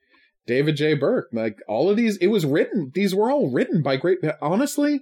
David 0.47 0.77
J. 0.77 0.95
Burke, 0.95 1.29
like 1.33 1.59
all 1.67 1.91
of 1.91 1.97
these, 1.97 2.17
it 2.19 2.27
was 2.27 2.45
written. 2.45 2.91
These 2.95 3.15
were 3.15 3.31
all 3.31 3.51
written 3.51 3.83
by 3.83 3.97
great. 3.97 4.19
Honestly, 4.43 5.01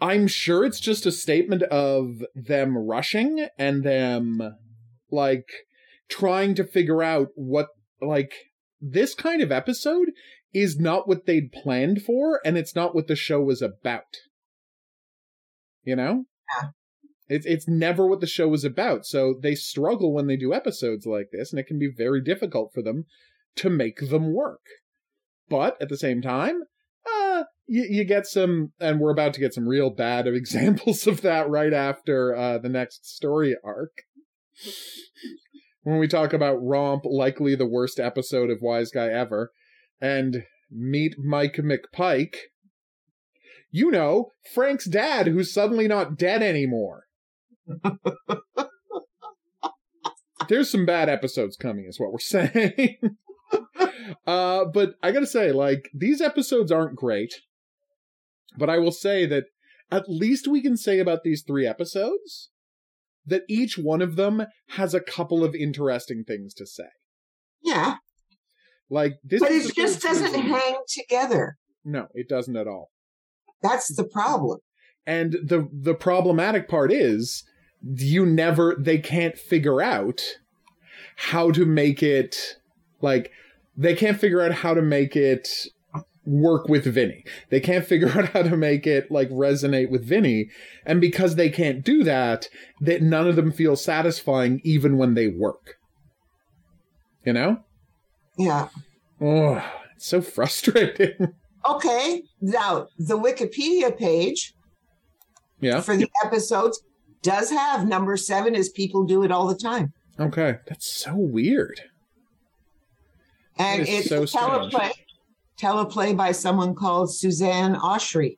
I'm 0.00 0.26
sure 0.26 0.64
it's 0.64 0.80
just 0.80 1.06
a 1.06 1.12
statement 1.12 1.62
of 1.64 2.22
them 2.34 2.76
rushing 2.76 3.48
and 3.58 3.84
them 3.84 4.56
like 5.10 5.48
trying 6.08 6.54
to 6.56 6.64
figure 6.64 7.02
out 7.02 7.28
what 7.34 7.68
like 8.02 8.32
this 8.80 9.14
kind 9.14 9.42
of 9.42 9.52
episode 9.52 10.08
is 10.52 10.78
not 10.78 11.06
what 11.06 11.26
they'd 11.26 11.52
planned 11.52 12.02
for, 12.02 12.40
and 12.44 12.58
it's 12.58 12.74
not 12.74 12.94
what 12.94 13.06
the 13.06 13.16
show 13.16 13.40
was 13.40 13.62
about. 13.62 14.16
You 15.84 15.96
know? 15.96 16.24
It's 17.28 17.46
it's 17.46 17.68
never 17.68 18.06
what 18.06 18.20
the 18.20 18.26
show 18.26 18.48
was 18.48 18.64
about. 18.64 19.06
So 19.06 19.36
they 19.40 19.54
struggle 19.54 20.12
when 20.12 20.26
they 20.26 20.36
do 20.36 20.52
episodes 20.52 21.06
like 21.06 21.28
this, 21.30 21.52
and 21.52 21.60
it 21.60 21.66
can 21.66 21.78
be 21.78 21.90
very 21.96 22.20
difficult 22.20 22.72
for 22.74 22.82
them 22.82 23.06
to 23.56 23.70
make 23.70 24.08
them 24.08 24.32
work. 24.32 24.62
But 25.48 25.80
at 25.80 25.88
the 25.88 25.96
same 25.96 26.22
time, 26.22 26.62
uh, 27.06 27.44
you, 27.66 27.86
you 27.90 28.04
get 28.04 28.26
some, 28.26 28.72
and 28.80 29.00
we're 29.00 29.10
about 29.10 29.34
to 29.34 29.40
get 29.40 29.54
some 29.54 29.68
real 29.68 29.90
bad 29.90 30.26
examples 30.28 31.06
of 31.06 31.22
that 31.22 31.48
right 31.48 31.72
after 31.72 32.34
uh, 32.34 32.58
the 32.58 32.68
next 32.68 33.06
story 33.06 33.56
arc. 33.64 34.02
When 35.82 35.98
we 35.98 36.08
talk 36.08 36.32
about 36.32 36.62
Romp, 36.62 37.04
likely 37.04 37.54
the 37.54 37.66
worst 37.66 37.98
episode 37.98 38.50
of 38.50 38.60
Wiseguy 38.60 39.08
ever, 39.08 39.52
and 40.00 40.44
meet 40.70 41.16
Mike 41.18 41.56
McPike, 41.56 42.36
you 43.70 43.90
know, 43.90 44.32
Frank's 44.54 44.86
dad 44.86 45.26
who's 45.28 45.52
suddenly 45.52 45.88
not 45.88 46.16
dead 46.18 46.42
anymore. 46.42 47.04
There's 50.48 50.70
some 50.70 50.84
bad 50.84 51.08
episodes 51.08 51.56
coming, 51.56 51.86
is 51.86 52.00
what 52.00 52.12
we're 52.12 52.18
saying. 52.20 52.96
Uh, 54.26 54.64
but 54.72 54.94
I 55.02 55.12
gotta 55.12 55.26
say, 55.26 55.52
like, 55.52 55.90
these 55.94 56.20
episodes 56.20 56.70
aren't 56.72 56.96
great. 56.96 57.34
But 58.58 58.68
I 58.68 58.78
will 58.78 58.92
say 58.92 59.26
that 59.26 59.44
at 59.92 60.08
least 60.08 60.48
we 60.48 60.60
can 60.60 60.76
say 60.76 60.98
about 60.98 61.22
these 61.22 61.42
three 61.46 61.66
episodes 61.66 62.50
that 63.26 63.42
each 63.48 63.78
one 63.78 64.02
of 64.02 64.16
them 64.16 64.44
has 64.70 64.92
a 64.94 65.00
couple 65.00 65.44
of 65.44 65.54
interesting 65.54 66.24
things 66.26 66.52
to 66.54 66.66
say. 66.66 66.88
Yeah, 67.62 67.96
Like 68.88 69.14
this, 69.22 69.40
but 69.40 69.52
it 69.52 69.74
just 69.74 70.02
doesn't 70.02 70.28
season. 70.32 70.48
hang 70.48 70.76
together. 70.88 71.58
No, 71.84 72.08
it 72.14 72.28
doesn't 72.28 72.56
at 72.56 72.66
all. 72.66 72.90
That's 73.62 73.94
the 73.94 74.04
problem. 74.04 74.58
And 75.06 75.32
the 75.44 75.68
the 75.72 75.94
problematic 75.94 76.68
part 76.68 76.90
is 76.90 77.44
you 77.82 78.26
never 78.26 78.74
they 78.78 78.98
can't 78.98 79.36
figure 79.38 79.80
out 79.80 80.22
how 81.16 81.50
to 81.50 81.64
make 81.66 82.02
it 82.02 82.56
like 83.00 83.30
they 83.76 83.94
can't 83.94 84.20
figure 84.20 84.42
out 84.42 84.52
how 84.52 84.74
to 84.74 84.82
make 84.82 85.16
it 85.16 85.48
work 86.26 86.68
with 86.68 86.84
Vinny. 86.84 87.24
They 87.48 87.60
can't 87.60 87.84
figure 87.92 88.10
out 88.10 88.30
how 88.30 88.42
to 88.42 88.56
make 88.56 88.86
it 88.86 89.10
like 89.10 89.30
resonate 89.30 89.90
with 89.90 90.04
Vinny. 90.04 90.50
And 90.84 91.00
because 91.00 91.34
they 91.36 91.48
can't 91.50 91.84
do 91.84 92.04
that, 92.04 92.48
that 92.80 93.02
none 93.02 93.26
of 93.28 93.36
them 93.36 93.52
feel 93.52 93.76
satisfying 93.76 94.60
even 94.64 94.96
when 94.96 95.14
they 95.14 95.28
work. 95.28 95.76
You 97.24 97.32
know? 97.34 97.60
Yeah. 98.38 98.68
Oh, 99.20 99.62
it's 99.96 100.06
so 100.06 100.20
frustrating. 100.20 101.34
Okay. 101.68 102.22
Now 102.40 102.88
the 102.98 103.18
Wikipedia 103.18 103.94
page 103.94 104.54
Yeah. 105.60 105.82
for 105.82 105.94
the 105.94 106.08
episodes 106.24 106.82
does 107.22 107.50
have 107.50 107.86
number 107.86 108.16
seven 108.16 108.54
is 108.54 108.70
people 108.70 109.04
do 109.04 109.22
it 109.24 109.30
all 109.30 109.46
the 109.46 109.54
time. 109.54 109.92
Okay. 110.18 110.56
That's 110.66 110.90
so 110.90 111.14
weird. 111.14 111.82
And 113.58 113.86
it's 113.88 114.08
so 114.08 114.22
a 114.22 114.26
strange. 114.26 114.72
teleplay, 114.72 114.90
teleplay 115.60 116.16
by 116.16 116.32
someone 116.32 116.74
called 116.74 117.14
Suzanne 117.14 117.74
Oshry. 117.74 118.36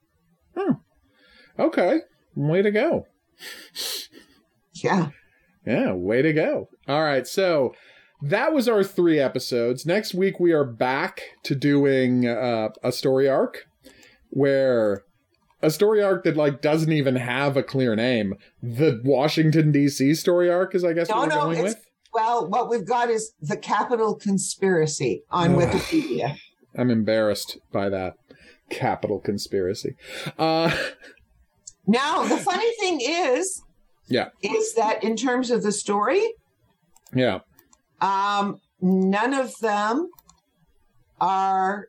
Okay. 1.59 2.01
Way 2.35 2.63
to 2.63 2.71
go. 2.71 3.07
Yeah. 4.73 5.09
Yeah, 5.67 5.93
way 5.93 6.23
to 6.23 6.33
go. 6.33 6.69
All 6.89 7.03
right, 7.03 7.27
so 7.27 7.73
that 8.23 8.53
was 8.53 8.69
our 8.69 8.83
three 8.83 9.19
episodes. 9.21 9.87
Next 9.87 10.15
week 10.15 10.41
we 10.41 10.53
are 10.53 10.65
back 10.65 11.23
to 11.45 11.55
doing 11.55 12.27
uh, 12.27 12.71
a 12.83 12.91
story 12.91 13.29
arc 13.29 13.65
where 14.31 15.03
a 15.63 15.71
story 15.71 16.03
arc 16.03 16.25
that 16.25 16.37
like 16.37 16.63
doesn't 16.63 16.93
even 16.93 17.17
have 17.17 17.57
a 17.57 17.63
clear 17.63 17.95
name. 17.95 18.35
The 18.63 19.01
Washington 19.05 19.71
D.C. 19.71 20.15
story 20.15 20.51
arc 20.51 20.75
is, 20.75 20.85
I 20.85 20.95
guess, 20.95 21.09
No, 21.09 21.17
what 21.17 21.29
we're 21.29 21.35
no, 21.35 21.41
going 21.43 21.63
with. 21.63 21.87
Well, 22.13 22.49
what 22.49 22.69
we've 22.69 22.87
got 22.87 23.11
is 23.11 23.33
the 23.41 23.57
Capital 23.57 24.15
Conspiracy 24.15 25.23
on 25.31 25.55
Ugh. 25.55 25.61
Wikipedia. 25.63 26.37
I'm 26.77 26.91
embarrassed 26.91 27.59
by 27.73 27.89
that 27.91 28.15
capital 28.71 29.19
conspiracy. 29.21 29.95
Uh, 30.39 30.75
Now, 31.87 32.23
the 32.23 32.37
funny 32.37 32.71
thing 32.81 33.01
is, 33.03 33.63
Yeah. 34.09 34.29
is 34.43 34.75
that 34.75 35.03
in 35.03 35.17
terms 35.17 35.51
of 35.51 35.63
the 35.63 35.73
story, 35.73 36.23
yeah, 37.15 37.41
um, 38.01 38.59
none 38.81 39.35
of 39.35 39.53
them 39.61 40.09
are 41.21 41.89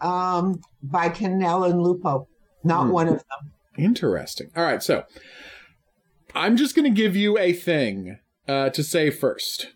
um, 0.00 0.60
by 0.82 1.08
Cannell 1.08 1.62
and 1.64 1.80
Lupo. 1.82 2.26
Not 2.64 2.86
Hmm. 2.86 2.92
one 2.92 3.08
of 3.08 3.14
them. 3.18 3.52
Interesting. 3.78 4.50
All 4.56 4.64
right, 4.64 4.82
so 4.82 5.04
I'm 6.34 6.56
just 6.56 6.74
going 6.74 6.92
to 6.92 7.02
give 7.02 7.14
you 7.14 7.38
a 7.38 7.52
thing 7.52 8.18
uh, 8.48 8.70
to 8.70 8.82
say 8.82 9.10
first. 9.10 9.68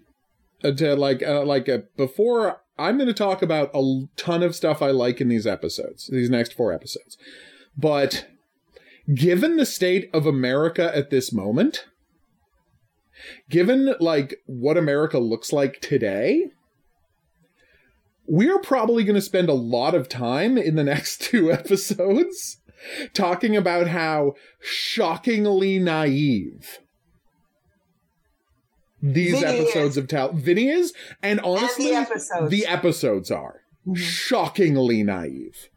Uh, 0.64 0.72
to 0.72 0.96
like, 0.96 1.22
uh, 1.22 1.44
like 1.44 1.68
uh, 1.68 1.78
before, 1.96 2.62
I'm 2.78 2.96
going 2.96 3.08
to 3.08 3.14
talk 3.14 3.42
about 3.42 3.70
a 3.74 4.06
ton 4.16 4.42
of 4.42 4.56
stuff 4.56 4.82
I 4.82 4.90
like 4.90 5.20
in 5.20 5.28
these 5.28 5.46
episodes, 5.46 6.08
these 6.08 6.30
next 6.30 6.54
four 6.54 6.72
episodes. 6.72 7.18
But 7.76 8.26
given 9.14 9.56
the 9.56 9.66
state 9.66 10.10
of 10.12 10.26
America 10.26 10.94
at 10.96 11.10
this 11.10 11.32
moment, 11.32 11.86
given 13.48 13.94
like 14.00 14.36
what 14.46 14.76
America 14.76 15.18
looks 15.18 15.52
like 15.52 15.80
today, 15.80 16.50
we're 18.26 18.60
probably 18.60 19.04
going 19.04 19.14
to 19.14 19.22
spend 19.22 19.48
a 19.48 19.54
lot 19.54 19.94
of 19.94 20.08
time 20.08 20.58
in 20.58 20.74
the 20.74 20.84
next 20.94 21.22
two 21.22 21.52
episodes 21.52 22.58
talking 23.14 23.56
about 23.56 23.88
how 23.88 24.34
shockingly 24.60 25.78
naive 25.78 26.80
these 29.14 29.38
Vinny 29.40 29.60
episodes 29.60 29.96
of 29.96 30.08
Tal 30.08 30.32
Vinny 30.32 30.68
is, 30.68 30.92
and 31.22 31.40
honestly, 31.40 31.94
and 31.94 32.06
the 32.06 32.10
episodes. 32.10 32.50
the 32.50 32.66
episodes 32.66 33.30
are 33.30 33.60
Mhm. 33.86 33.96
shockingly 33.96 35.02
naive. 35.02 35.68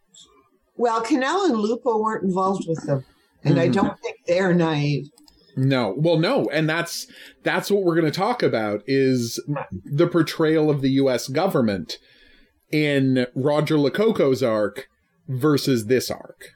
well, 0.78 1.02
Cannell 1.02 1.44
and 1.46 1.58
Lupo 1.58 2.00
weren't 2.02 2.24
involved 2.24 2.64
with 2.68 2.86
them. 2.88 3.04
And 3.44 3.60
I 3.60 3.68
Mhm. 3.68 3.74
don't 3.74 4.00
think 4.02 4.16
they're 4.28 4.54
naive. 4.54 5.08
No, 5.58 5.94
well, 5.98 6.18
no, 6.18 6.46
and 6.54 6.70
that's 6.70 7.06
that's 7.44 7.70
what 7.70 7.84
we're 7.84 8.00
going 8.00 8.10
to 8.12 8.18
talk 8.18 8.42
about 8.42 8.82
is 8.88 9.44
the 9.84 10.08
portrayal 10.08 10.70
of 10.70 10.82
the 10.82 10.92
U.S. 10.92 11.28
government 11.28 11.98
in 12.72 13.26
Roger 13.36 13.78
Lococco's 13.78 14.42
arc 14.42 14.88
versus 15.28 15.88
this 15.88 16.10
arc, 16.10 16.52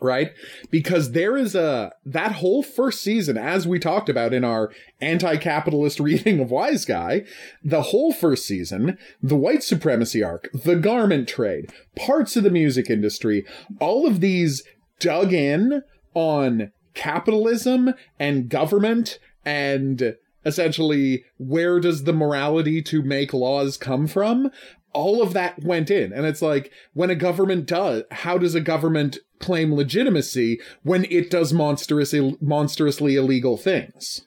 right? 0.00 0.32
Because 0.70 1.12
there 1.12 1.36
is 1.36 1.54
a 1.54 1.92
that 2.04 2.32
whole 2.32 2.62
first 2.62 3.02
season, 3.02 3.36
as 3.36 3.66
we 3.66 3.78
talked 3.78 4.08
about 4.08 4.32
in 4.32 4.44
our 4.44 4.70
anti-capitalist 5.00 6.00
reading 6.06 6.40
of 6.40 6.48
Wiseguy, 6.48 7.26
the 7.62 7.82
whole 7.82 8.12
first 8.12 8.46
season, 8.46 8.98
the 9.22 9.36
white 9.36 9.62
supremacy 9.62 10.22
arc, 10.22 10.48
the 10.52 10.76
garment 10.76 11.28
trade, 11.28 11.72
parts 11.96 12.36
of 12.36 12.44
the 12.44 12.50
music 12.50 12.90
industry, 12.90 13.44
all 13.80 14.06
of 14.06 14.20
these 14.20 14.62
dug 14.98 15.32
in 15.32 15.82
on 16.14 16.72
capitalism 16.94 17.92
and 18.18 18.48
government 18.48 19.18
and 19.44 20.16
essentially 20.46 21.24
where 21.36 21.78
does 21.78 22.04
the 22.04 22.12
morality 22.12 22.80
to 22.80 23.02
make 23.02 23.34
laws 23.34 23.76
come 23.76 24.06
from 24.06 24.50
all 24.94 25.20
of 25.20 25.34
that 25.34 25.62
went 25.62 25.90
in 25.90 26.10
and 26.12 26.24
it's 26.24 26.40
like 26.40 26.72
when 26.94 27.10
a 27.10 27.14
government 27.14 27.66
does 27.66 28.02
how 28.10 28.38
does 28.38 28.54
a 28.54 28.60
government 28.60 29.18
claim 29.38 29.74
legitimacy 29.74 30.60
when 30.82 31.04
it 31.06 31.30
does 31.30 31.52
monstrously 31.52 32.36
monstrously 32.40 33.16
illegal 33.16 33.56
things 33.56 34.22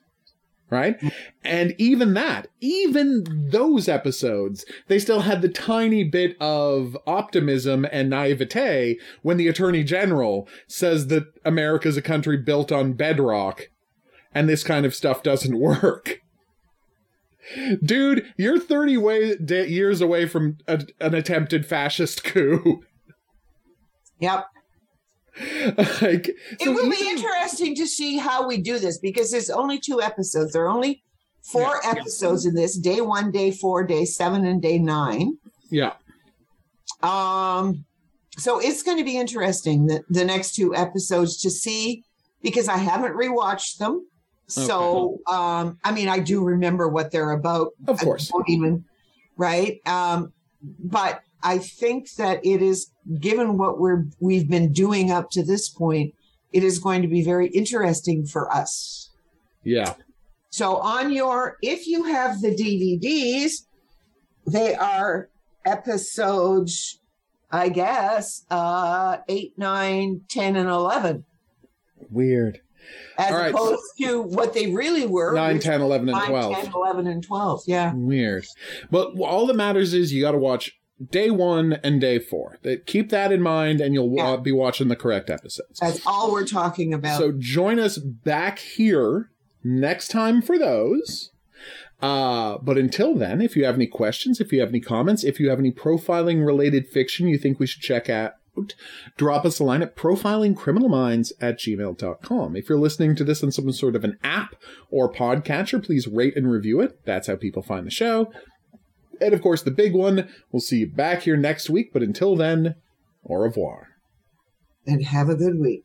right? 0.70 1.02
And 1.42 1.74
even 1.78 2.14
that 2.14 2.46
even 2.60 3.24
those 3.50 3.88
episodes 3.88 4.64
they 4.86 5.00
still 5.00 5.22
had 5.22 5.42
the 5.42 5.48
tiny 5.48 6.04
bit 6.04 6.36
of 6.40 6.96
optimism 7.08 7.84
and 7.90 8.08
naivete 8.08 8.98
when 9.22 9.36
the 9.36 9.48
attorney 9.48 9.82
general 9.82 10.48
says 10.68 11.08
that 11.08 11.24
america's 11.44 11.96
a 11.96 12.02
country 12.02 12.36
built 12.36 12.70
on 12.70 12.92
bedrock 12.92 13.68
and 14.32 14.48
this 14.48 14.62
kind 14.62 14.86
of 14.86 14.94
stuff 14.94 15.22
doesn't 15.22 15.58
work. 15.58 16.20
Dude 17.82 18.32
you're 18.36 18.60
30 18.60 18.96
way, 18.98 19.36
years 19.40 20.00
away 20.00 20.26
from 20.26 20.58
a, 20.68 20.84
an 21.00 21.14
attempted 21.14 21.66
fascist 21.66 22.22
coup. 22.22 22.82
Yep. 24.20 24.44
like 26.02 26.28
It 26.28 26.62
so 26.64 26.72
will 26.72 26.90
be 26.90 27.08
interesting 27.08 27.74
to 27.76 27.86
see 27.86 28.18
how 28.18 28.46
we 28.46 28.58
do 28.58 28.78
this 28.78 28.98
because 28.98 29.30
there's 29.30 29.50
only 29.50 29.78
two 29.78 30.00
episodes. 30.02 30.52
There 30.52 30.64
are 30.64 30.68
only 30.68 31.02
four 31.42 31.80
Yeah. 31.82 31.90
episodes 31.92 32.44
in 32.46 32.54
this 32.54 32.76
day 32.76 33.00
one, 33.00 33.30
day 33.30 33.50
four, 33.50 33.84
day 33.84 34.04
seven, 34.04 34.44
and 34.44 34.60
day 34.60 34.78
nine. 34.78 35.38
yeah 35.70 35.94
Um, 37.02 37.84
so 38.38 38.58
it's 38.60 38.82
going 38.82 38.98
to 38.98 39.04
be 39.04 39.16
interesting 39.16 39.86
the, 39.86 40.02
the 40.08 40.24
next 40.24 40.54
two 40.54 40.74
episodes 40.74 41.36
to 41.42 41.50
see 41.50 42.04
because 42.42 42.68
I 42.68 42.76
haven't 42.76 43.12
rewatched 43.14 43.78
them. 43.78 44.06
So, 44.46 45.18
um, 45.28 45.78
I 45.84 45.92
mean, 45.92 46.08
I 46.08 46.18
do 46.18 46.42
remember 46.42 46.88
what 46.88 47.12
they're 47.12 47.30
about. 47.30 47.68
Of 47.86 48.00
course. 48.00 48.32
even 48.48 48.84
right. 49.36 49.78
Um, 49.86 50.32
but 50.62 51.20
I 51.42 51.58
think 51.58 52.12
that 52.14 52.44
it 52.44 52.62
is 52.62 52.90
given 53.20 53.56
what 53.58 53.78
we're 53.78 54.04
we've 54.20 54.48
been 54.48 54.72
doing 54.72 55.10
up 55.10 55.30
to 55.30 55.44
this 55.44 55.68
point, 55.68 56.14
it 56.52 56.62
is 56.64 56.78
going 56.78 57.02
to 57.02 57.08
be 57.08 57.22
very 57.22 57.48
interesting 57.48 58.26
for 58.26 58.52
us. 58.52 59.10
yeah 59.64 59.94
So 60.50 60.76
on 60.76 61.12
your 61.12 61.56
if 61.62 61.86
you 61.86 62.04
have 62.04 62.40
the 62.40 62.50
DVDs, 62.54 63.66
they 64.46 64.74
are 64.74 65.28
episodes, 65.64 67.00
I 67.50 67.68
guess, 67.68 68.44
uh 68.50 69.18
8, 69.28 69.54
9, 69.58 70.20
10, 70.28 70.56
and 70.56 70.68
11. 70.68 71.24
weird 72.10 72.60
As 73.18 73.30
All 73.32 73.38
right. 73.38 73.54
opposed 73.54 73.82
to 74.00 74.22
what 74.22 74.54
they 74.54 74.72
really 74.72 75.06
were. 75.06 75.34
9 75.34 75.58
10 75.58 75.80
11 75.80 76.08
and 76.08 76.18
nine, 76.18 76.28
12 76.28 76.54
10, 76.54 76.72
11, 76.72 77.06
and 77.06 77.22
12. 77.22 77.62
Yeah. 77.66 77.92
Weird. 77.94 78.46
But 78.90 79.18
all 79.18 79.46
that 79.46 79.54
matters 79.54 79.94
is 79.94 80.12
you 80.12 80.22
got 80.22 80.32
to 80.32 80.38
watch 80.38 80.72
day 81.10 81.30
one 81.30 81.74
and 81.84 82.00
day 82.00 82.18
four. 82.18 82.58
That 82.62 82.86
keep 82.86 83.10
that 83.10 83.32
in 83.32 83.40
mind, 83.42 83.80
and 83.80 83.94
you'll 83.94 84.14
Yeah. 84.16 84.36
be 84.36 84.52
watching 84.52 84.88
the 84.88 84.96
correct 84.96 85.30
episodes. 85.30 85.78
That's 85.80 86.04
all 86.06 86.32
we're 86.32 86.46
talking 86.46 86.92
about. 86.92 87.18
So 87.18 87.32
join 87.32 87.78
us 87.78 87.98
back 87.98 88.58
here 88.58 89.30
next 89.64 90.08
time 90.08 90.42
for 90.42 90.58
those. 90.58 91.30
Uh, 92.02 92.56
but 92.62 92.78
until 92.78 93.14
then, 93.14 93.42
if 93.42 93.56
you 93.56 93.64
have 93.66 93.74
any 93.74 93.86
questions, 93.86 94.40
if 94.40 94.52
you 94.52 94.60
have 94.60 94.70
any 94.70 94.80
comments, 94.80 95.22
if 95.22 95.38
you 95.38 95.50
have 95.50 95.58
any 95.58 95.70
profiling 95.70 96.44
related 96.46 96.86
fiction 96.88 97.28
you 97.28 97.36
think 97.36 97.60
we 97.60 97.66
should 97.66 97.82
check 97.82 98.08
out, 98.08 98.32
drop 99.18 99.44
us 99.44 99.58
a 99.58 99.64
line 99.64 99.82
at 99.82 99.96
profilingcriminalminds 99.96 101.32
at 101.40 101.58
gmail.com. 101.58 102.56
If 102.56 102.68
you're 102.68 102.78
listening 102.78 103.14
to 103.16 103.24
this 103.24 103.42
on 103.42 103.52
some 103.52 103.70
sort 103.72 103.96
of 103.96 104.04
an 104.04 104.18
app 104.22 104.56
or 104.90 105.12
podcatcher, 105.12 105.82
please 105.84 106.06
rate 106.08 106.36
and 106.36 106.50
review 106.50 106.80
it. 106.80 106.98
That's 107.04 107.26
how 107.26 107.36
people 107.36 107.62
find 107.62 107.86
the 107.86 107.90
show. 107.90 108.32
And 109.20 109.34
of 109.34 109.42
course, 109.42 109.62
the 109.62 109.70
big 109.70 109.94
one, 109.94 110.28
we'll 110.50 110.60
see 110.60 110.78
you 110.78 110.86
back 110.86 111.22
here 111.22 111.36
next 111.36 111.68
week. 111.70 111.92
But 111.92 112.02
until 112.02 112.36
then, 112.36 112.76
au 113.28 113.36
revoir. 113.36 113.88
and 114.86 115.04
have 115.04 115.28
a 115.28 115.36
good 115.36 115.58
week. 115.58 115.84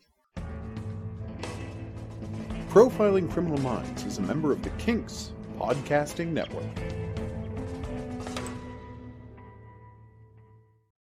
Profiling 2.69 3.29
Criminal 3.31 3.59
Minds 3.61 4.03
is 4.03 4.17
a 4.17 4.21
member 4.21 4.51
of 4.51 4.61
the 4.61 4.69
Kinks 4.71 5.31
Podcasting 5.57 6.33
Network. 6.33 7.04